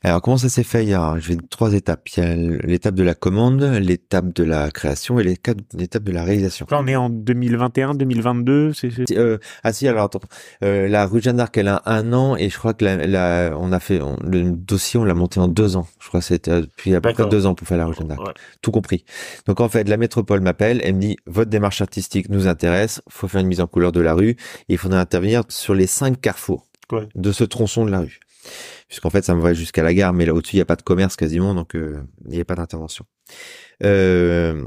Alors 0.03 0.21
comment 0.21 0.37
ça 0.37 0.49
s'est 0.49 0.63
fait? 0.63 0.83
Il 0.83 0.89
y 0.89 0.93
a, 0.93 1.15
je 1.19 1.29
vais 1.29 1.37
trois 1.49 1.73
étapes. 1.73 2.07
Il 2.15 2.23
y 2.23 2.25
a 2.25 2.35
l'étape 2.35 2.95
de 2.95 3.03
la 3.03 3.13
commande, 3.15 3.61
l'étape 3.63 4.33
de 4.33 4.43
la 4.43 4.71
création 4.71 5.19
et 5.19 5.23
l'étape 5.23 6.03
de 6.03 6.11
la 6.11 6.23
réalisation. 6.23 6.65
Là, 6.69 6.79
on 6.81 6.87
est 6.87 6.95
en 6.95 7.09
2021, 7.09 7.95
2022. 7.95 8.73
C'est, 8.73 8.89
Euh, 9.11 9.37
ah 9.63 9.73
si, 9.73 9.87
alors 9.87 10.05
attends. 10.05 10.19
Euh, 10.63 10.87
la 10.87 11.05
rue 11.05 11.21
Jeanne 11.21 11.37
d'Arc, 11.37 11.57
elle 11.57 11.67
a 11.67 11.81
un 11.85 12.13
an 12.13 12.35
et 12.35 12.49
je 12.49 12.57
crois 12.57 12.73
que 12.73 12.85
la, 12.85 13.07
la 13.07 13.55
on 13.57 13.71
a 13.71 13.79
fait 13.79 13.99
le 14.23 14.51
dossier, 14.51 14.99
on 14.99 15.03
l'a 15.03 15.13
monté 15.13 15.39
en 15.39 15.47
deux 15.47 15.75
ans. 15.75 15.87
Je 15.99 16.07
crois 16.07 16.19
que 16.19 16.25
c'était 16.25 16.61
depuis 16.61 16.95
à 16.95 17.01
peu 17.01 17.13
près 17.13 17.23
deux 17.29 17.45
ans 17.45 17.55
pour 17.55 17.67
faire 17.67 17.77
la 17.77 17.85
rue 17.85 17.93
Jeanne 17.93 18.07
d'Arc. 18.07 18.21
Tout 18.61 18.71
compris. 18.71 19.05
Donc 19.47 19.59
en 19.59 19.69
fait, 19.69 19.87
la 19.89 19.97
métropole 19.97 20.41
m'appelle, 20.41 20.81
elle 20.83 20.95
me 20.95 20.99
dit 21.01 21.17
votre 21.25 21.49
démarche 21.49 21.81
artistique 21.81 22.29
nous 22.29 22.47
intéresse, 22.47 23.01
faut 23.09 23.27
faire 23.27 23.41
une 23.41 23.47
mise 23.47 23.61
en 23.61 23.67
couleur 23.67 23.91
de 23.91 24.01
la 24.01 24.13
rue 24.13 24.31
et 24.31 24.37
il 24.69 24.77
faudrait 24.77 24.99
intervenir 24.99 25.43
sur 25.49 25.73
les 25.73 25.87
cinq 25.87 26.19
carrefours 26.21 26.65
de 27.15 27.31
ce 27.31 27.43
tronçon 27.43 27.85
de 27.85 27.91
la 27.91 27.99
rue 27.99 28.19
puisqu'en 28.87 29.09
fait 29.09 29.23
ça 29.23 29.35
me 29.35 29.41
va 29.41 29.53
jusqu'à 29.53 29.83
la 29.83 29.93
gare, 29.93 30.13
mais 30.13 30.25
là 30.25 30.33
au-dessus 30.33 30.55
il 30.55 30.59
n'y 30.59 30.63
a 30.63 30.65
pas 30.65 30.75
de 30.75 30.81
commerce 30.81 31.15
quasiment, 31.15 31.53
donc 31.53 31.75
euh, 31.75 32.01
il 32.25 32.31
n'y 32.31 32.41
a 32.41 32.45
pas 32.45 32.55
d'intervention. 32.55 33.05
Euh, 33.83 34.63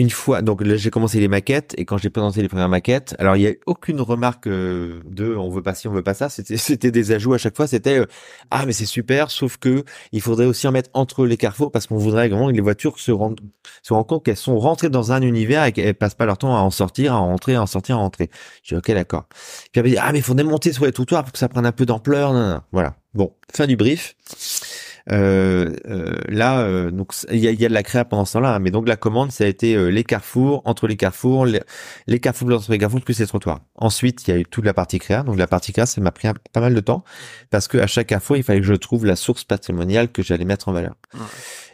une 0.00 0.08
fois, 0.08 0.40
donc 0.40 0.62
là 0.62 0.76
j'ai 0.76 0.88
commencé 0.88 1.20
les 1.20 1.28
maquettes 1.28 1.74
et 1.76 1.84
quand 1.84 1.98
j'ai 1.98 2.08
présenté 2.08 2.40
les 2.40 2.48
premières 2.48 2.70
maquettes, 2.70 3.14
alors 3.18 3.36
il 3.36 3.42
y 3.42 3.46
a 3.46 3.52
aucune 3.66 4.00
remarque 4.00 4.46
euh, 4.46 5.02
de 5.04 5.36
on 5.36 5.50
veut 5.50 5.62
pas 5.62 5.74
ci, 5.74 5.88
on 5.88 5.92
veut 5.92 6.02
pas 6.02 6.14
ça, 6.14 6.30
c'était 6.30 6.90
des 6.90 7.12
ajouts 7.12 7.34
à 7.34 7.38
chaque 7.38 7.54
fois, 7.54 7.66
c'était 7.66 7.98
euh, 7.98 8.06
ah 8.50 8.64
mais 8.64 8.72
c'est 8.72 8.86
super, 8.86 9.30
sauf 9.30 9.58
que 9.58 9.84
il 10.12 10.22
faudrait 10.22 10.46
aussi 10.46 10.66
en 10.66 10.72
mettre 10.72 10.88
entre 10.94 11.26
les 11.26 11.36
carrefours 11.36 11.70
parce 11.70 11.86
qu'on 11.86 11.98
voudrait 11.98 12.30
vraiment 12.30 12.48
que 12.48 12.54
les 12.54 12.62
voitures 12.62 12.98
se 12.98 13.12
rendent 13.12 13.40
se 13.82 13.92
compte 13.92 14.24
qu'elles 14.24 14.36
sont 14.38 14.58
rentrées 14.58 14.88
dans 14.88 15.12
un 15.12 15.20
univers 15.20 15.66
et 15.66 15.72
qu'elles 15.72 15.94
passent 15.94 16.14
pas 16.14 16.24
leur 16.24 16.38
temps 16.38 16.56
à 16.56 16.60
en 16.60 16.70
sortir, 16.70 17.12
à 17.12 17.18
en 17.18 17.26
rentrer, 17.26 17.56
à 17.56 17.62
en 17.62 17.66
sortir, 17.66 17.96
à 17.96 17.98
rentrer. 17.98 18.30
J'ai 18.62 18.76
ok 18.76 18.90
d'accord. 18.92 19.26
Puis 19.28 19.82
elle 19.82 19.84
dit 19.84 19.98
ah 19.98 20.12
mais 20.12 20.20
il 20.20 20.24
faut 20.24 20.34
démonter 20.34 20.72
sur 20.72 20.86
les 20.86 20.92
trottoirs 20.92 21.24
pour 21.24 21.32
que 21.32 21.38
ça 21.38 21.50
prenne 21.50 21.66
un 21.66 21.72
peu 21.72 21.84
d'ampleur, 21.84 22.62
voilà. 22.72 22.96
Bon, 23.12 23.34
fin 23.52 23.66
du 23.66 23.76
brief. 23.76 24.14
Euh, 25.10 25.74
euh, 25.88 26.16
là, 26.28 26.60
euh, 26.60 26.90
donc 26.90 27.12
il 27.30 27.38
y 27.38 27.64
a, 27.64 27.68
de 27.68 27.74
la 27.74 27.82
créa 27.82 28.04
pendant 28.04 28.24
ce 28.24 28.34
temps-là, 28.34 28.54
hein, 28.54 28.58
mais 28.60 28.70
donc 28.70 28.86
la 28.86 28.96
commande, 28.96 29.32
ça 29.32 29.44
a 29.44 29.46
été 29.46 29.90
les 29.90 30.04
carrefours, 30.04 30.62
entre 30.64 30.86
les 30.86 30.96
carrefours, 30.96 31.46
les, 31.46 32.20
carrefours 32.20 32.50
entre 32.52 32.70
les 32.70 32.78
carrefours 32.78 33.00
plus 33.00 33.18
les 33.18 33.26
trottoirs. 33.26 33.60
Ensuite, 33.76 34.26
il 34.26 34.30
y 34.30 34.34
a 34.34 34.38
eu 34.38 34.44
toute 34.44 34.64
la 34.64 34.74
partie 34.74 34.98
créa. 34.98 35.22
Donc 35.22 35.36
la 35.36 35.46
partie 35.46 35.72
créa, 35.72 35.86
ça 35.86 36.00
m'a 36.00 36.12
pris 36.12 36.28
pas 36.52 36.60
mal 36.60 36.74
de 36.74 36.80
temps 36.80 37.04
parce 37.50 37.66
que 37.68 37.78
à 37.78 37.86
chaque 37.86 38.08
carrefour, 38.08 38.36
il 38.36 38.42
fallait 38.42 38.60
que 38.60 38.66
je 38.66 38.74
trouve 38.74 39.06
la 39.06 39.16
source 39.16 39.44
patrimoniale 39.44 40.10
que 40.10 40.22
j'allais 40.22 40.44
mettre 40.44 40.68
en 40.68 40.72
valeur. 40.72 40.94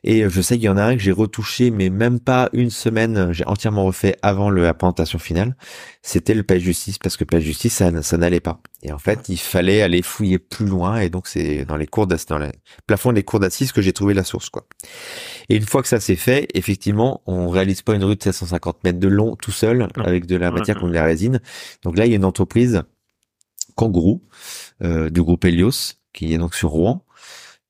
Et 0.09 0.31
je 0.31 0.41
sais 0.41 0.55
qu'il 0.55 0.67
y 0.67 0.69
en 0.69 0.77
a 0.77 0.85
un 0.85 0.95
que 0.95 1.03
j'ai 1.03 1.11
retouché, 1.11 1.73
mais 1.73 1.91
même 1.91 2.21
pas 2.21 2.49
une 2.53 2.71
semaine, 2.71 3.33
j'ai 3.33 3.45
entièrement 3.45 3.85
refait 3.85 4.17
avant 4.23 4.51
le, 4.51 4.63
la 4.63 4.73
présentation 4.73 5.19
finale. 5.19 5.57
C'était 6.01 6.35
le 6.35 6.45
page 6.45 6.61
justice 6.61 6.99
parce 6.99 7.17
que 7.17 7.25
page 7.25 7.43
justice, 7.43 7.75
ça, 7.75 8.03
ça 8.03 8.17
n'allait 8.17 8.39
pas. 8.39 8.61
Et 8.85 8.93
en 8.93 8.99
fait, 8.99 9.29
il 9.29 9.37
fallait 9.37 9.83
aller 9.83 10.03
fouiller 10.03 10.39
plus 10.39 10.67
loin. 10.67 11.01
Et 11.01 11.11
donc, 11.11 11.27
c'est 11.27 11.65
dans 11.65 11.77
les 11.77 11.89
cours 11.89 12.07
dans 12.07 12.39
les 12.39 12.53
plafonds 12.87 13.13
des 13.13 13.25
cours 13.25 13.41
d'assises 13.41 13.73
que 13.73 13.83
j'ai 13.83 13.93
trouvé 13.93 14.15
la 14.15 14.23
source, 14.23 14.49
quoi. 14.49 14.69
Et 15.49 15.57
une 15.57 15.67
fois 15.67 15.83
que 15.83 15.89
ça 15.89 15.99
s'est 15.99 16.15
fait, 16.15 16.47
effectivement, 16.55 17.23
on 17.27 17.49
réalise 17.49 17.83
pas 17.83 17.95
une 17.95 18.05
rue 18.05 18.15
de 18.15 18.23
750 18.23 18.85
mètres 18.85 19.01
de 19.01 19.09
long 19.09 19.35
tout 19.35 19.51
seul 19.51 19.89
avec 19.97 20.27
de 20.27 20.37
la 20.37 20.53
matière 20.53 20.79
comme 20.79 20.91
de 20.91 20.95
la 20.95 21.05
résine. 21.05 21.41
Donc 21.83 21.99
là, 21.99 22.07
il 22.07 22.11
y 22.11 22.13
a 22.13 22.17
une 22.17 22.25
entreprise 22.25 22.85
Kangourou 23.75 24.23
euh, 24.85 25.11
du 25.11 25.23
groupe 25.23 25.45
Helios 25.45 25.95
qui 26.13 26.33
est 26.33 26.39
donc 26.39 26.55
sur 26.55 26.71
Rouen 26.71 27.05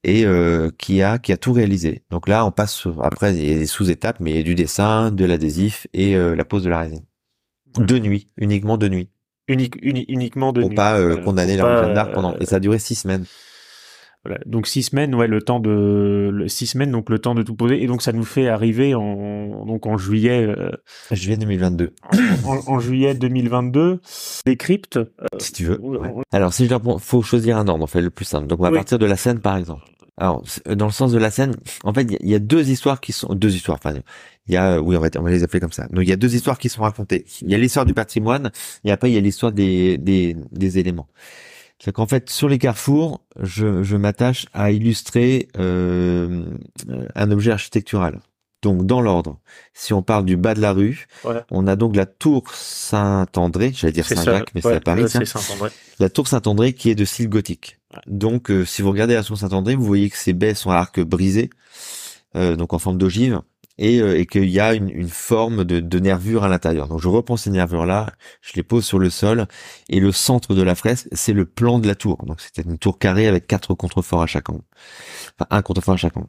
et 0.07 0.25
euh, 0.25 0.71
qui 0.79 1.03
a 1.03 1.19
qui 1.19 1.33
a 1.33 1.37
tout 1.37 1.53
réalisé. 1.53 2.03
Donc 2.11 2.29
là, 2.29 2.47
on 2.47 2.53
passe 2.53 2.87
après 3.03 3.35
il 3.35 3.45
y 3.45 3.53
a 3.53 3.59
des 3.59 3.67
sous-étapes, 3.67 4.19
mais 4.21 4.31
il 4.31 4.37
y 4.37 4.41
a 4.41 4.45
du 4.45 4.55
dessin, 4.55 5.11
de 5.11 5.25
l'adhésif 5.25 5.89
et 5.93 6.17
euh, 6.17 6.37
la 6.37 6.45
pose 6.45 6.63
de 6.63 6.71
la 6.71 6.79
résine. 6.79 7.05
De 7.77 7.99
nuit, 7.99 8.31
uniquement 8.39 8.79
de 8.79 8.89
nuit. 8.89 9.11
Unique, 9.49 9.77
uniquement 9.83 10.53
de 10.53 10.61
pour 10.61 10.71
nuit. 10.71 10.77
pas 10.77 10.99
euh, 10.99 11.17
condamner 11.17 11.57
la 11.57 11.83
Jeanne 11.83 11.95
d'Arc 11.95 12.13
pendant 12.13 12.37
et 12.39 12.47
ça 12.47 12.57
a 12.57 12.61
duré 12.61 12.79
six 12.79 12.95
semaines. 12.95 13.27
Voilà. 14.25 14.41
Donc 14.47 14.67
six 14.67 14.85
semaines, 14.85 15.15
ouais, 15.15 15.29
le 15.29 15.41
temps 15.41 15.61
de 15.61 16.31
le, 16.33 16.49
six 16.49 16.67
semaines, 16.67 16.91
donc 16.91 17.11
le 17.11 17.19
temps 17.19 17.35
de 17.35 17.43
tout 17.43 17.55
poser, 17.55 17.83
et 17.83 17.87
donc 17.87 18.03
ça 18.03 18.13
nous 18.13 18.25
fait 18.25 18.49
arriver 18.49 18.95
en 18.95 19.65
donc 19.67 19.87
en 19.87 19.99
juillet. 19.99 20.47
Euh, 20.47 20.71
juillet 21.13 21.37
2022. 21.37 21.93
En, 22.45 22.75
en, 22.75 22.81
juillet 22.81 23.15
2022, 23.15 24.01
des 24.45 24.57
cryptes. 24.57 24.97
Euh, 24.97 25.07
si 25.39 25.53
tu 25.53 25.65
veux. 25.65 25.81
Alors 26.33 26.53
si 26.53 26.67
je 26.67 26.75
faut 26.99 27.23
choisir 27.23 27.57
un 27.57 27.69
ordre, 27.69 27.85
on 27.85 27.87
fait 27.87 28.01
le 28.01 28.11
plus 28.11 28.25
simple. 28.25 28.47
Donc 28.47 28.61
on 28.61 28.65
va 28.65 28.73
partir 28.73 28.99
de 28.99 29.07
la 29.07 29.17
scène 29.17 29.41
par 29.41 29.57
exemple. 29.57 29.85
Alors, 30.19 30.43
dans 30.67 30.87
le 30.87 30.93
sens 30.93 31.13
de 31.13 31.19
la 31.19 31.31
scène, 31.31 31.55
en 31.85 31.93
fait, 31.93 32.17
il 32.21 32.31
y, 32.31 32.35
a 32.35 32.39
deux 32.39 32.71
histoires 32.71 33.01
qui 33.03 33.13
sont 33.13 33.35
deux 33.35 33.55
histoires. 33.55 33.79
Enfin, 33.83 33.99
il 34.47 34.55
y 34.55 34.57
a, 34.57 34.81
oui, 34.81 34.97
on 34.97 35.01
va, 35.01 35.09
on 35.19 35.23
va 35.23 35.31
les 35.31 35.43
appeler 35.43 35.61
comme 35.61 35.73
ça. 35.73 35.87
Donc, 35.89 36.05
il 36.05 36.09
y 36.09 36.13
a 36.13 36.17
deux 36.17 36.35
histoires 36.35 36.59
qui 36.59 36.71
sont 36.71 36.83
racontées. 36.83 37.27
Il 37.43 37.51
y 37.51 37.55
a 37.55 37.59
l'histoire 37.59 37.85
du 37.85 37.93
patrimoine 37.93 38.51
et 38.85 38.91
après 38.91 39.11
il 39.11 39.15
y 39.15 39.19
a 39.19 39.21
l'histoire 39.21 39.53
des, 39.53 39.99
des, 39.99 40.35
des 40.53 40.79
éléments. 40.79 41.09
C'est 41.79 41.93
qu'en 41.93 42.07
fait, 42.07 42.31
sur 42.31 42.49
les 42.49 42.59
carrefours, 42.59 43.21
je, 43.43 43.83
je 43.83 43.97
m'attache 43.97 44.47
à 44.55 44.71
illustrer 44.71 45.49
euh, 45.59 46.47
un 47.15 47.31
objet 47.31 47.51
architectural. 47.53 48.21
Donc, 48.67 48.85
dans 48.85 49.01
l'ordre, 49.01 49.39
si 49.75 49.93
on 49.93 50.03
parle 50.03 50.25
du 50.25 50.37
bas 50.37 50.53
de 50.53 50.61
la 50.61 50.73
rue, 50.73 51.07
on 51.53 51.69
a 51.69 51.77
donc 51.77 51.95
la 51.95 52.05
tour 52.05 52.43
Saint-André, 52.53 53.71
j'allais 53.73 53.93
dire 53.93 54.05
Saint-Jacques, 54.09 54.51
mais 54.57 54.61
c'est 54.61 54.75
à 54.75 54.81
Paris, 54.81 55.09
ça. 55.09 55.21
La 56.01 56.09
tour 56.09 56.27
Saint-André 56.27 56.73
qui 56.73 56.91
est 56.91 56.97
de 56.97 57.05
style 57.05 57.29
gothique. 57.29 57.79
Donc, 58.09 58.51
euh, 58.51 58.65
si 58.65 58.83
vous 58.83 58.91
regardez 58.91 59.15
la 59.15 59.23
tour 59.23 59.39
Saint-André, 59.39 59.77
vous 59.77 59.85
voyez 59.85 60.11
que 60.11 60.17
ses 60.17 60.33
baies 60.33 60.55
sont 60.55 60.71
à 60.73 60.79
arc 60.79 61.01
brisé, 61.01 61.49
euh, 62.35 62.57
donc 62.57 62.73
en 62.73 62.81
forme 62.81 62.99
d'ogive, 62.99 63.41
et, 63.79 64.01
euh, 64.01 64.19
et 64.19 64.27
qu'il 64.27 64.49
y 64.49 64.61
a 64.61 64.75
une, 64.75 64.91
une 64.91 65.09
forme 65.09 65.65
de, 65.65 65.81
de, 65.81 65.99
nervure 65.99 66.45
à 66.45 66.49
l'intérieur. 66.49 66.89
Donc, 66.89 67.01
je 67.01 67.09
reprends 67.09 67.37
ces 67.37 67.51
nervures-là, 67.51 68.13
je 68.41 68.53
les 68.55 68.63
pose 68.63 68.85
sur 68.85 68.99
le 68.99 69.11
sol, 69.11 69.47
et 69.89 70.01
le 70.01 70.13
centre 70.13 70.55
de 70.55 70.63
la 70.63 70.75
fresque, 70.75 71.09
c'est 71.13 71.33
le 71.33 71.45
plan 71.45 71.79
de 71.79 71.87
la 71.87 71.95
tour. 71.95 72.25
Donc, 72.27 72.41
c'était 72.41 72.63
une 72.63 72.79
tour 72.79 72.99
carrée 72.99 73.27
avec 73.27 73.47
quatre 73.47 73.75
contreforts 73.75 74.23
à 74.23 74.27
chaque 74.27 74.49
angle. 74.49 74.63
Enfin, 75.39 75.47
un 75.51 75.63
contrefort 75.63 75.95
à 75.95 75.99
chaque 75.99 76.17
angle. 76.17 76.29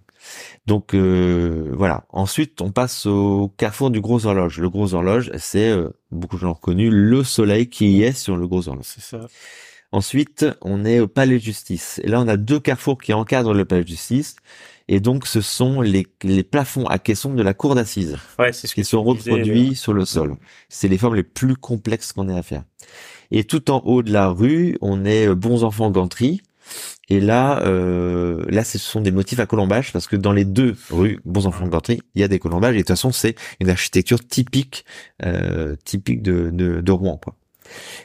Donc, 0.66 0.94
voilà. 0.94 2.06
Ensuite, 2.10 2.62
on 2.62 2.72
passe 2.72 3.06
au 3.06 3.54
carrefour 3.58 3.92
du 3.92 4.02
gros 4.02 4.26
horloge. 4.26 4.60
Le 4.60 4.70
gros 4.70 4.94
horloge, 4.94 5.32
c'est, 5.38 5.74
beaucoup 6.12 6.36
de 6.36 6.42
gens 6.42 6.50
ont 6.50 6.54
reconnu, 6.54 6.90
le 6.90 7.24
soleil 7.24 7.70
qui 7.70 8.04
est 8.04 8.12
sur 8.12 8.36
le 8.36 8.48
gros 8.48 8.68
horloge. 8.68 8.86
C'est 8.86 9.04
ça. 9.04 9.28
Ensuite, 9.92 10.46
on 10.62 10.84
est 10.84 11.00
au 11.00 11.08
palais 11.08 11.36
de 11.36 11.44
justice. 11.44 12.02
Et 12.04 12.10
là, 12.10 12.20
on 12.20 12.28
a 12.28 12.36
deux 12.36 12.60
carrefours 12.60 12.98
qui 12.98 13.14
encadrent 13.14 13.54
le 13.54 13.64
palais 13.64 13.84
de 13.84 13.88
justice. 13.88 14.36
Et 14.88 15.00
donc, 15.00 15.28
ce 15.28 15.42
sont 15.42 15.82
les, 15.82 16.08
les 16.24 16.44
plafonds 16.44 16.86
à 16.86 16.98
caisson 17.00 17.34
de 17.34 17.44
la 17.44 17.54
cour 17.54 17.76
d'assises. 17.76 18.18
Ouais, 18.40 18.54
c'est 18.54 18.68
ce 18.68 18.76
qui 18.76 18.86
sont 18.86 19.04
reproduits 19.04 19.76
sur 19.76 19.94
le 19.94 20.06
sol. 20.06 20.36
C'est 20.70 20.88
les 20.88 20.98
formes 20.98 21.16
les 21.16 21.24
plus 21.24 21.56
complexes 21.56 22.14
qu'on 22.14 22.30
ait 22.30 22.38
à 22.38 22.44
faire. 22.44 22.64
Et 23.32 23.44
tout 23.44 23.70
en 23.70 23.82
haut 23.86 24.02
de 24.02 24.12
la 24.14 24.30
rue, 24.30 24.78
on 24.82 25.04
est 25.04 25.28
bons 25.36 25.64
enfants 25.64 25.92
ganterie. 25.92 26.42
Et 27.10 27.20
là, 27.20 27.62
euh, 27.66 28.44
là, 28.50 28.64
ce 28.64 28.78
sont 28.78 29.02
des 29.02 29.12
motifs 29.12 29.40
à 29.40 29.46
colombage 29.46 29.94
parce 29.94 30.08
que 30.08 30.16
dans 30.16 30.34
les 30.34 30.46
deux 30.46 30.76
rues 30.90 31.20
Bons 31.26 31.46
Enfants 31.48 31.66
de 31.66 31.72
Ganterie, 31.72 32.02
il 32.16 32.22
y 32.22 32.24
a 32.24 32.28
des 32.28 32.40
colombages. 32.40 32.76
Et 32.76 32.80
de 32.80 32.82
toute 32.82 32.90
façon, 32.90 33.12
c'est 33.12 33.36
une 33.60 33.70
architecture 33.70 34.26
typique, 34.26 34.86
euh, 35.24 35.76
typique 35.86 36.22
de, 36.22 36.50
de, 36.52 36.82
de 36.82 36.92
Rouen, 36.92 37.18
quoi. 37.18 37.36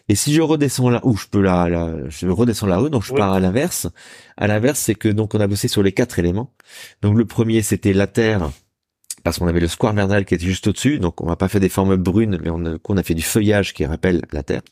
Et 0.08 0.14
si 0.14 0.32
je 0.34 0.40
redescends 0.40 0.90
là, 0.90 1.00
ou 1.04 1.16
je 1.16 1.26
peux 1.26 1.40
là, 1.40 1.68
je 2.08 2.28
redescends 2.28 2.66
la 2.66 2.78
rue, 2.78 2.90
donc 2.90 3.02
je 3.02 3.12
pars 3.12 3.32
à 3.32 3.40
l'inverse. 3.40 3.88
À 4.36 4.46
l'inverse, 4.46 4.78
c'est 4.78 4.94
que 4.94 5.08
donc 5.08 5.34
on 5.34 5.40
a 5.40 5.46
bossé 5.46 5.68
sur 5.68 5.82
les 5.82 5.92
quatre 5.92 6.18
éléments. 6.18 6.52
Donc 7.02 7.16
le 7.16 7.24
premier, 7.24 7.62
c'était 7.62 7.92
la 7.92 8.06
terre, 8.06 8.50
parce 9.22 9.38
qu'on 9.38 9.46
avait 9.46 9.60
le 9.60 9.68
square 9.68 9.92
Verdal 9.92 10.24
qui 10.24 10.34
était 10.34 10.46
juste 10.46 10.66
au-dessus. 10.66 10.98
Donc 10.98 11.20
on 11.20 11.26
n'a 11.26 11.36
pas 11.36 11.48
fait 11.48 11.60
des 11.60 11.68
formes 11.68 11.96
brunes, 11.96 12.38
mais 12.42 12.50
on 12.50 12.64
a, 12.66 12.76
on 12.88 12.96
a 12.96 13.02
fait 13.02 13.14
du 13.14 13.22
feuillage 13.22 13.72
qui 13.72 13.84
rappelle 13.84 14.22
la 14.32 14.42
terre. 14.42 14.62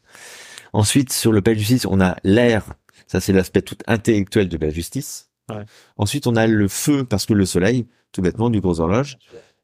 Ensuite, 0.73 1.13
sur 1.13 1.33
le 1.33 1.43
père 1.43 1.57
justice, 1.57 1.87
on 1.87 2.01
a 2.01 2.17
l'air. 2.25 2.75
Ça, 3.07 3.21
c'est 3.21 3.33
l'aspect 3.33 3.63
tout 3.63 3.79
intellectuel 3.87 4.49
de 4.49 4.57
la 4.57 4.71
justice. 4.71 5.31
Ouais. 5.49 5.65
Ensuite, 5.97 6.27
on 6.27 6.37
a 6.37 6.47
le 6.47 6.69
feu 6.69 7.05
parce 7.05 7.27
que 7.27 7.35
le 7.35 7.45
soleil, 7.45 7.87
tout 8.13 8.23
bêtement, 8.23 8.51
du 8.51 8.61
gros 8.61 8.81
horloge. 8.81 9.19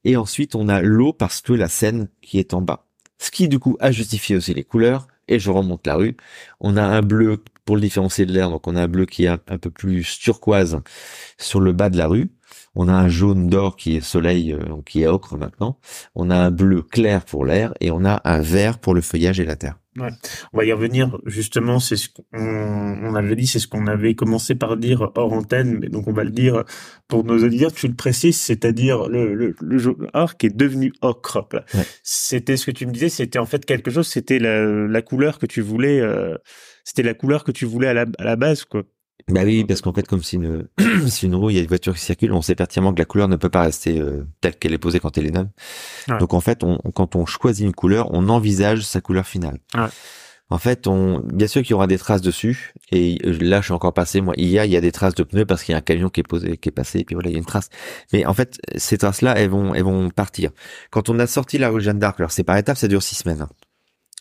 Et 0.05 0.17
ensuite, 0.17 0.55
on 0.55 0.69
a 0.69 0.83
l'eau 0.83 1.13
parce 1.13 1.41
que 1.41 1.53
la 1.53 1.69
Seine 1.69 2.09
qui 2.23 2.39
est 2.39 2.55
en 2.55 2.61
bas. 2.61 2.87
Ce 3.19 3.31
qui, 3.31 3.49
du 3.49 3.59
coup, 3.59 3.77
a 3.81 3.93
justifié 3.93 4.37
aussi 4.37 4.53
les 4.53 4.65
couleurs 4.65 5.07
et 5.29 5.39
je 5.39 5.51
remonte 5.51 5.87
la 5.87 5.97
rue. 5.97 6.17
On 6.61 6.77
a 6.77 6.83
un 6.83 7.03
bleu 7.03 7.43
pour 7.65 7.77
le 7.77 7.83
différencier 7.83 8.27
de 8.27 8.33
l'air, 8.33 8.51
donc 8.51 8.67
on 8.69 8.77
a 8.77 8.83
un 8.83 8.89
bleu 8.89 9.07
qui 9.07 9.25
est 9.25 9.29
un, 9.29 9.39
peu 9.59 9.71
plus 9.71 10.19
turquoise 10.19 10.81
sur 11.39 11.61
le 11.61 11.73
bas 11.73 11.91
de 11.91 11.99
la 11.99 12.07
rue. 12.07 12.31
On 12.75 12.89
a 12.89 12.93
un 12.93 13.09
jaune 13.09 13.49
d'or 13.49 13.77
qui 13.77 13.97
est 13.97 14.01
soleil, 14.01 14.53
euh, 14.53 14.59
qui 14.85 15.03
est 15.03 15.07
ocre 15.07 15.37
maintenant. 15.37 15.79
On 16.15 16.31
a 16.31 16.37
un 16.37 16.51
bleu 16.51 16.83
clair 16.83 17.25
pour 17.25 17.45
l'air 17.45 17.73
et 17.81 17.91
on 17.91 18.05
a 18.05 18.21
un 18.25 18.41
vert 18.41 18.79
pour 18.79 18.95
le 18.95 19.01
feuillage 19.01 19.41
et 19.41 19.45
la 19.45 19.57
terre. 19.57 19.79
Ouais. 19.99 20.11
On 20.53 20.59
va 20.59 20.65
y 20.67 20.73
revenir 20.73 21.17
justement. 21.25 21.81
C'est 21.81 21.97
ce 21.97 22.11
qu'on 22.11 22.25
on 22.33 23.15
avait 23.15 23.35
dit, 23.35 23.47
c'est 23.47 23.59
ce 23.59 23.67
qu'on 23.67 23.87
avait 23.87 24.15
commencé 24.15 24.55
par 24.55 24.77
dire 24.77 25.11
hors 25.15 25.33
antenne, 25.33 25.79
mais 25.81 25.89
donc 25.89 26.07
on 26.07 26.13
va 26.13 26.25
le 26.25 26.31
dire 26.31 26.65
pour 27.09 27.25
nos 27.25 27.43
auditeurs. 27.43 27.73
Tu 27.73 27.89
le 27.89 27.95
précises, 27.95 28.39
c'est-à-dire 28.39 29.09
le 29.09 29.35
le, 29.35 29.55
le 29.59 29.79
jaune 29.79 30.09
or 30.13 30.37
qui 30.37 30.47
est 30.47 30.57
devenu 30.57 30.93
ocre. 31.01 31.49
Ouais. 31.73 31.83
C'était 32.03 32.59
ce 32.59 32.67
que 32.67 32.73
tu 32.73 32.87
me 32.87 32.93
disais. 32.93 33.09
C'était 33.09 33.39
en 33.39 33.47
fait 33.47 33.65
quelque 33.65 33.91
chose. 33.91 34.07
C'était 34.07 34.39
la, 34.39 34.67
la 34.87 35.01
couleur 35.01 35.39
que 35.39 35.47
tu 35.47 35.63
voulais. 35.63 35.99
Euh, 36.01 36.37
c'était 36.85 37.03
la 37.03 37.15
couleur 37.15 37.43
que 37.43 37.51
tu 37.51 37.65
voulais 37.65 37.89
à 37.89 37.95
la, 37.95 38.05
à 38.19 38.25
la 38.25 38.37
base, 38.37 38.65
quoi. 38.67 38.83
Bah 39.29 39.41
oui, 39.45 39.65
parce 39.65 39.81
qu'en 39.81 39.93
fait, 39.93 40.07
comme 40.07 40.23
c'est 40.23 40.37
une, 40.37 40.69
une 41.23 41.35
roue, 41.35 41.51
il 41.51 41.57
y 41.57 41.59
a 41.59 41.63
des 41.63 41.67
voitures 41.67 41.95
qui 41.95 42.01
circulent, 42.01 42.33
on 42.33 42.43
sait 42.43 42.55
pertinemment 42.55 42.95
que 42.95 43.01
la 43.01 43.05
couleur 43.07 43.27
ne 43.27 43.35
peut 43.35 43.49
pas 43.49 43.63
rester 43.63 43.99
euh, 43.99 44.25
telle 44.41 44.55
qu'elle 44.57 44.73
est 44.73 44.79
posée 44.79 45.01
quand 45.01 45.19
elle 45.19 45.27
est 45.27 45.33
neuve. 45.33 45.49
Ouais. 46.09 46.19
Donc 46.19 46.33
en 46.33 46.41
fait, 46.41 46.63
on, 46.63 46.79
quand 46.95 47.17
on 47.17 47.27
choisit 47.27 47.67
une 47.67 47.75
couleur, 47.75 48.09
on 48.15 48.29
envisage 48.29 48.83
sa 48.83 49.01
couleur 49.01 49.27
finale. 49.27 49.59
Ouais. 49.75 49.89
En 50.49 50.59
fait, 50.59 50.87
on, 50.87 51.19
bien 51.25 51.49
sûr 51.49 51.63
qu'il 51.63 51.73
y 51.73 51.75
aura 51.75 51.89
des 51.89 51.99
traces 51.99 52.23
dessus. 52.23 52.73
Et 52.93 53.19
là, 53.25 53.61
je 53.61 53.65
suis 53.65 53.73
encore 53.73 53.93
passé. 53.93 54.21
Moi, 54.21 54.33
il 54.37 54.47
y 54.47 54.61
a, 54.61 54.65
il 54.65 54.71
y 54.71 54.77
a 54.77 54.81
des 54.81 54.93
traces 54.93 55.17
de 55.17 55.25
pneus 55.25 55.45
parce 55.45 55.65
qu'il 55.65 55.73
y 55.73 55.75
a 55.75 55.79
un 55.79 55.81
camion 55.83 56.09
qui 56.09 56.21
est 56.21 56.23
posé, 56.23 56.57
qui 56.57 56.69
est 56.69 56.73
passé. 56.73 57.01
Et 57.01 57.05
puis 57.05 57.15
voilà, 57.17 57.31
il 57.31 57.33
y 57.33 57.35
a 57.35 57.39
une 57.41 57.45
trace. 57.45 57.69
Mais 58.13 58.25
en 58.27 58.33
fait, 58.33 58.61
ces 58.77 58.97
traces-là, 58.97 59.35
elles 59.37 59.51
vont, 59.51 59.75
elles 59.75 59.83
vont 59.83 60.09
partir. 60.09 60.53
Quand 60.91 61.09
on 61.09 61.19
a 61.19 61.27
sorti 61.27 61.59
la 61.59 61.69
rue 61.71 61.81
Jeanne 61.81 61.99
d'Arc, 61.99 62.21
alors 62.21 62.31
c'est 62.31 62.45
par 62.45 62.57
étapes, 62.57 62.77
ça 62.77 62.87
dure 62.87 63.03
six 63.03 63.17
semaines. 63.17 63.41
hein. 63.41 63.49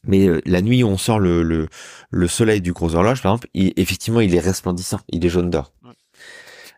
Mais 0.08 0.28
euh, 0.28 0.42
la 0.46 0.62
nuit 0.62 0.84
où 0.84 0.88
on 0.88 0.98
sort 0.98 1.20
le, 1.20 1.44
le, 1.44 1.68
le 2.12 2.28
soleil 2.28 2.62
du 2.62 2.74
gros 2.74 2.96
horloge, 2.96 3.22
par 3.22 3.34
exemple, 3.34 3.48
il- 3.54 3.74
effectivement, 3.78 4.22
il 4.22 4.34
est 4.36 4.40
resplendissant. 4.40 5.00
Il 5.10 5.26
est 5.26 5.30
jaune 5.30 5.50
d'or. 5.50 5.74
Ouais. 5.84 5.92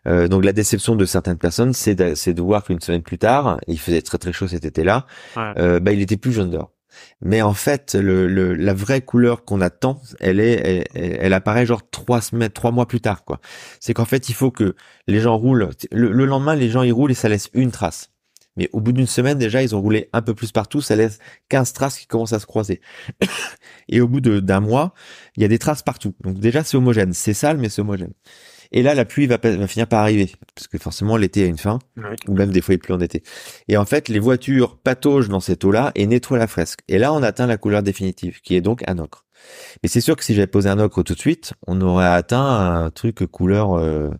Euh, 0.06 0.28
donc 0.28 0.44
la 0.44 0.52
déception 0.52 0.94
de 0.96 1.04
certaines 1.04 1.38
personnes, 1.38 1.72
c'est 1.74 1.94
de, 1.94 2.14
c'est 2.14 2.32
de 2.32 2.40
voir 2.40 2.64
qu'une 2.64 2.80
semaine 2.80 3.02
plus 3.02 3.18
tard, 3.18 3.58
il 3.66 3.78
faisait 3.78 4.00
très 4.02 4.16
très 4.18 4.32
chaud 4.32 4.46
cet 4.48 4.64
été-là, 4.64 5.06
Ouais. 5.36 5.52
euh, 5.58 5.80
bah 5.80 5.92
il 5.92 6.00
était 6.00 6.16
plus 6.16 6.32
jaune 6.32 6.50
d'or. 6.50 6.72
Mais 7.20 7.42
en 7.42 7.52
fait, 7.52 7.94
le, 7.94 8.26
le, 8.26 8.54
la 8.54 8.74
vraie 8.74 9.02
couleur 9.02 9.44
qu'on 9.44 9.60
attend, 9.60 10.00
elle 10.20 10.40
est, 10.40 10.52
elle, 10.64 10.84
elle- 10.94 11.18
elle 11.20 11.32
apparaît 11.32 11.66
genre 11.66 11.82
trois 11.90 12.20
semaines, 12.20 12.50
trois 12.50 12.70
mois 12.70 12.86
plus 12.86 13.00
tard, 13.00 13.24
quoi. 13.24 13.40
C'est 13.80 13.92
qu'en 13.92 14.04
fait, 14.04 14.28
il 14.28 14.34
faut 14.34 14.50
que 14.50 14.74
les 15.06 15.20
gens 15.20 15.36
roulent. 15.36 15.68
Le, 15.92 16.10
le 16.12 16.24
lendemain, 16.24 16.54
les 16.56 16.70
gens 16.70 16.82
ils 16.82 16.92
roulent 16.92 17.10
et 17.10 17.14
ça 17.14 17.28
laisse 17.28 17.50
une 17.52 17.70
trace. 17.70 18.10
Mais 18.58 18.68
au 18.72 18.80
bout 18.80 18.92
d'une 18.92 19.06
semaine, 19.06 19.38
déjà, 19.38 19.62
ils 19.62 19.74
ont 19.74 19.80
roulé 19.80 20.10
un 20.12 20.20
peu 20.20 20.34
plus 20.34 20.52
partout, 20.52 20.82
ça 20.82 20.96
laisse 20.96 21.18
15 21.48 21.72
traces 21.72 21.98
qui 21.98 22.06
commencent 22.06 22.34
à 22.34 22.40
se 22.40 22.46
croiser. 22.46 22.80
et 23.88 24.00
au 24.02 24.08
bout 24.08 24.20
d'un 24.20 24.60
mois, 24.60 24.92
il 25.36 25.42
y 25.42 25.46
a 25.46 25.48
des 25.48 25.58
traces 25.58 25.82
partout. 25.82 26.14
Donc 26.20 26.38
déjà, 26.38 26.64
c'est 26.64 26.76
homogène. 26.76 27.14
C'est 27.14 27.34
sale, 27.34 27.56
mais 27.56 27.70
c'est 27.70 27.80
homogène. 27.80 28.12
Et 28.72 28.82
là, 28.82 28.94
la 28.94 29.04
pluie 29.04 29.26
va, 29.26 29.38
finir 29.66 29.86
par 29.86 30.00
arriver. 30.00 30.30
Parce 30.54 30.66
que 30.66 30.76
forcément, 30.76 31.16
l'été 31.16 31.44
a 31.44 31.46
une 31.46 31.56
fin 31.56 31.78
ou 32.26 32.34
même 32.34 32.50
des 32.50 32.60
fois 32.60 32.74
il 32.74 32.78
pleut 32.78 32.94
en 32.94 33.00
été. 33.00 33.22
Et 33.68 33.76
en 33.76 33.86
fait, 33.86 34.08
les 34.08 34.18
voitures 34.18 34.76
pataugent 34.76 35.28
dans 35.28 35.40
cette 35.40 35.64
eau-là 35.64 35.92
et 35.94 36.06
nettoient 36.06 36.36
la 36.36 36.46
fresque. 36.46 36.80
Et 36.88 36.98
là, 36.98 37.12
on 37.12 37.22
atteint 37.22 37.46
la 37.46 37.56
couleur 37.56 37.82
définitive, 37.82 38.40
qui 38.42 38.56
est 38.56 38.60
donc 38.60 38.82
un 38.86 38.98
ocre. 38.98 39.24
Mais 39.82 39.88
c'est 39.88 40.00
sûr 40.00 40.16
que 40.16 40.24
si 40.24 40.34
j'avais 40.34 40.46
posé 40.46 40.68
un 40.68 40.78
ocre 40.78 41.02
tout 41.02 41.14
de 41.14 41.18
suite, 41.18 41.54
on 41.66 41.80
aurait 41.80 42.06
atteint 42.06 42.44
un 42.44 42.90
truc 42.90 43.24
couleur 43.26 43.78
euh, 43.78 44.10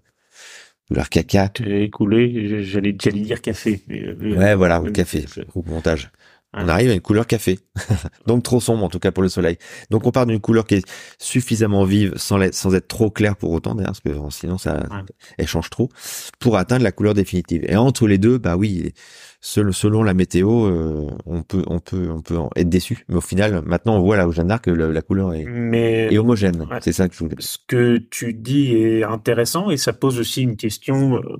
couleur 0.89 1.09
caca. 1.09 1.51
Écoulé, 1.65 2.65
j'allais, 2.65 2.93
dire 2.93 3.41
café. 3.41 3.81
mais, 3.89 4.03
euh, 4.03 4.37
Ouais, 4.37 4.55
voilà, 4.55 4.81
ou 4.81 4.87
euh, 4.87 4.91
café, 4.91 5.25
ou 5.55 5.63
montage. 5.67 6.11
On 6.55 6.67
arrive 6.67 6.91
à 6.91 6.95
une 6.95 7.01
couleur 7.01 7.27
café. 7.27 7.59
donc 8.27 8.43
trop 8.43 8.59
sombre 8.61 8.83
en 8.83 8.89
tout 8.89 8.99
cas 8.99 9.13
pour 9.13 9.23
le 9.23 9.29
soleil. 9.29 9.59
Donc 9.91 10.07
on 10.07 10.11
part 10.11 10.25
d'une 10.25 10.41
couleur 10.41 10.67
qui 10.67 10.77
est 10.77 10.91
suffisamment 11.19 11.85
vive 11.85 12.15
sans, 12.17 12.41
être 12.41 12.89
trop 12.89 13.11
claire 13.11 13.37
pour 13.37 13.51
autant 13.51 13.75
d'ailleurs, 13.75 13.93
parce 13.93 14.01
que 14.01 14.31
sinon 14.31 14.57
ça 14.57 14.79
Ouais. 14.79 15.03
elle 15.37 15.47
change 15.47 15.69
trop, 15.71 15.91
pour 16.39 16.57
atteindre 16.57 16.85
la 16.85 16.93
couleur 16.93 17.13
définitive. 17.15 17.65
Et 17.69 17.77
entre 17.77 18.07
les 18.07 18.17
deux, 18.17 18.39
bah 18.39 18.57
oui, 18.57 18.93
selon, 19.41 19.73
selon 19.73 20.03
la 20.03 20.15
météo, 20.15 20.67
euh, 20.67 21.11
on 21.27 21.43
peut 21.43 21.65
on 21.67 21.81
peut 21.81 22.09
on 22.11 22.23
peut 22.23 22.39
en 22.39 22.51
être 22.57 22.69
déçu. 22.69 23.05
Mais 23.09 23.17
au 23.17 23.21
final, 23.21 23.63
maintenant 23.67 23.97
on 23.97 24.01
voit 24.01 24.17
là 24.17 24.27
au 24.27 24.33
Jeanne 24.33 24.49
d'Arc 24.49 24.65
que 24.65 24.71
la, 24.71 25.03
couleur 25.03 25.35
est, 25.35 25.45
Mais 25.45 26.13
est 26.13 26.19
homogène. 26.19 26.63
Ouais. 26.63 26.79
C'est 26.81 26.93
ça 26.93 27.09
que 27.09 27.15
je 27.15 27.21
voulais. 27.21 27.37
ce 27.39 27.59
que 27.67 27.99
tu 27.99 28.33
dis 28.33 28.75
est 28.75 29.05
intéressant 29.05 29.71
et 29.71 29.77
ça 29.77 29.93
pose 29.93 30.19
aussi 30.19 30.43
une 30.43 30.57
question 30.57 31.17
euh, 31.17 31.37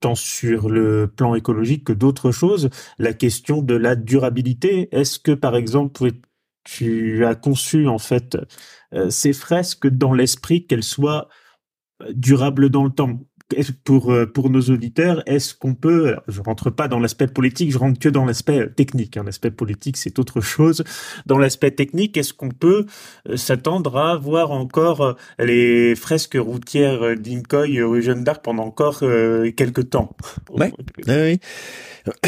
tant 0.00 0.14
sur 0.14 0.68
le 0.68 1.06
plan 1.14 1.34
écologique 1.34 1.84
que 1.84 1.92
d'autres 1.92 2.30
choses, 2.32 2.70
la 2.98 3.12
question 3.12 3.62
de 3.62 3.74
la 3.74 3.96
durabilité. 3.96 4.88
Est-ce 4.92 5.18
que 5.18 5.32
par 5.32 5.56
exemple 5.56 6.12
tu 6.64 7.24
as 7.24 7.34
conçu 7.34 7.86
en 7.88 7.98
fait 7.98 8.36
euh, 8.92 9.10
ces 9.10 9.32
fresques 9.32 9.86
dans 9.86 10.12
l'esprit 10.12 10.66
qu'elles 10.66 10.82
soient 10.82 11.28
durables 12.10 12.70
dans 12.70 12.84
le 12.84 12.90
temps? 12.90 13.20
Pour 13.84 14.12
euh, 14.12 14.26
pour 14.26 14.50
nos 14.50 14.60
auditeurs, 14.62 15.22
est-ce 15.26 15.54
qu'on 15.54 15.74
peut 15.74 16.08
alors, 16.08 16.22
je 16.26 16.40
rentre 16.40 16.70
pas 16.70 16.88
dans 16.88 16.98
l'aspect 16.98 17.28
politique, 17.28 17.70
je 17.70 17.78
rentre 17.78 17.98
que 17.98 18.08
dans 18.08 18.24
l'aspect 18.24 18.60
euh, 18.60 18.66
technique. 18.66 19.16
hein. 19.16 19.22
L'aspect 19.24 19.50
politique, 19.50 19.96
c'est 19.96 20.18
autre 20.18 20.40
chose. 20.40 20.82
Dans 21.26 21.38
l'aspect 21.38 21.70
technique, 21.70 22.16
est-ce 22.16 22.34
qu'on 22.34 22.50
peut 22.50 22.86
euh, 23.28 23.36
s'attendre 23.36 23.96
à 23.96 24.16
voir 24.16 24.50
encore 24.50 25.16
les 25.38 25.94
fresques 25.94 26.38
routières 26.38 27.16
d'Incoy 27.16 27.82
rue 27.82 28.02
Jeanne 28.02 28.24
d'Arc 28.24 28.42
pendant 28.42 28.64
encore 28.64 29.00
euh, 29.02 29.50
quelques 29.52 29.90
temps? 29.90 30.16
Ouais. 30.50 30.72
Oui, 31.06 31.14
oui. 31.14 31.40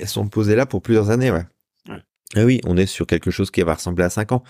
Elles 0.00 0.08
sont 0.08 0.28
posées 0.28 0.54
là 0.56 0.66
pour 0.66 0.82
plusieurs 0.82 1.10
années, 1.10 1.30
ouais. 1.30 1.44
Ouais. 1.88 2.02
Ah 2.36 2.44
oui, 2.44 2.60
on 2.66 2.76
est 2.76 2.86
sur 2.86 3.06
quelque 3.06 3.30
chose 3.30 3.50
qui 3.50 3.62
va 3.62 3.74
ressembler 3.74 4.04
à 4.04 4.10
5 4.10 4.32
ans. 4.32 4.42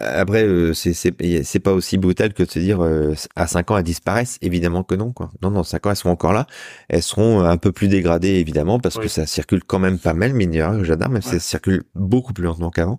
Euh, 0.00 0.20
Après, 0.20 0.44
euh, 0.44 0.72
c'est 0.74 1.58
pas 1.60 1.72
aussi 1.72 1.98
brutal 1.98 2.34
que 2.34 2.42
de 2.42 2.50
se 2.50 2.58
dire 2.58 2.82
euh, 2.82 3.14
à 3.36 3.46
5 3.46 3.70
ans 3.70 3.78
elles 3.78 3.84
disparaissent. 3.84 4.38
Évidemment 4.42 4.82
que 4.82 4.94
non, 4.94 5.12
quoi. 5.12 5.30
Non, 5.42 5.50
non, 5.50 5.62
5 5.62 5.86
ans 5.86 5.90
elles 5.90 5.96
seront 5.96 6.10
encore 6.10 6.32
là. 6.32 6.46
Elles 6.88 7.02
seront 7.02 7.40
un 7.40 7.56
peu 7.56 7.72
plus 7.72 7.88
dégradées 7.88 8.30
évidemment 8.34 8.78
parce 8.80 8.98
que 8.98 9.08
ça 9.08 9.26
circule 9.26 9.62
quand 9.64 9.78
même 9.78 9.98
pas 9.98 10.14
mal, 10.14 10.32
mine 10.34 10.50
de 10.50 10.84
J'adore, 10.84 11.08
même 11.10 11.22
si 11.22 11.28
Ouais. 11.28 11.34
ça 11.34 11.40
circule 11.40 11.84
beaucoup 11.94 12.32
plus 12.32 12.44
lentement 12.44 12.70
qu'avant. 12.70 12.98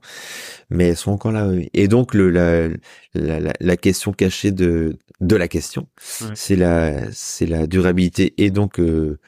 Mais 0.69 0.89
elles 0.89 0.97
sont 0.97 1.11
encore 1.11 1.31
là. 1.31 1.47
oui. 1.47 1.69
Et 1.73 1.87
donc 1.87 2.13
le 2.13 2.29
la, 2.29 2.67
la, 3.13 3.39
la, 3.39 3.53
la 3.59 3.77
question 3.77 4.11
cachée 4.13 4.51
de 4.51 4.97
de 5.21 5.35
la 5.35 5.47
question, 5.47 5.87
Ouais. 6.21 6.27
c'est 6.35 6.55
la 6.55 7.11
c'est 7.11 7.45
la 7.45 7.67
durabilité 7.67 8.33
et 8.37 8.51
donc 8.51 8.79
euh, 8.79 8.83
euh, 8.85 9.19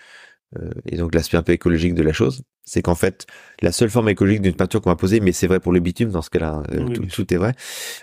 et 0.85 0.95
donc 0.97 1.13
l'aspect 1.13 1.37
un 1.37 1.43
peu 1.43 1.51
écologique 1.51 1.93
de 1.93 2.03
la 2.03 2.13
chose, 2.13 2.41
c'est 2.63 2.81
qu'en 2.81 2.95
fait 2.95 3.25
la 3.61 3.71
seule 3.71 3.89
forme 3.89 4.07
écologique 4.09 4.41
d'une 4.41 4.55
peinture 4.55 4.81
qu'on 4.81 4.89
va 4.89 4.95
poser, 4.95 5.19
mais 5.19 5.31
c'est 5.33 5.47
vrai 5.47 5.59
pour 5.59 5.73
le 5.73 5.79
bitume 5.81 6.09
dans 6.09 6.21
ce 6.21 6.29
cas-là, 6.29 6.63
euh, 6.71 6.85
Oui, 6.87 7.07
tout, 7.09 7.33
est 7.33 7.37
vrai, 7.37 7.53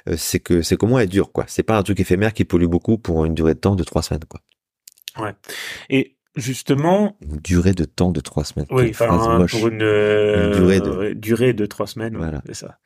euh, 0.09 0.15
c'est 0.19 0.41
que 0.41 0.61
c'est 0.63 0.77
comment 0.77 0.99
elle 0.99 1.09
dure 1.09 1.33
quoi. 1.33 1.45
C'est 1.49 1.63
pas 1.63 1.77
un 1.79 1.83
truc 1.83 2.01
éphémère 2.01 2.33
qui 2.35 2.45
pollue 2.45 2.67
beaucoup 2.67 2.99
pour 2.99 3.25
une 3.25 3.35
durée 3.35 3.55
de 3.55 3.61
temps 3.61 3.77
de 3.77 3.83
trois 3.85 4.03
semaines 4.03 4.25
quoi. 4.29 4.41
Et 5.91 6.17
justement, 6.37 7.17
Une 7.23 7.37
durée 7.39 7.73
de 7.73 7.85
temps 7.85 8.11
de 8.11 8.21
trois 8.21 8.45
semaines. 8.45 8.67
oui, 8.71 8.91
enfin 8.91 9.39
moche. 9.39 9.53
pour 9.53 9.69
une, 9.69 9.83
euh, 9.83 10.47
Une 10.53 10.59
durée 10.59 10.81
de- 10.81 10.91
ouais, 10.91 11.15
durée 11.15 11.53
de 11.53 11.67
trois 11.67 11.87
semaines, 11.87 12.15
ouais, 12.17 12.23
Voilà. 12.23 12.43
c'est 12.47 12.55
ça. 12.55 12.79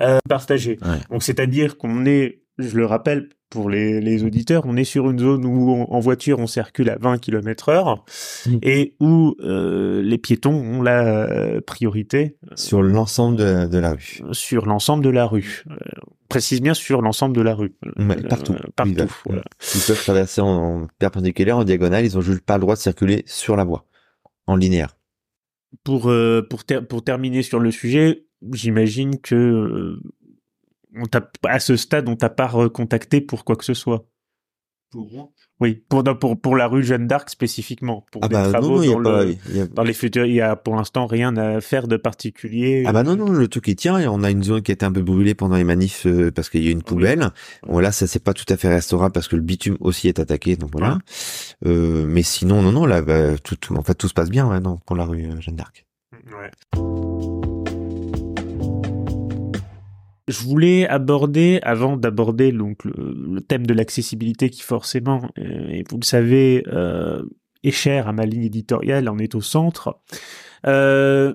Euh, 0.00 0.18
partagé. 0.28 0.78
Ouais. 0.82 0.98
Donc 1.10 1.22
c'est-à-dire 1.22 1.76
qu'on 1.76 2.06
est, 2.06 2.40
je 2.58 2.76
le 2.76 2.86
rappelle 2.86 3.28
pour 3.50 3.70
les, 3.70 4.00
les 4.00 4.24
auditeurs, 4.24 4.64
on 4.66 4.76
est 4.76 4.84
sur 4.84 5.08
une 5.10 5.18
zone 5.18 5.46
où 5.46 5.70
on- 5.70 5.90
en 5.90 6.00
voiture 6.00 6.38
on 6.38 6.46
circule 6.46 6.90
à 6.90 6.96
20 6.98 7.18
km 7.18 7.70
heure 7.70 8.04
et 8.62 8.94
où 9.00 9.36
euh, 9.40 10.02
les 10.02 10.18
piétons 10.18 10.52
ont 10.54 10.82
la 10.82 11.26
euh, 11.30 11.60
priorité 11.62 12.36
Sur 12.56 12.82
l'ensemble 12.82 13.36
de, 13.38 13.66
de 13.66 13.78
la 13.78 13.92
rue. 13.92 14.20
sur 14.32 14.66
l'ensemble 14.66 15.02
de 15.02 15.08
la 15.10 15.24
rue. 15.26 15.64
Euh, 15.70 15.76
précise 16.28 16.60
bien 16.60 16.74
sur 16.74 17.00
l'ensemble 17.00 17.34
de 17.34 17.40
la 17.40 17.54
rue. 17.54 17.74
Euh, 17.98 18.22
partout. 18.28 18.54
partout. 18.76 19.14
Voilà. 19.24 19.42
Ils 19.74 19.80
peuvent 19.86 20.02
traverser 20.02 20.42
en, 20.42 20.82
en 20.82 20.86
perpendiculaire, 20.98 21.56
en 21.56 21.64
diagonale, 21.64 22.04
ils 22.04 22.18
ont 22.18 22.22
juste 22.22 22.42
pas 22.44 22.56
le 22.56 22.60
droit 22.60 22.74
de 22.74 22.80
circuler 22.80 23.22
sur 23.26 23.56
la 23.56 23.64
voie, 23.64 23.86
en 24.46 24.56
linéaire. 24.56 24.94
Pour 25.84 26.10
euh, 26.10 26.42
pour 26.42 26.64
ter- 26.64 26.86
pour 26.86 27.02
terminer 27.02 27.42
sur 27.42 27.60
le 27.60 27.70
sujet, 27.70 28.26
j'imagine 28.52 29.18
que 29.20 29.34
euh, 29.34 30.02
on 31.00 31.06
t'a 31.06 31.30
à 31.46 31.60
ce 31.60 31.76
stade 31.76 32.08
on 32.08 32.16
t'a 32.16 32.30
pas 32.30 32.46
recontacté 32.46 33.20
pour 33.20 33.44
quoi 33.44 33.56
que 33.56 33.64
ce 33.64 33.74
soit. 33.74 34.06
Oui, 35.60 35.82
pour 35.90 36.02
non, 36.02 36.14
pour 36.14 36.40
pour 36.40 36.56
la 36.56 36.66
rue 36.66 36.82
Jeanne 36.82 37.06
d'Arc 37.06 37.28
spécifiquement. 37.28 38.06
Pour 38.10 38.22
Ah 38.24 38.28
bah 38.28 38.44
non, 38.44 38.50
travaux 38.52 38.76
non, 38.76 38.82
y 38.82 38.88
a 38.88 38.92
dans 38.94 39.02
pas... 39.02 39.24
le- 39.24 39.36
il 39.50 39.56
y 39.56 39.60
a- 39.60 39.66
dans 39.66 39.82
les 39.82 39.92
futurs, 39.92 40.24
il 40.24 40.32
y 40.34 40.40
a 40.40 40.56
pour 40.56 40.76
l'instant 40.76 41.04
rien 41.06 41.36
à 41.36 41.60
faire 41.60 41.88
de 41.88 41.98
particulier. 41.98 42.84
Ah 42.86 42.92
bah 42.92 43.02
non, 43.02 43.14
non, 43.14 43.28
le 43.30 43.48
truc 43.48 43.68
il 43.68 43.76
tient, 43.76 43.98
et 43.98 44.08
on 44.08 44.22
a 44.22 44.30
une 44.30 44.42
zone 44.42 44.62
qui 44.62 44.70
a 44.70 44.74
été 44.74 44.86
un 44.86 44.92
peu 44.92 45.02
brûlée 45.02 45.34
pendant 45.34 45.56
les 45.56 45.64
manifs 45.64 46.06
euh, 46.06 46.30
parce 46.30 46.48
qu'il 46.48 46.64
y 46.64 46.68
a 46.68 46.70
une 46.70 46.82
poubelle. 46.82 47.28
Bon 47.66 47.80
là, 47.80 47.92
ça 47.92 48.06
c'est 48.06 48.22
pas 48.24 48.32
tout 48.32 48.46
à 48.48 48.56
fait 48.56 48.68
restaurable 48.68 49.12
parce 49.12 49.28
que 49.28 49.36
le 49.36 49.42
bitume 49.42 49.76
aussi 49.80 50.08
est 50.08 50.20
attaqué, 50.20 50.56
donc 50.56 50.70
voilà. 50.72 50.96
Euh, 51.66 52.06
mais 52.08 52.22
sinon, 52.22 52.62
non, 52.62 52.72
non, 52.72 52.86
là, 52.86 53.02
bah, 53.02 53.36
tout, 53.36 53.56
tout, 53.56 53.74
en 53.76 53.82
fait, 53.82 53.94
tout 53.94 54.08
se 54.08 54.14
passe 54.14 54.30
bien, 54.30 54.48
ouais, 54.48 54.60
non, 54.60 54.78
pour 54.86 54.96
la 54.96 55.04
rue 55.04 55.26
euh, 55.26 55.38
Jeanne 55.40 55.56
d'Arc. 55.56 55.84
Ouais. 56.32 56.87
Je 60.28 60.42
voulais 60.42 60.86
aborder, 60.86 61.58
avant 61.62 61.96
d'aborder 61.96 62.52
donc 62.52 62.84
le, 62.84 63.40
thème 63.40 63.66
de 63.66 63.72
l'accessibilité 63.72 64.50
qui 64.50 64.62
forcément, 64.62 65.22
euh, 65.38 65.68
et 65.68 65.84
vous 65.88 65.98
le 65.98 66.04
savez, 66.04 66.64
euh, 66.68 67.22
est 67.64 67.70
cher 67.70 68.08
à 68.08 68.12
ma 68.12 68.26
ligne 68.26 68.44
éditoriale, 68.44 69.08
en 69.08 69.18
est 69.18 69.34
au 69.34 69.40
centre. 69.40 70.00
Euh, 70.66 71.34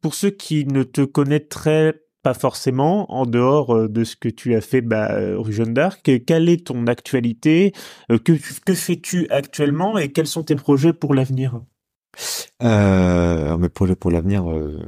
pour 0.00 0.14
ceux 0.14 0.30
qui 0.30 0.66
ne 0.66 0.82
te 0.82 1.02
connaîtraient 1.02 2.00
pas 2.22 2.34
forcément, 2.34 3.12
en 3.12 3.26
dehors 3.26 3.88
de 3.88 4.04
ce 4.04 4.16
que 4.16 4.28
tu 4.28 4.54
as 4.54 4.60
fait 4.60 4.80
bah, 4.80 5.08
rue 5.36 5.52
Jeanne 5.52 5.74
d'Arc, 5.74 6.08
quelle 6.24 6.48
est 6.48 6.66
ton 6.66 6.86
actualité 6.86 7.72
que 8.24 8.74
fais-tu 8.74 9.26
actuellement 9.30 9.98
et 9.98 10.12
quels 10.12 10.28
sont 10.28 10.44
tes 10.44 10.54
projets 10.54 10.92
pour 10.92 11.14
l'avenir? 11.14 11.62
Euh, 12.62 13.56
mes 13.56 13.68
projets 13.68 13.96
pour 13.96 14.10
l'avenir, 14.10 14.50
euh, 14.50 14.78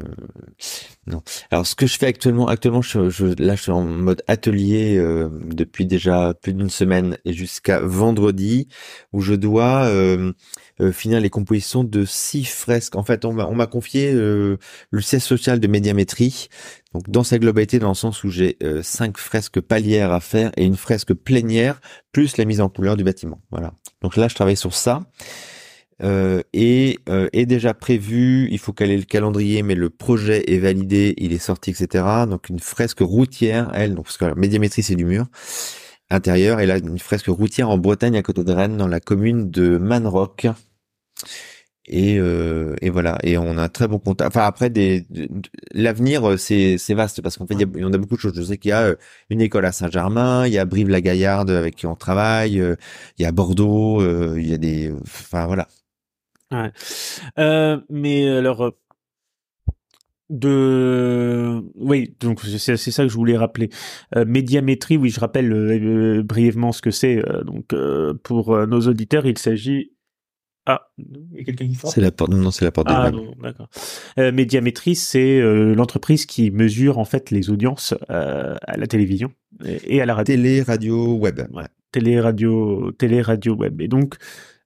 non. 1.07 1.22
Alors, 1.51 1.66
ce 1.66 1.75
que 1.75 1.87
je 1.87 1.99
fais 1.99 2.07
actuellement, 2.07 2.49
actuellement, 2.49 2.83
je, 2.83 3.11
je, 3.11 3.27
là, 3.43 3.57
je 3.57 3.62
suis 3.62 3.72
en 3.72 3.83
mode 3.83 4.22
atelier 4.29 4.97
euh, 4.97 5.29
depuis 5.45 5.87
déjà 5.87 6.35
plus 6.35 6.55
d'une 6.55 6.70
semaine 6.70 7.18
et 7.25 7.33
jusqu'à 7.33 7.81
vendredi, 7.81 8.68
où 9.12 9.20
je 9.20 9.35
dois 9.35 9.85
euh, 9.87 10.33
euh, 10.81 10.93
finir 10.93 11.20
les 11.20 11.31
compositions 11.31 11.83
de 11.83 12.05
six 12.05 12.45
fresques. 12.45 12.97
En 12.97 13.03
fait, 13.03 13.25
on 13.25 13.33
m'a 13.33 13.47
on 13.47 13.55
m'a 13.55 13.66
confié 13.66 14.12
euh, 14.12 14.59
le 14.91 15.01
siège 15.01 15.22
social 15.22 15.61
de 15.61 15.66
médiamétrie, 15.66 16.49
donc 16.93 17.11
dans 17.11 17.25
sa 17.25 17.39
globalité, 17.39 17.79
dans 17.79 17.89
le 17.89 17.95
sens 17.95 18.22
où 18.22 18.31
j'ai 18.31 18.57
cinq 18.83 19.18
fresques 19.18 19.61
palières 19.61 20.12
à 20.12 20.20
faire 20.20 20.53
et 20.57 20.64
une 20.64 20.77
fresque 20.77 21.12
plénière 21.12 21.81
plus 22.12 22.37
la 22.37 22.45
mise 22.45 22.61
en 22.61 22.68
couleur 22.68 22.97
du 22.97 23.03
bâtiment. 23.03 23.41
Voilà. 23.51 23.72
Donc 24.01 24.16
là, 24.16 24.29
je 24.29 24.35
travaille 24.35 24.57
sur 24.57 24.75
ça. 24.75 25.03
Euh, 26.03 26.42
est, 26.53 26.99
euh, 27.09 27.28
est 27.32 27.47
déjà 27.47 27.72
prévu. 27.74 28.49
Il 28.51 28.59
faut 28.59 28.72
caler 28.72 28.97
le 28.97 29.05
calendrier, 29.05 29.62
mais 29.62 29.74
le 29.74 29.90
projet 29.90 30.42
est 30.53 30.59
validé, 30.59 31.14
il 31.18 31.32
est 31.32 31.38
sorti, 31.38 31.70
etc. 31.70 32.05
Donc 32.28 32.49
une 32.49 32.59
fresque 32.59 33.01
routière, 33.01 33.70
elle, 33.74 33.95
donc 33.95 34.07
parce 34.07 34.16
que 34.18 34.24
la 34.24 34.34
médiamétrie 34.34 34.82
c'est 34.82 34.97
du 34.97 35.05
mur 35.05 35.26
intérieur, 36.11 36.61
et 36.61 36.66
là 36.66 36.78
une 36.78 36.99
fresque 36.99 37.26
routière 37.28 37.70
en 37.70 37.78
Bretagne 37.78 38.16
à 38.16 38.22
côté 38.22 38.45
de 38.45 38.53
Rennes, 38.53 38.76
dans 38.76 38.88
la 38.88 39.01
commune 39.01 39.51
de 39.51 39.78
Manrock. 39.78 40.47
Et, 41.86 42.18
euh, 42.18 42.74
et 42.80 42.88
voilà 42.88 43.18
et 43.22 43.36
on 43.36 43.59
a 43.59 43.64
un 43.64 43.68
très 43.68 43.86
bon 43.88 43.99
contact 43.99 44.34
enfin 44.34 44.47
après 44.47 44.70
des 44.70 45.07
l'avenir 45.74 46.38
c'est 46.38 46.78
c'est 46.78 46.95
vaste 46.95 47.20
parce 47.20 47.36
qu'en 47.36 47.47
fait 47.47 47.53
il 47.55 47.61
y, 47.61 47.64
a, 47.64 47.86
on 47.86 47.92
a 47.92 47.99
beaucoup 47.99 48.16
de 48.16 48.20
choses 48.20 48.32
je 48.34 48.42
sais 48.42 48.57
qu'il 48.57 48.70
y 48.70 48.72
a 48.72 48.95
une 49.28 49.42
école 49.42 49.66
à 49.66 49.72
Saint-Germain 49.72 50.47
il 50.47 50.55
y 50.55 50.59
a 50.59 50.64
Brive-la-Gaillarde 50.64 51.51
avec 51.51 51.76
qui 51.76 51.86
on 51.86 51.95
travaille 51.95 52.55
il 52.55 53.22
y 53.22 53.26
a 53.26 53.32
Bordeaux 53.32 54.01
il 54.36 54.49
y 54.49 54.55
a 54.55 54.59
des 54.59 54.95
enfin 55.03 55.45
voilà 55.47 55.68
ouais. 56.53 56.72
euh, 57.38 57.80
mais 57.90 58.28
alors 58.28 58.72
de 60.30 61.62
oui 61.74 62.16
donc 62.18 62.40
c'est 62.40 62.76
ça 62.76 63.03
que 63.03 63.09
je 63.09 63.14
voulais 63.14 63.36
rappeler 63.36 63.68
euh, 64.16 64.24
médiamétrie 64.24 64.97
oui 64.97 65.11
je 65.11 65.20
rappelle 65.20 66.22
brièvement 66.24 66.72
ce 66.72 66.80
que 66.80 66.90
c'est 66.90 67.22
donc 67.45 67.74
pour 68.22 68.66
nos 68.66 68.80
auditeurs 68.80 69.26
il 69.26 69.38
s'agit 69.38 69.95
ah, 70.66 70.88
il 70.97 71.38
y 71.38 71.40
a 71.40 71.45
quelqu'un 71.45 71.68
qui 71.68 71.74
C'est 71.74 72.01
la 72.01 72.11
porte. 72.11 72.32
Non, 72.32 72.51
c'est 72.51 72.64
la 72.64 72.72
porte. 72.72 72.86
Ah 72.90 73.11
non, 73.11 73.34
d'accord. 73.42 73.68
Euh, 74.18 74.32
Médiamétrie, 74.32 74.95
c'est 74.95 75.38
euh, 75.38 75.74
l'entreprise 75.74 76.24
qui 76.24 76.51
mesure 76.51 76.99
en 76.99 77.05
fait 77.05 77.30
les 77.30 77.51
audiences 77.51 77.95
euh, 78.09 78.57
à 78.62 78.76
la 78.78 78.86
télévision 78.86 79.30
et, 79.64 80.01
à 80.01 80.07
la 80.07 80.14
radio. 80.14 80.34
Télé, 80.34 80.62
radio, 80.62 81.16
web. 81.16 81.42
Ouais. 81.53 81.66
Télé, 81.92 82.18
radio, 82.18 82.92
télé, 82.92 83.20
radio, 83.20 83.55
web. 83.55 83.78
Et 83.82 83.88
donc, 83.88 84.14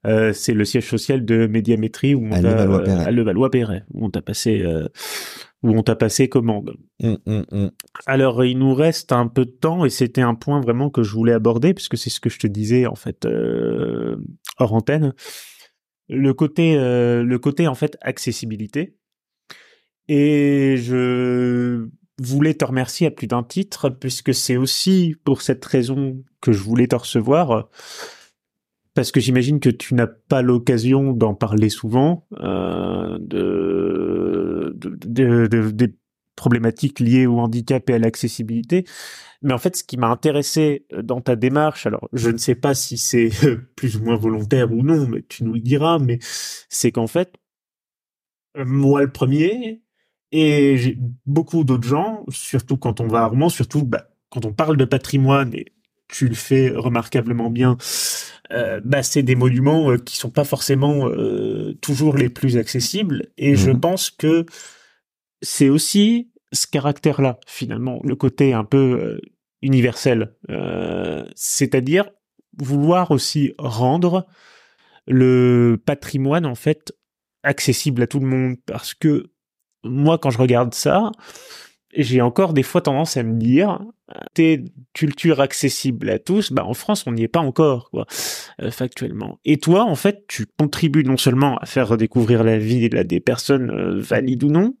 euh, 0.05 0.33
c'est 0.33 0.53
le 0.53 0.65
siège 0.65 0.87
social 0.87 1.25
de 1.25 1.47
Médiamétrie 1.47 2.15
où 2.15 2.25
on 2.25 2.31
à 2.31 3.11
Levallois-Perret. 3.11 3.83
où 3.93 4.05
on 4.05 4.09
t'a 4.09 4.21
passé, 4.21 4.65
où 5.63 5.71
on 5.71 5.83
t'a 5.83 5.95
passé 5.95 6.29
commande. 6.29 6.75
Hum, 7.03 7.17
hum, 7.25 7.45
hum. 7.51 7.71
Alors, 8.05 8.45
il 8.45 8.57
nous 8.57 8.73
reste 8.73 9.11
un 9.11 9.27
peu 9.27 9.45
de 9.45 9.51
temps 9.51 9.85
et 9.85 9.89
c'était 9.89 10.21
un 10.21 10.35
point 10.35 10.61
vraiment 10.61 10.89
que 10.89 11.03
je 11.03 11.13
voulais 11.13 11.33
aborder 11.33 11.73
puisque 11.73 11.97
c'est 11.97 12.09
ce 12.09 12.19
que 12.19 12.29
je 12.29 12.39
te 12.39 12.47
disais 12.47 12.85
en 12.85 12.95
fait 12.95 13.27
hors 14.57 14.73
antenne 14.73 15.13
le 16.09 16.33
côté 16.33 16.75
euh, 16.75 17.23
le 17.23 17.39
côté 17.39 17.67
en 17.67 17.75
fait 17.75 17.97
accessibilité 18.01 18.95
et 20.07 20.75
je 20.77 21.87
voulais 22.19 22.55
te 22.55 22.65
remercier 22.65 23.07
à 23.07 23.11
plus 23.11 23.27
d'un 23.27 23.43
titre 23.43 23.89
puisque 23.89 24.33
c'est 24.33 24.57
aussi 24.57 25.15
pour 25.23 25.41
cette 25.41 25.63
raison 25.63 26.21
que 26.41 26.51
je 26.51 26.63
voulais 26.63 26.87
te 26.87 26.95
recevoir 26.95 27.69
parce 28.99 29.13
que 29.13 29.21
j'imagine 29.21 29.61
que 29.61 29.69
tu 29.69 29.95
n'as 29.95 30.07
pas 30.07 30.41
l'occasion 30.41 31.13
d'en 31.13 31.33
parler 31.33 31.69
souvent 31.69 32.27
euh, 32.41 33.17
de, 33.21 34.75
de, 34.75 35.47
de, 35.47 35.71
des 35.71 35.93
problématiques 36.35 36.99
liées 36.99 37.25
au 37.25 37.39
handicap 37.39 37.89
et 37.89 37.93
à 37.93 37.97
l'accessibilité. 37.97 38.83
Mais 39.41 39.53
en 39.53 39.57
fait, 39.57 39.77
ce 39.77 39.85
qui 39.85 39.95
m'a 39.95 40.09
intéressé 40.09 40.85
dans 41.01 41.21
ta 41.21 41.37
démarche, 41.37 41.85
alors 41.85 42.09
je 42.11 42.29
ne 42.29 42.35
sais 42.35 42.55
pas 42.55 42.73
si 42.73 42.97
c'est 42.97 43.29
plus 43.77 43.95
ou 43.95 44.03
moins 44.03 44.17
volontaire 44.17 44.69
ou 44.73 44.83
non, 44.83 45.07
mais 45.07 45.23
tu 45.29 45.45
nous 45.45 45.53
le 45.53 45.61
diras, 45.61 45.97
mais 45.97 46.19
c'est 46.67 46.91
qu'en 46.91 47.07
fait, 47.07 47.37
moi 48.53 49.01
le 49.01 49.13
premier, 49.13 49.81
et 50.33 50.97
beaucoup 51.25 51.63
d'autres 51.63 51.87
gens, 51.87 52.25
surtout 52.27 52.75
quand 52.75 52.99
on 52.99 53.07
va 53.07 53.21
à 53.21 53.27
Rouen, 53.27 53.47
surtout 53.47 53.85
bah, 53.85 54.09
quand 54.29 54.43
on 54.43 54.51
parle 54.51 54.75
de 54.75 54.83
patrimoine, 54.83 55.55
et 55.55 55.67
tu 56.09 56.27
le 56.27 56.35
fais 56.35 56.71
remarquablement 56.71 57.49
bien, 57.49 57.77
euh, 58.51 58.81
bah, 58.83 59.03
c'est 59.03 59.23
des 59.23 59.35
monuments 59.35 59.91
euh, 59.91 59.97
qui 59.97 60.17
sont 60.17 60.29
pas 60.31 60.43
forcément 60.43 61.07
euh, 61.07 61.73
toujours 61.81 62.15
les 62.15 62.29
plus 62.29 62.57
accessibles, 62.57 63.27
et 63.37 63.55
je 63.55 63.71
Mhm. 63.71 63.79
pense 63.79 64.09
que 64.09 64.45
c'est 65.41 65.69
aussi 65.69 66.31
ce 66.51 66.65
caractère-là, 66.67 67.39
finalement, 67.47 67.99
le 68.03 68.15
côté 68.15 68.53
un 68.53 68.63
peu 68.63 69.21
universel, 69.61 70.33
c'est-à-dire 71.35 72.09
vouloir 72.57 73.11
aussi 73.11 73.53
rendre 73.59 74.25
le 75.07 75.79
patrimoine 75.85 76.45
en 76.45 76.55
fait 76.55 76.91
accessible 77.43 78.01
à 78.01 78.07
tout 78.07 78.19
le 78.19 78.25
monde, 78.25 78.55
parce 78.65 78.93
que 78.93 79.27
moi, 79.83 80.17
quand 80.17 80.31
je 80.31 80.39
regarde 80.39 80.73
ça, 80.73 81.11
j'ai 81.95 82.21
encore 82.21 82.53
des 82.53 82.63
fois 82.63 82.81
tendance 82.81 83.17
à 83.17 83.23
me 83.23 83.37
dire, 83.37 83.79
t'es 84.33 84.63
culture 84.93 85.39
accessible 85.41 86.09
à 86.09 86.19
tous, 86.19 86.51
bah 86.51 86.65
en 86.65 86.73
France 86.73 87.05
on 87.07 87.11
n'y 87.11 87.23
est 87.23 87.27
pas 87.27 87.39
encore, 87.39 87.89
quoi, 87.89 88.05
euh, 88.61 88.71
factuellement. 88.71 89.39
Et 89.45 89.57
toi, 89.57 89.83
en 89.83 89.95
fait, 89.95 90.25
tu 90.27 90.45
contribues 90.45 91.03
non 91.03 91.17
seulement 91.17 91.57
à 91.57 91.65
faire 91.65 91.87
redécouvrir 91.87 92.43
la 92.43 92.57
vie 92.57 92.89
là, 92.89 93.03
des 93.03 93.19
personnes 93.19 93.71
euh, 93.71 93.99
valides 93.99 94.43
ou 94.43 94.49
non, 94.49 94.75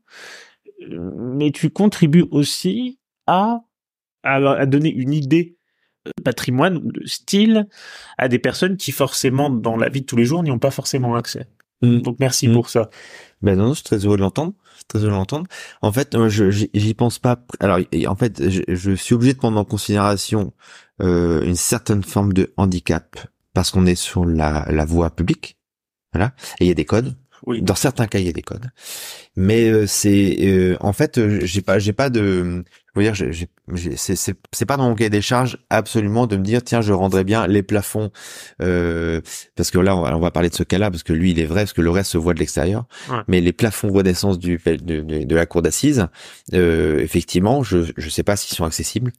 euh, 0.83 1.11
mais 1.17 1.51
tu 1.51 1.69
contribues 1.69 2.25
aussi 2.31 2.99
à, 3.27 3.61
à, 4.23 4.35
à 4.35 4.65
donner 4.65 4.91
une 4.91 5.13
idée 5.13 5.57
de 6.05 6.23
patrimoine 6.23 6.77
ou 6.77 6.91
de 6.91 7.05
style 7.05 7.67
à 8.17 8.27
des 8.27 8.39
personnes 8.39 8.77
qui 8.77 8.91
forcément 8.91 9.49
dans 9.49 9.77
la 9.77 9.89
vie 9.89 10.01
de 10.01 10.05
tous 10.05 10.15
les 10.15 10.25
jours 10.25 10.43
n'y 10.43 10.51
ont 10.51 10.59
pas 10.59 10.71
forcément 10.71 11.15
accès. 11.15 11.47
Mm. 11.81 12.01
Donc 12.01 12.17
merci 12.19 12.47
Mm. 12.47 12.53
pour 12.53 12.69
ça. 12.69 12.89
Ben 13.41 13.57
non, 13.57 13.69
je 13.69 13.75
suis 13.75 13.83
très 13.83 13.97
heureux 14.05 14.17
de 14.17 14.21
l'entendre. 14.21 14.53
Très 14.87 14.99
heureux 14.99 15.11
de 15.11 15.15
l'entendre. 15.15 15.47
En 15.81 15.91
fait, 15.91 16.15
je 16.27 16.49
j'y 16.49 16.93
pense 16.93 17.19
pas. 17.19 17.39
Alors, 17.59 17.79
en 18.07 18.15
fait, 18.15 18.49
je, 18.49 18.61
je 18.67 18.91
suis 18.91 19.15
obligé 19.15 19.33
de 19.33 19.37
prendre 19.37 19.59
en 19.59 19.65
considération 19.65 20.53
euh, 21.01 21.41
une 21.43 21.55
certaine 21.55 22.03
forme 22.03 22.33
de 22.33 22.53
handicap 22.57 23.27
parce 23.53 23.71
qu'on 23.71 23.85
est 23.85 23.95
sur 23.95 24.25
la, 24.25 24.65
la 24.69 24.85
voie 24.85 25.09
publique. 25.09 25.57
Voilà. 26.13 26.33
Et 26.59 26.65
il 26.65 26.67
y 26.67 26.71
a 26.71 26.75
des 26.75 26.85
codes. 26.85 27.15
Oui. 27.45 27.61
Dans 27.61 27.75
certains 27.75 28.07
cas, 28.07 28.19
il 28.19 28.25
y 28.25 28.29
a 28.29 28.33
des 28.33 28.41
codes. 28.41 28.65
Mais 29.35 29.69
euh, 29.69 29.85
c'est 29.87 30.37
euh, 30.41 30.75
en 30.81 30.93
fait, 30.93 31.17
euh, 31.17 31.39
j'ai 31.43 31.61
pas, 31.61 31.79
j'ai 31.79 31.93
pas 31.93 32.09
de, 32.09 32.63
je 32.95 32.99
veux 32.99 33.03
dire, 33.11 33.15
c'est, 33.95 34.15
c'est, 34.15 34.35
c'est 34.51 34.65
pas 34.65 34.75
dans 34.75 34.89
mon 34.89 34.95
cahier 34.95 35.09
des 35.09 35.21
charges 35.21 35.57
absolument 35.69 36.27
de 36.27 36.35
me 36.35 36.43
dire 36.43 36.61
tiens, 36.63 36.81
je 36.81 36.91
rendrai 36.91 37.23
bien 37.23 37.47
les 37.47 37.63
plafonds 37.63 38.11
euh, 38.61 39.21
parce 39.55 39.71
que 39.71 39.77
là, 39.79 39.95
on 39.95 40.01
va, 40.01 40.17
on 40.17 40.19
va 40.19 40.31
parler 40.31 40.49
de 40.49 40.55
ce 40.55 40.63
cas-là 40.63 40.91
parce 40.91 41.03
que 41.03 41.13
lui, 41.13 41.31
il 41.31 41.39
est 41.39 41.45
vrai 41.45 41.61
parce 41.61 41.73
que 41.73 41.81
le 41.81 41.89
reste 41.91 42.11
se 42.11 42.17
voit 42.17 42.33
de 42.33 42.39
l'extérieur. 42.39 42.85
Ouais. 43.09 43.19
Mais 43.27 43.39
les 43.41 43.53
plafonds 43.53 43.89
d'essence 44.01 44.39
du 44.39 44.57
de, 44.65 44.75
de, 45.01 45.23
de 45.23 45.35
la 45.35 45.45
cour 45.45 45.61
d'assises, 45.61 46.07
euh, 46.53 46.99
effectivement, 46.99 47.63
je 47.63 47.91
je 47.95 48.09
sais 48.09 48.23
pas 48.23 48.35
s'ils 48.35 48.55
sont 48.57 48.65
accessibles 48.65 49.11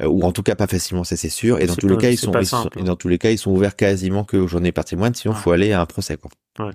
euh, 0.00 0.06
ou 0.06 0.22
en 0.22 0.32
tout 0.32 0.42
cas 0.42 0.54
pas 0.56 0.66
facilement, 0.66 1.04
ça 1.04 1.16
c'est 1.16 1.28
sûr. 1.30 1.60
Et 1.60 1.66
dans 1.66 1.76
tous 1.76 1.88
les 1.88 1.96
cas, 1.96 2.10
ils 2.10 2.18
sont, 2.18 2.32
ils 2.38 2.46
sont- 2.46 2.68
dans 2.84 2.96
tous 2.96 3.08
les 3.08 3.18
cas, 3.18 3.30
ils 3.30 3.38
sont 3.38 3.52
ouverts 3.52 3.76
quasiment 3.76 4.24
que 4.24 4.36
aux 4.36 4.48
journées 4.48 4.72
patrimoine. 4.72 5.14
Sinon, 5.14 5.32
Ouais. 5.34 5.40
faut 5.40 5.52
aller 5.52 5.72
à 5.72 5.80
un 5.80 5.86
procès 5.86 6.16
quoi. 6.18 6.30
Ouais. 6.58 6.72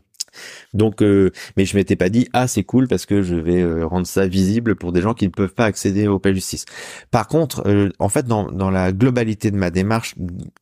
Donc, 0.74 1.02
euh, 1.02 1.32
mais 1.56 1.66
je 1.66 1.76
m'étais 1.76 1.96
pas 1.96 2.10
dit 2.10 2.28
ah 2.34 2.48
c'est 2.48 2.64
cool 2.64 2.88
parce 2.88 3.06
que 3.06 3.22
je 3.22 3.36
vais 3.36 3.62
euh, 3.62 3.86
rendre 3.86 4.08
ça 4.08 4.28
visible 4.28 4.76
pour 4.76 4.92
des 4.92 5.02
gens 5.02 5.14
qui 5.14 5.26
ne 5.26 5.32
peuvent 5.32 5.54
pas 5.54 5.66
accéder 5.66 6.08
au 6.08 6.20
justice. 6.26 6.66
Par 7.12 7.28
contre, 7.28 7.68
euh, 7.68 7.90
en 8.00 8.10
fait, 8.10 8.26
dans, 8.26 8.52
dans 8.52 8.70
la 8.70 8.92
globalité 8.92 9.52
de 9.52 9.58
ma 9.58 9.70
démarche 9.70 10.16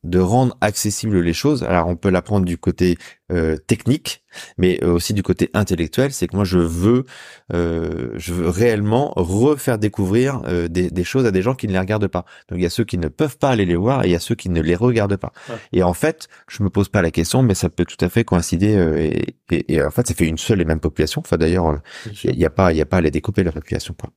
de 0.04 0.18
rendre 0.18 0.56
accessibles 0.60 1.20
les 1.20 1.32
choses, 1.32 1.64
alors 1.64 1.88
on 1.88 1.96
peut 1.96 2.10
la 2.10 2.22
prendre 2.22 2.46
du 2.46 2.58
côté 2.58 2.98
euh, 3.32 3.56
technique, 3.56 4.22
mais 4.58 4.78
euh, 4.84 4.92
aussi 4.92 5.12
du 5.14 5.22
côté 5.22 5.50
intellectuel, 5.54 6.12
c'est 6.12 6.28
que 6.28 6.36
moi 6.36 6.44
je 6.44 6.58
veux, 6.58 7.04
euh, 7.52 8.10
je 8.16 8.32
veux 8.34 8.48
réellement 8.48 9.12
refaire 9.16 9.78
découvrir 9.78 10.42
euh, 10.46 10.68
des, 10.68 10.90
des 10.90 11.04
choses 11.04 11.26
à 11.26 11.30
des 11.30 11.42
gens 11.42 11.54
qui 11.54 11.66
ne 11.66 11.72
les 11.72 11.78
regardent 11.78 12.06
pas. 12.08 12.24
Donc 12.48 12.58
il 12.58 12.62
y 12.62 12.66
a 12.66 12.70
ceux 12.70 12.84
qui 12.84 12.98
ne 12.98 13.08
peuvent 13.08 13.38
pas 13.38 13.50
aller 13.50 13.64
les 13.64 13.76
voir 13.76 14.04
et 14.04 14.08
il 14.08 14.12
y 14.12 14.16
a 14.16 14.20
ceux 14.20 14.34
qui 14.34 14.48
ne 14.48 14.60
les 14.60 14.74
regardent 14.76 15.16
pas. 15.16 15.32
Ouais. 15.48 15.56
Et 15.72 15.82
en 15.82 15.94
fait, 15.94 16.28
je 16.48 16.62
me 16.62 16.70
pose 16.70 16.88
pas 16.88 17.02
la 17.02 17.10
question, 17.10 17.42
mais 17.42 17.54
ça 17.54 17.68
peut 17.68 17.84
tout 17.84 18.02
à 18.04 18.08
fait 18.08 18.24
coïncider. 18.24 18.76
euh, 18.76 18.96
et, 18.98 19.36
et, 19.50 19.74
et 19.74 19.82
en 19.82 19.90
fait, 19.90 20.06
ça 20.06 20.14
fait 20.14 20.26
une 20.26 20.38
seule 20.38 20.60
et 20.60 20.64
même 20.64 20.80
population. 20.80 21.20
Enfin 21.24 21.36
d'ailleurs, 21.36 21.66
euh, 21.66 21.76
il 22.24 22.38
y 22.38 22.44
a 22.44 22.50
pas, 22.50 22.72
il 22.72 22.78
y 22.78 22.82
a 22.82 22.86
pas 22.86 22.98
à 22.98 23.00
les 23.00 23.10
découper 23.10 23.42
la 23.42 23.52
population. 23.52 23.94
Quoi. 23.98 24.10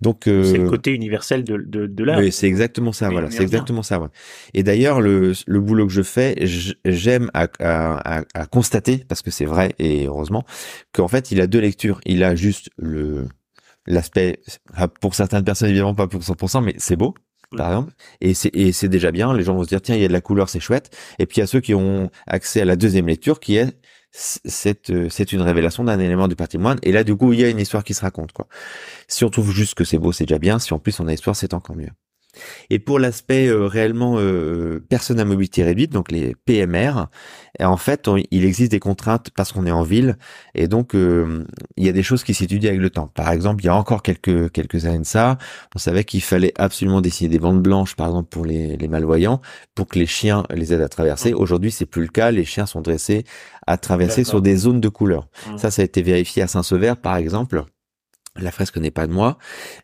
Donc 0.00 0.26
euh, 0.28 0.44
C'est 0.44 0.58
le 0.58 0.68
côté 0.68 0.92
universel 0.94 1.44
de, 1.44 1.56
de, 1.56 1.86
de 1.86 2.04
l'art. 2.04 2.18
oui, 2.20 2.30
c'est 2.32 2.46
exactement 2.46 2.92
ça, 2.92 3.08
voilà, 3.10 3.30
c'est 3.30 3.42
exactement 3.42 3.82
ça. 3.82 4.00
Ouais. 4.00 4.08
Et 4.54 4.62
d'ailleurs, 4.62 5.00
le, 5.00 5.32
le 5.46 5.60
boulot 5.60 5.86
que 5.86 5.92
je 5.92 6.02
fais, 6.02 6.36
j'aime 6.84 7.30
à, 7.34 7.48
à, 7.60 8.18
à, 8.18 8.22
à 8.34 8.46
constater, 8.46 9.04
parce 9.08 9.22
que 9.22 9.30
c'est 9.30 9.44
vrai 9.44 9.74
et 9.78 10.06
heureusement, 10.06 10.44
qu'en 10.92 11.08
fait, 11.08 11.30
il 11.30 11.40
a 11.40 11.46
deux 11.46 11.60
lectures. 11.60 12.00
Il 12.06 12.22
a 12.24 12.34
juste 12.34 12.70
le 12.76 13.28
l'aspect, 13.86 14.40
ah, 14.74 14.88
pour 14.88 15.14
certaines 15.14 15.44
personnes 15.44 15.70
évidemment 15.70 15.94
pas 15.94 16.06
pour 16.08 16.20
100%, 16.20 16.62
mais 16.62 16.74
c'est 16.78 16.96
beau, 16.96 17.14
par 17.56 17.68
exemple, 17.68 17.92
et 18.20 18.34
c'est 18.34 18.54
et 18.54 18.72
c'est 18.72 18.88
déjà 18.88 19.10
bien. 19.10 19.32
Les 19.34 19.42
gens 19.44 19.54
vont 19.54 19.64
se 19.64 19.68
dire 19.68 19.80
tiens, 19.80 19.94
il 19.96 20.02
y 20.02 20.04
a 20.04 20.08
de 20.08 20.12
la 20.12 20.20
couleur, 20.20 20.48
c'est 20.48 20.60
chouette. 20.60 20.94
Et 21.18 21.26
puis 21.26 21.38
il 21.38 21.40
y 21.40 21.42
a 21.42 21.46
ceux 21.46 21.60
qui 21.60 21.74
ont 21.74 22.10
accès 22.26 22.60
à 22.60 22.64
la 22.64 22.76
deuxième 22.76 23.06
lecture, 23.06 23.40
qui 23.40 23.56
est 23.56 23.78
c'est 24.12 24.90
euh, 24.90 25.08
c'est 25.10 25.32
une 25.32 25.42
révélation 25.42 25.84
d'un 25.84 25.98
élément 25.98 26.28
du 26.28 26.36
patrimoine. 26.36 26.78
Et 26.82 26.92
là, 26.92 27.04
du 27.04 27.16
coup, 27.16 27.32
il 27.32 27.40
y 27.40 27.44
a 27.44 27.48
une 27.48 27.60
histoire 27.60 27.84
qui 27.84 27.94
se 27.94 28.02
raconte 28.02 28.32
quoi. 28.32 28.48
Si 29.08 29.24
on 29.24 29.30
trouve 29.30 29.52
juste 29.52 29.74
que 29.74 29.84
c'est 29.84 29.98
beau, 29.98 30.12
c'est 30.12 30.24
déjà 30.24 30.38
bien. 30.38 30.58
Si 30.58 30.74
en 30.74 30.78
plus 30.78 30.98
on 31.00 31.06
a 31.08 31.10
l'histoire, 31.10 31.36
c'est 31.36 31.54
encore 31.54 31.76
mieux. 31.76 31.90
Et 32.70 32.78
pour 32.78 32.98
l'aspect 32.98 33.48
euh, 33.48 33.66
réellement 33.66 34.16
euh, 34.18 34.84
personne 34.88 35.18
à 35.18 35.24
mobilité 35.24 35.64
réduite, 35.64 35.92
donc 35.92 36.10
les 36.12 36.36
PMR, 36.44 37.06
en 37.60 37.76
fait, 37.76 38.08
il 38.30 38.44
existe 38.44 38.70
des 38.70 38.80
contraintes 38.80 39.30
parce 39.30 39.52
qu'on 39.52 39.66
est 39.66 39.72
en 39.72 39.82
ville, 39.82 40.18
et 40.54 40.68
donc 40.68 40.94
euh, 40.94 41.44
il 41.76 41.86
y 41.86 41.88
a 41.88 41.92
des 41.92 42.02
choses 42.02 42.24
qui 42.24 42.34
s'étudient 42.34 42.70
avec 42.70 42.80
le 42.80 42.90
temps. 42.90 43.08
Par 43.08 43.30
exemple, 43.30 43.62
il 43.62 43.66
y 43.66 43.70
a 43.70 43.74
encore 43.74 44.02
quelques 44.02 44.52
quelques 44.52 44.84
années 44.86 45.00
de 45.00 45.06
ça, 45.06 45.38
on 45.74 45.78
savait 45.78 46.04
qu'il 46.04 46.22
fallait 46.22 46.52
absolument 46.56 47.00
dessiner 47.00 47.30
des 47.30 47.38
bandes 47.38 47.62
blanches, 47.62 47.96
par 47.96 48.08
exemple 48.08 48.28
pour 48.28 48.44
les, 48.44 48.76
les 48.76 48.88
malvoyants, 48.88 49.40
pour 49.74 49.88
que 49.88 49.98
les 49.98 50.06
chiens 50.06 50.44
les 50.54 50.72
aident 50.72 50.82
à 50.82 50.88
traverser. 50.88 51.32
Aujourd'hui, 51.32 51.70
c'est 51.70 51.86
plus 51.86 52.02
le 52.02 52.08
cas. 52.08 52.30
Les 52.30 52.44
chiens 52.44 52.66
sont 52.66 52.80
dressés 52.80 53.24
à 53.66 53.76
traverser 53.76 54.24
sur 54.24 54.40
des 54.42 54.56
zones 54.56 54.80
de 54.80 54.88
couleur. 54.88 55.28
Ça, 55.56 55.70
ça 55.70 55.82
a 55.82 55.84
été 55.84 56.02
vérifié 56.02 56.42
à 56.42 56.46
Saint-Sever, 56.46 56.94
par 57.00 57.16
exemple 57.16 57.64
la 58.38 58.50
fresque 58.50 58.76
n'est 58.78 58.90
pas 58.90 59.06
de 59.06 59.12
moi, 59.12 59.38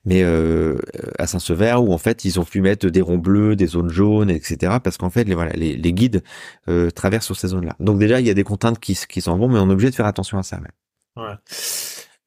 mais 0.05 0.23
euh, 0.23 0.79
à 1.19 1.27
Saint-Sever 1.27 1.77
où 1.79 1.93
en 1.93 1.99
fait 1.99 2.25
ils 2.25 2.41
ont 2.41 2.45
pu 2.45 2.61
mettre 2.61 2.89
des 2.89 3.01
ronds 3.01 3.19
bleus, 3.19 3.57
des 3.57 3.67
zones 3.67 3.91
jaunes, 3.91 4.31
etc. 4.31 4.79
Parce 4.83 4.97
qu'en 4.97 5.11
fait 5.11 5.25
les 5.25 5.93
guides 5.93 6.23
euh, 6.69 6.91
traversent 6.91 7.27
sur 7.27 7.37
ces 7.37 7.49
zones-là. 7.49 7.77
Donc 7.81 7.99
déjà 7.99 8.21
il 8.21 8.27
y 8.27 8.31
a 8.31 8.35
des 8.35 8.45
contraintes 8.45 8.79
qui 8.79 9.21
s'en 9.21 9.37
vont, 9.37 9.49
mais 9.49 9.59
on 9.59 9.69
est 9.69 9.73
obligé 9.73 9.91
de 9.91 9.95
faire 9.95 10.07
attention 10.07 10.39
à 10.39 10.43
ça. 10.43 10.61
Ouais. 11.17 11.35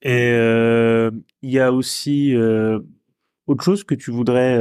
Et 0.01 0.31
euh, 0.31 1.11
il 1.41 1.51
y 1.51 1.59
a 1.59 1.71
aussi 1.71 2.35
autre 3.47 3.63
chose 3.63 3.83
que 3.83 3.95
tu 3.95 4.11
voudrais 4.11 4.57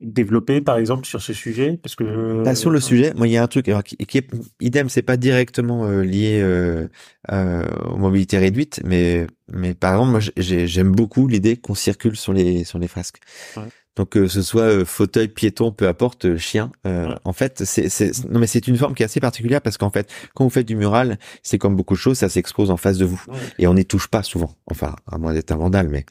développer 0.00 0.60
par 0.60 0.78
exemple 0.78 1.06
sur 1.06 1.22
ce 1.22 1.32
sujet? 1.32 1.78
Parce 1.82 1.94
que 1.94 2.42
bah, 2.42 2.54
sur 2.54 2.70
le 2.70 2.80
sujet 2.80 3.12
moi 3.14 3.26
il 3.26 3.32
y 3.32 3.36
a 3.36 3.42
un 3.42 3.46
truc 3.46 3.68
alors, 3.68 3.84
qui, 3.84 3.96
qui 3.96 4.18
est 4.18 4.28
idem 4.60 4.88
c'est 4.88 5.02
pas 5.02 5.16
directement 5.16 5.84
euh, 5.86 6.02
lié 6.02 6.40
euh, 6.42 6.88
euh, 7.30 7.66
aux 7.88 7.96
mobilités 7.96 8.38
réduites 8.38 8.80
mais 8.84 9.26
mais 9.52 9.74
par 9.74 9.94
exemple 9.94 10.10
moi 10.10 10.20
j'aime 10.36 10.92
beaucoup 10.92 11.28
l'idée 11.28 11.56
qu'on 11.56 11.74
circule 11.74 12.16
sur 12.16 12.32
les 12.32 12.64
sur 12.64 12.78
les 12.78 12.88
fresques 12.88 13.20
ouais. 13.56 13.62
Donc 13.96 14.10
que 14.10 14.28
ce 14.28 14.40
soit 14.40 14.62
euh, 14.62 14.84
fauteuil, 14.84 15.28
piéton, 15.28 15.72
peu 15.72 15.88
importe, 15.88 16.24
euh, 16.24 16.38
chien. 16.38 16.70
Euh, 16.86 17.08
ouais. 17.08 17.14
En 17.24 17.32
fait, 17.32 17.64
c'est 17.64 17.88
non 18.30 18.38
mais 18.38 18.46
c'est 18.46 18.68
une 18.68 18.76
forme 18.76 18.94
qui 18.94 19.02
est 19.02 19.06
assez 19.06 19.20
particulière 19.20 19.60
parce 19.60 19.78
qu'en 19.78 19.90
fait, 19.90 20.08
quand 20.34 20.44
vous 20.44 20.50
faites 20.50 20.66
du 20.66 20.76
mural, 20.76 21.18
c'est 21.42 21.58
comme 21.58 21.74
beaucoup 21.74 21.94
de 21.94 21.98
choses, 21.98 22.18
ça 22.18 22.28
s'expose 22.28 22.70
en 22.70 22.76
face 22.76 22.98
de 22.98 23.04
vous 23.04 23.20
ouais. 23.28 23.38
et 23.58 23.66
on 23.66 23.74
n'y 23.74 23.84
touche 23.84 24.06
pas 24.06 24.22
souvent. 24.22 24.54
Enfin, 24.70 24.94
à 25.10 25.18
moins 25.18 25.34
d'être 25.34 25.50
un 25.50 25.56
vandale, 25.56 25.88
mais 25.88 26.06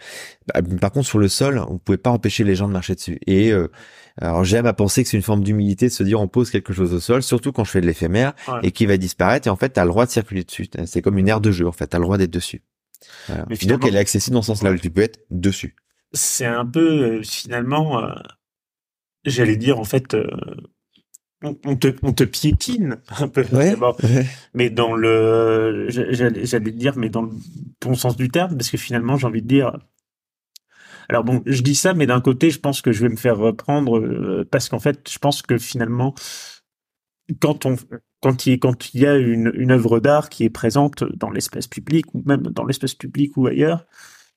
bah, 0.54 0.62
par 0.82 0.92
contre 0.92 1.08
sur 1.08 1.20
le 1.20 1.30
sol, 1.30 1.64
on 1.70 1.78
pouvait 1.78 1.98
pas 1.98 2.10
empêcher 2.12 2.44
les 2.44 2.54
gens 2.54 2.68
de 2.68 2.74
marcher 2.74 2.96
dessus. 2.96 3.18
Et 3.28 3.52
euh, 3.54 3.72
alors 4.20 4.44
j'aime 4.44 4.66
à 4.66 4.74
penser 4.74 5.04
que 5.04 5.10
c'est 5.10 5.18
une 5.18 5.24
forme 5.24 5.44
d'humilité 5.44 5.88
de 5.88 5.94
se 5.94 6.04
dire 6.04 6.20
on 6.20 6.28
pose 6.28 6.52
quelque 6.52 6.74
chose 6.74 6.94
au 6.94 7.00
sol, 7.00 7.24
surtout 7.24 7.54
quand 7.54 7.64
je 7.64 7.72
fais 7.72 7.82
de 7.82 7.88
l'éphémère 7.88 8.34
ouais. 8.50 8.60
et 8.64 8.72
qui 8.72 8.88
va 8.88 8.98
disparaître. 8.98 9.48
Et 9.48 9.50
en 9.50 9.56
fait, 9.56 9.70
t'as 9.70 9.86
le 9.86 9.90
droit 9.90 10.06
de 10.06 10.12
circuler 10.12 10.44
dessus. 10.44 10.68
C'est 10.86 11.02
comme 11.02 11.18
une 11.18 11.30
aire 11.30 11.40
de 11.40 11.52
jeu. 11.52 11.66
En 11.66 11.72
fait, 11.72 11.88
t'as 11.88 11.98
le 11.98 12.04
droit 12.04 12.18
d'être 12.18 12.32
dessus. 12.32 12.62
Voilà. 13.28 13.46
Mais 13.50 13.56
finalement... 13.56 13.80
Donc 13.80 13.90
elle 13.90 13.96
est 13.96 14.00
accessible 14.00 14.34
dans 14.34 14.42
ce 14.42 14.48
sens-là. 14.48 14.78
Tu 14.78 14.90
peux 14.90 15.02
être 15.02 15.20
dessus 15.32 15.76
c'est 16.14 16.46
un 16.46 16.66
peu 16.66 17.20
euh, 17.20 17.24
finalement, 17.24 18.04
euh, 18.04 18.14
j'allais 19.26 19.58
dire 19.58 19.80
en 19.80 19.84
fait, 19.84 20.14
euh, 20.14 20.28
on, 21.44 21.58
on, 21.66 21.76
te, 21.76 21.96
on 22.02 22.14
te 22.14 22.24
piétine 22.24 22.98
un 23.20 23.28
peu, 23.28 23.46
ouais, 23.52 23.76
bon. 23.76 23.96
ouais. 24.04 24.26
mais 24.54 24.70
dans 24.70 24.96
le, 24.96 25.88
j'allais, 25.90 26.46
j'allais 26.46 26.72
dire, 26.72 26.98
mais 26.98 27.10
dans 27.10 27.24
le 27.24 27.32
bon 27.82 27.96
sens 27.96 28.16
du 28.16 28.30
terme, 28.30 28.58
parce 28.58 28.70
que 28.70 28.78
finalement, 28.78 29.18
j'ai 29.18 29.28
envie 29.28 29.42
de 29.42 29.48
dire. 29.48 29.78
Alors 31.12 31.24
bon, 31.24 31.42
je 31.48 31.64
dis 31.64 31.74
ça, 31.74 31.96
mais 31.96 32.06
d'un 32.06 32.22
côté, 32.22 32.52
je 32.52 32.60
pense 32.60 32.84
que 32.84 32.92
je 32.92 33.02
vais 33.02 33.10
me 33.10 33.16
faire 33.16 33.36
reprendre 33.36 34.44
parce 34.52 34.70
qu'en 34.70 34.78
fait, 34.78 35.10
je 35.10 35.18
pense 35.18 35.42
que 35.42 35.58
finalement, 35.58 36.14
quand 37.42 37.66
on 37.66 37.78
quand 38.22 38.46
il, 38.46 38.60
quand 38.60 38.94
il 38.94 39.02
y 39.02 39.08
a 39.08 39.16
une, 39.16 39.52
une 39.56 39.72
œuvre 39.72 40.00
d'art 40.00 40.30
qui 40.30 40.44
est 40.44 40.50
présente 40.50 41.04
dans 41.16 41.32
l'espace 41.32 41.68
public 41.68 42.14
ou 42.14 42.22
même 42.26 42.42
dans 42.42 42.66
l'espace 42.66 42.94
public 42.94 43.38
ou 43.38 43.48
ailleurs, 43.48 43.86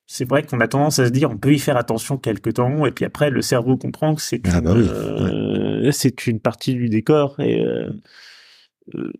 c'est 0.05 0.27
vrai 0.27 0.43
qu'on 0.43 0.59
a 0.59 0.67
tendance 0.67 0.99
à 0.99 1.05
se 1.05 1.11
dire 1.11 1.31
on 1.31 1.37
peut 1.37 1.53
y 1.53 1.59
faire 1.59 1.77
attention 1.77 2.17
quelque 2.17 2.49
temps 2.49 2.85
et 2.85 2.91
puis 2.91 3.05
après 3.05 3.29
le 3.29 3.41
cerveau 3.41 3.77
comprend 3.77 4.15
que 4.15 4.21
c'est 4.21 4.41
ah 4.51 4.61
bah 4.61 4.73
oui, 4.75 4.87
euh, 4.89 5.91
c'est 5.91 6.27
une 6.27 6.39
partie 6.39 6.73
du 6.73 6.89
décor 6.89 7.39
et 7.39 7.61
euh, 7.61 7.89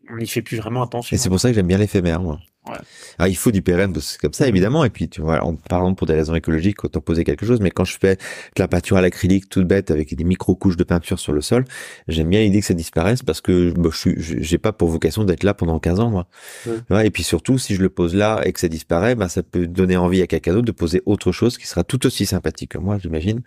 on 0.09 0.17
n'y 0.17 0.27
fait 0.27 0.41
plus 0.41 0.57
vraiment 0.57 0.83
attention. 0.83 1.15
Et 1.15 1.17
c'est 1.17 1.29
pour 1.29 1.39
ça 1.39 1.49
que 1.49 1.55
j'aime 1.55 1.67
bien 1.67 1.77
l'éphémère 1.77 2.21
moi. 2.21 2.39
Ouais. 2.67 2.77
Alors, 3.17 3.27
il 3.27 3.35
faut 3.35 3.51
du 3.51 3.61
pérenne 3.61 3.91
parce 3.91 4.05
que 4.05 4.11
c'est 4.13 4.21
comme 4.21 4.33
ça 4.33 4.47
évidemment 4.47 4.85
et 4.85 4.89
puis 4.89 5.09
tu 5.09 5.19
vois 5.19 5.43
en 5.43 5.55
parlant 5.55 5.93
pour 5.95 6.07
des 6.07 6.13
raisons 6.13 6.33
écologiques 6.33 6.81
autant 6.85 7.01
poser 7.01 7.25
quelque 7.25 7.45
chose 7.45 7.59
mais 7.59 7.71
quand 7.71 7.83
je 7.83 7.97
fais 7.99 8.15
de 8.15 8.61
la 8.61 8.69
peinture 8.69 8.95
à 8.95 9.01
l'acrylique 9.01 9.49
toute 9.49 9.67
bête 9.67 9.91
avec 9.91 10.15
des 10.15 10.23
micro 10.23 10.55
couches 10.55 10.77
de 10.77 10.85
peinture 10.85 11.19
sur 11.19 11.33
le 11.33 11.41
sol 11.41 11.65
j'aime 12.07 12.29
bien 12.29 12.39
l'idée 12.39 12.61
que 12.61 12.65
ça 12.65 12.73
disparaisse 12.73 13.21
parce 13.21 13.41
que 13.41 13.73
bah, 13.77 13.89
je 13.91 13.97
suis 13.97 14.15
j'ai 14.17 14.57
pas 14.57 14.71
pour 14.71 14.87
vocation 14.87 15.25
d'être 15.25 15.43
là 15.43 15.53
pendant 15.53 15.77
15 15.77 15.99
ans 15.99 16.09
moi 16.09 16.27
ouais. 16.65 16.73
Ouais, 16.89 17.07
et 17.07 17.11
puis 17.11 17.23
surtout 17.23 17.57
si 17.57 17.75
je 17.75 17.81
le 17.81 17.89
pose 17.89 18.15
là 18.15 18.41
et 18.45 18.53
que 18.53 18.61
ça 18.61 18.69
disparaît 18.69 19.15
bah 19.15 19.27
ça 19.27 19.43
peut 19.43 19.67
donner 19.67 19.97
envie 19.97 20.21
à 20.21 20.27
quelqu'un 20.27 20.53
d'autre 20.53 20.65
de 20.65 20.71
poser 20.71 21.01
autre 21.05 21.33
chose 21.33 21.57
qui 21.57 21.67
sera 21.67 21.83
tout 21.83 22.05
aussi 22.05 22.25
sympathique 22.25 22.71
que 22.71 22.77
moi 22.77 22.97
j'imagine 22.97 23.41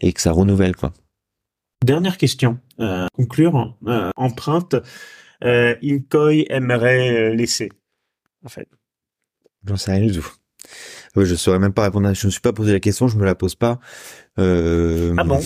et 0.00 0.12
que 0.12 0.20
ça 0.20 0.32
renouvelle 0.32 0.74
quoi 0.74 0.92
dernière 1.84 2.16
question 2.16 2.58
euh, 2.80 3.06
conclure 3.14 3.76
euh, 3.86 4.10
empreinte 4.16 4.74
euh, 5.42 5.74
Incoy 5.82 6.46
aimerait 6.48 7.34
laisser 7.34 7.70
en 8.44 8.48
fait 8.48 8.68
J'en 9.66 9.76
sais 9.76 9.92
rien 9.92 10.06
du 10.06 10.18
tout. 10.18 10.32
Je 11.16 11.34
saurais 11.34 11.58
même 11.58 11.72
pas 11.72 11.84
répondre. 11.84 12.12
Je 12.14 12.24
ne 12.24 12.28
me 12.28 12.30
suis 12.30 12.40
pas 12.40 12.52
posé 12.52 12.72
la 12.72 12.80
question, 12.80 13.06
je 13.06 13.16
me 13.16 13.24
la 13.24 13.34
pose 13.34 13.54
pas. 13.54 13.78
Euh... 14.38 15.14
Ah 15.18 15.24
bon? 15.24 15.40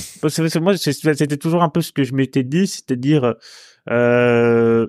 Moi, 0.60 0.76
c'était 0.76 1.36
toujours 1.36 1.62
un 1.62 1.68
peu 1.68 1.82
ce 1.82 1.92
que 1.92 2.04
je 2.04 2.14
m'étais 2.14 2.44
dit, 2.44 2.66
c'est-à-dire 2.66 3.34
euh, 3.90 4.86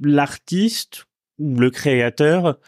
l'artiste 0.00 1.04
ou 1.38 1.58
le 1.58 1.70
créateur 1.70 2.58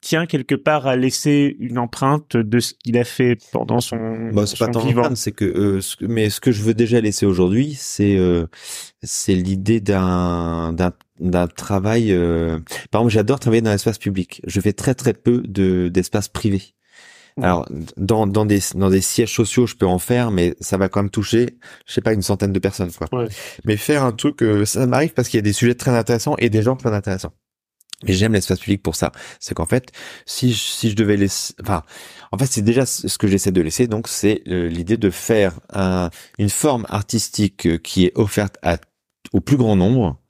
tient 0.00 0.26
quelque 0.26 0.54
part 0.54 0.86
à 0.86 0.96
laisser 0.96 1.56
une 1.60 1.78
empreinte 1.78 2.36
de 2.36 2.60
ce 2.60 2.74
qu'il 2.74 2.96
a 2.98 3.04
fait 3.04 3.38
pendant 3.52 3.80
son, 3.80 4.30
bah, 4.32 4.46
c'est 4.46 4.58
pas 4.58 4.68
tant 4.68 4.80
empreinte, 4.80 5.16
c'est 5.16 5.32
que, 5.32 5.44
euh, 5.44 5.80
ce 5.80 5.96
que, 5.96 6.06
mais 6.06 6.30
ce 6.30 6.40
que 6.40 6.50
je 6.50 6.62
veux 6.62 6.74
déjà 6.74 7.00
laisser 7.00 7.26
aujourd'hui, 7.26 7.74
c'est 7.78 8.16
euh, 8.16 8.46
c'est 9.02 9.34
l'idée 9.34 9.80
d'un 9.80 10.72
d'un 10.72 10.92
d'un 11.20 11.46
travail. 11.46 12.12
Euh... 12.12 12.58
Par 12.90 13.02
exemple, 13.02 13.14
j'adore 13.14 13.40
travailler 13.40 13.62
dans 13.62 13.70
l'espace 13.70 13.98
public. 13.98 14.42
Je 14.46 14.60
fais 14.60 14.72
très 14.72 14.94
très 14.94 15.12
peu 15.12 15.42
de 15.46 15.88
d'espace 15.88 16.28
privé. 16.28 16.74
Alors 17.42 17.68
dans 17.98 18.26
dans 18.26 18.46
des 18.46 18.60
dans 18.74 18.88
des 18.88 19.02
sièges 19.02 19.34
sociaux, 19.34 19.66
je 19.66 19.76
peux 19.76 19.86
en 19.86 19.98
faire, 19.98 20.30
mais 20.30 20.56
ça 20.60 20.78
va 20.78 20.88
quand 20.88 21.02
même 21.02 21.10
toucher, 21.10 21.58
je 21.86 21.92
sais 21.92 22.00
pas, 22.00 22.14
une 22.14 22.22
centaine 22.22 22.52
de 22.52 22.58
personnes 22.58 22.90
quoi. 22.92 23.08
Ouais. 23.12 23.28
Mais 23.64 23.76
faire 23.76 24.04
un 24.04 24.12
truc, 24.12 24.42
euh, 24.42 24.64
ça 24.64 24.86
m'arrive 24.86 25.12
parce 25.12 25.28
qu'il 25.28 25.36
y 25.36 25.40
a 25.40 25.42
des 25.42 25.52
sujets 25.52 25.74
très 25.74 25.90
intéressants 25.90 26.34
et 26.38 26.48
des 26.48 26.62
gens 26.62 26.76
très 26.76 26.94
intéressants. 26.94 27.34
Et 28.06 28.12
j'aime 28.12 28.34
l'espace 28.34 28.60
public 28.60 28.82
pour 28.82 28.94
ça. 28.94 29.12
C'est 29.40 29.54
qu'en 29.54 29.64
fait, 29.64 29.90
si 30.26 30.52
je, 30.52 30.58
si 30.58 30.90
je 30.90 30.96
devais 30.96 31.16
laisser, 31.16 31.54
enfin, 31.62 31.82
en 32.30 32.38
fait, 32.38 32.46
c'est 32.46 32.62
déjà 32.62 32.84
ce 32.84 33.16
que 33.16 33.26
j'essaie 33.26 33.52
de 33.52 33.62
laisser. 33.62 33.86
Donc, 33.86 34.08
c'est 34.08 34.42
euh, 34.48 34.68
l'idée 34.68 34.98
de 34.98 35.08
faire 35.10 35.58
un, 35.72 36.10
une 36.38 36.50
forme 36.50 36.84
artistique 36.90 37.66
euh, 37.66 37.78
qui 37.78 38.04
est 38.04 38.12
offerte 38.14 38.58
à, 38.62 38.76
au 39.32 39.40
plus 39.40 39.56
grand 39.56 39.76
nombre, 39.76 40.20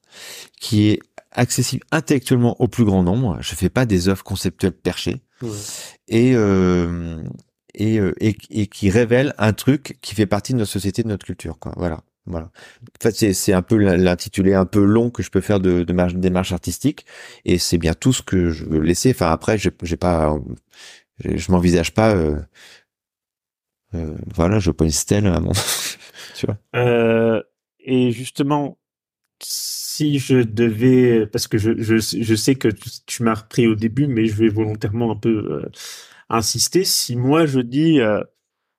qui 0.61 0.89
est 0.91 1.01
accessible 1.33 1.85
intellectuellement 1.91 2.61
au 2.61 2.69
plus 2.69 2.85
grand 2.85 3.03
nombre. 3.03 3.39
Je 3.41 3.55
fais 3.55 3.69
pas 3.69 3.85
des 3.85 4.09
œuvres 4.09 4.23
conceptuelles 4.25 4.73
perchées 4.73 5.21
ouais. 5.43 5.51
et, 6.09 6.35
euh, 6.35 7.23
et, 7.75 7.99
euh, 7.99 8.15
et 8.21 8.37
et 8.51 8.67
qui 8.69 8.91
révèle 8.91 9.35
un 9.39 9.53
truc 9.53 9.99
qui 10.01 10.15
fait 10.15 10.27
partie 10.27 10.53
de 10.53 10.59
notre 10.59 10.71
société, 10.71 11.03
de 11.03 11.09
notre 11.09 11.27
culture. 11.27 11.59
Quoi. 11.59 11.73
Voilà. 11.77 12.03
Voilà. 12.27 12.47
En 12.47 13.03
fait, 13.03 13.15
c'est, 13.15 13.33
c'est 13.33 13.53
un 13.53 13.63
peu 13.63 13.77
l'intitulé 13.77 14.55
un 14.55 14.67
peu 14.67 14.85
long 14.85 15.11
que 15.11 15.23
je 15.23 15.31
peux 15.31 15.41
faire 15.41 15.61
de, 15.61 15.85
de 15.85 15.93
ma 15.93 16.09
démarche 16.13 16.53
artistique, 16.53 17.07
et 17.45 17.59
c'est 17.59 17.79
bien 17.79 17.95
tout 17.95 18.13
ce 18.13 18.23
que 18.23 18.51
je 18.51 18.65
veux 18.65 18.81
laisser. 18.81 19.11
Enfin, 19.11 19.31
après, 19.31 19.59
j'ai, 19.59 19.71
j'ai 19.83 19.97
pas, 19.97 20.37
je 21.25 21.53
m'envisage 21.53 21.93
pas. 21.95 22.15
Euh, 22.15 22.37
euh, 23.95 24.15
voilà, 24.35 24.59
je 24.59 24.71
veux 24.71 24.77
une 24.81 24.91
stèle 24.91 25.27
à 25.27 25.41
mon. 25.41 25.53
tu 26.35 26.47
vois. 26.47 26.59
Euh, 26.75 27.43
et 27.81 28.11
justement, 28.11 28.79
si 29.43 30.19
je 30.19 30.43
devais, 30.43 31.27
parce 31.27 31.47
que 31.47 31.59
je, 31.59 31.73
je, 31.81 31.97
je 31.99 32.35
sais 32.35 32.57
que 32.57 32.69
tu 33.07 33.23
m'as 33.23 33.35
repris 33.35 33.67
au 33.67 33.75
début, 33.75 34.07
mais 34.07 34.27
je 34.27 34.35
vais 34.35 34.49
volontairement 34.49 35.13
un 35.13 35.17
peu 35.17 35.63
euh, 35.63 35.71
insister. 36.29 36.85
Si 36.85 37.17
moi 37.17 37.47
je 37.47 37.61
dis 37.61 38.01
euh, 38.01 38.23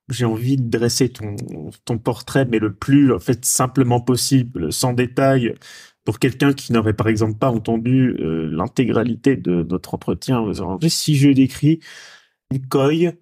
j'ai 0.08 0.24
envie 0.24 0.56
de 0.56 0.68
dresser 0.68 1.10
ton, 1.10 1.98
portrait, 1.98 2.46
mais 2.46 2.58
le 2.58 2.74
plus 2.74 3.12
en 3.12 3.18
fait 3.18 3.44
simplement 3.44 4.00
possible, 4.00 4.72
sans 4.72 4.92
détail, 4.92 5.54
pour 6.04 6.18
quelqu'un 6.18 6.52
qui 6.52 6.72
n'aurait 6.72 6.94
par 6.94 7.08
exemple 7.08 7.38
pas 7.38 7.50
entendu 7.50 8.16
euh, 8.18 8.48
l'intégralité 8.50 9.36
de 9.36 9.62
notre 9.62 9.94
entretien. 9.94 10.44
Si 10.88 11.16
je 11.16 11.30
décris 11.30 11.80
Nicoy, 12.50 13.12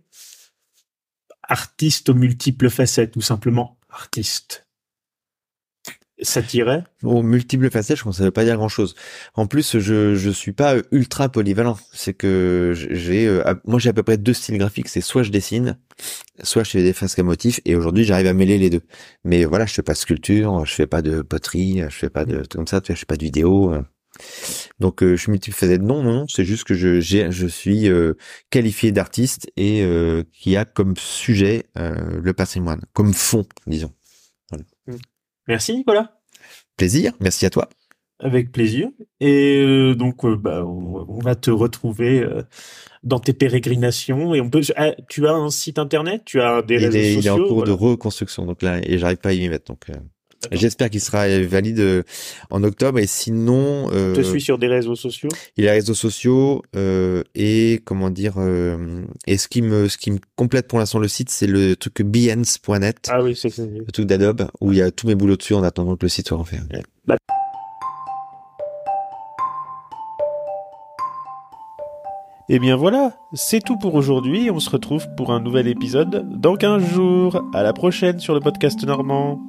artiste 1.42 2.08
aux 2.08 2.14
multiples 2.14 2.70
facettes, 2.70 3.12
tout 3.12 3.20
simplement 3.20 3.78
artiste 3.90 4.65
ça 6.22 6.42
tirait 6.42 6.84
Aux 7.02 7.22
multiples 7.22 7.70
facettes, 7.70 7.98
je 7.98 8.04
pense 8.04 8.16
que 8.16 8.18
ça 8.18 8.24
veut 8.24 8.30
pas 8.30 8.44
dire 8.44 8.56
grand 8.56 8.68
chose. 8.68 8.94
En 9.34 9.46
plus, 9.46 9.78
je 9.78 10.14
je 10.14 10.30
suis 10.30 10.52
pas 10.52 10.76
ultra 10.90 11.28
polyvalent. 11.28 11.78
C'est 11.92 12.14
que 12.14 12.72
j'ai 12.74 13.26
euh, 13.26 13.54
moi 13.66 13.78
j'ai 13.78 13.90
à 13.90 13.92
peu 13.92 14.02
près 14.02 14.16
deux 14.16 14.34
styles 14.34 14.58
graphiques. 14.58 14.88
C'est 14.88 15.00
soit 15.00 15.22
je 15.22 15.30
dessine, 15.30 15.78
soit 16.42 16.64
je 16.64 16.70
fais 16.70 16.82
des 16.82 16.92
fresques 16.92 17.18
à 17.18 17.22
motifs. 17.22 17.60
Et 17.64 17.76
aujourd'hui, 17.76 18.04
j'arrive 18.04 18.26
à 18.26 18.34
mêler 18.34 18.58
les 18.58 18.70
deux. 18.70 18.82
Mais 19.24 19.44
voilà, 19.44 19.66
je 19.66 19.74
fais 19.74 19.82
pas 19.82 19.92
de 19.92 19.98
sculpture, 19.98 20.64
je 20.64 20.74
fais 20.74 20.86
pas 20.86 21.02
de 21.02 21.22
poterie, 21.22 21.82
je 21.82 21.96
fais 21.96 22.10
pas 22.10 22.24
de 22.24 22.42
comme 22.50 22.66
ça. 22.66 22.80
Je 22.86 22.94
fais 22.94 23.06
pas 23.06 23.16
de 23.16 23.24
vidéo. 23.24 23.74
Donc 24.78 25.02
euh, 25.02 25.16
je 25.16 25.22
suis 25.22 25.30
multifacette. 25.30 25.82
Non, 25.82 26.02
non, 26.02 26.12
non, 26.12 26.26
c'est 26.28 26.44
juste 26.44 26.64
que 26.64 26.74
je, 26.74 27.00
je 27.00 27.46
suis 27.46 27.88
euh, 27.88 28.14
qualifié 28.50 28.92
d'artiste 28.92 29.50
et 29.56 29.82
euh, 29.82 30.22
qui 30.32 30.56
a 30.56 30.64
comme 30.64 30.96
sujet 30.96 31.66
euh, 31.78 32.20
le 32.22 32.32
patrimoine, 32.32 32.82
comme 32.92 33.14
fond, 33.14 33.46
disons. 33.66 33.92
Merci 35.48 35.74
Nicolas. 35.76 36.18
Plaisir, 36.76 37.12
merci 37.20 37.46
à 37.46 37.50
toi. 37.50 37.68
Avec 38.18 38.50
plaisir. 38.50 38.88
Et 39.20 39.62
euh, 39.62 39.94
donc, 39.94 40.24
euh, 40.24 40.36
bah, 40.36 40.64
on, 40.64 41.04
on 41.08 41.18
va 41.20 41.34
te 41.34 41.50
retrouver 41.50 42.20
euh, 42.22 42.42
dans 43.02 43.18
tes 43.20 43.32
pérégrinations. 43.34 44.34
Et 44.34 44.40
on 44.40 44.48
peut. 44.48 44.62
ah, 44.76 44.92
tu 45.08 45.26
as 45.28 45.32
un 45.34 45.50
site 45.50 45.78
internet, 45.78 46.22
tu 46.24 46.40
as 46.40 46.62
des 46.62 46.76
Il 46.76 46.86
réseaux 46.86 46.96
est, 46.98 47.12
il 47.12 47.18
est 47.18 47.22
sociaux? 47.28 47.44
en 47.44 47.48
cours 47.48 47.64
de 47.64 47.72
reconstruction, 47.72 48.46
donc 48.46 48.62
là, 48.62 48.80
et 48.82 48.96
j'arrive 48.98 49.18
pas 49.18 49.30
à 49.30 49.32
y 49.32 49.48
mettre. 49.48 49.66
Donc. 49.66 49.86
J'espère 50.52 50.90
qu'il 50.90 51.00
sera 51.00 51.26
valide 51.42 51.80
euh, 51.80 52.02
en 52.50 52.62
octobre. 52.64 52.98
Et 52.98 53.06
sinon, 53.06 53.88
euh, 53.92 54.14
Je 54.14 54.20
te 54.20 54.26
suis 54.26 54.40
sur 54.40 54.58
des 54.58 54.68
réseaux 54.68 54.94
sociaux. 54.96 55.28
il 55.56 55.64
y 55.64 55.68
a 55.68 55.72
les 55.72 55.78
réseaux 55.78 55.94
sociaux 55.94 56.62
euh, 56.76 57.22
et 57.34 57.80
comment 57.84 58.10
dire. 58.10 58.34
euh, 58.38 59.02
et 59.26 59.36
ce 59.38 59.48
qui 59.48 59.62
me, 59.62 59.88
ce 59.88 59.98
qui 59.98 60.10
me 60.10 60.18
complète 60.36 60.68
pour 60.68 60.78
l'instant 60.78 60.98
le 60.98 61.08
site, 61.08 61.30
c'est 61.30 61.46
le 61.46 61.76
truc 61.76 62.02
behance.net, 62.02 63.08
Ah 63.10 63.22
oui, 63.22 63.34
c'est 63.36 63.50
c'est- 63.50 63.66
le 63.66 63.84
truc 63.92 64.06
d'Adobe, 64.06 64.48
où 64.60 64.72
il 64.72 64.78
y 64.78 64.82
a 64.82 64.90
tous 64.90 65.06
mes 65.06 65.14
boulots 65.14 65.36
dessus 65.36 65.54
en 65.54 65.62
attendant 65.62 65.96
que 65.96 66.04
le 66.04 66.08
site 66.08 66.28
soit 66.28 66.38
refait. 66.38 66.60
Eh 72.48 72.58
bien 72.60 72.76
voilà, 72.76 73.12
c'est 73.32 73.60
tout 73.60 73.76
pour 73.76 73.94
aujourd'hui. 73.94 74.50
On 74.52 74.60
se 74.60 74.70
retrouve 74.70 75.06
pour 75.16 75.32
un 75.32 75.40
nouvel 75.40 75.66
épisode 75.66 76.28
dans 76.40 76.54
15 76.56 76.84
jours. 76.94 77.42
À 77.52 77.62
la 77.64 77.72
prochaine 77.72 78.20
sur 78.20 78.34
le 78.34 78.40
podcast 78.40 78.84
normand. 78.86 79.40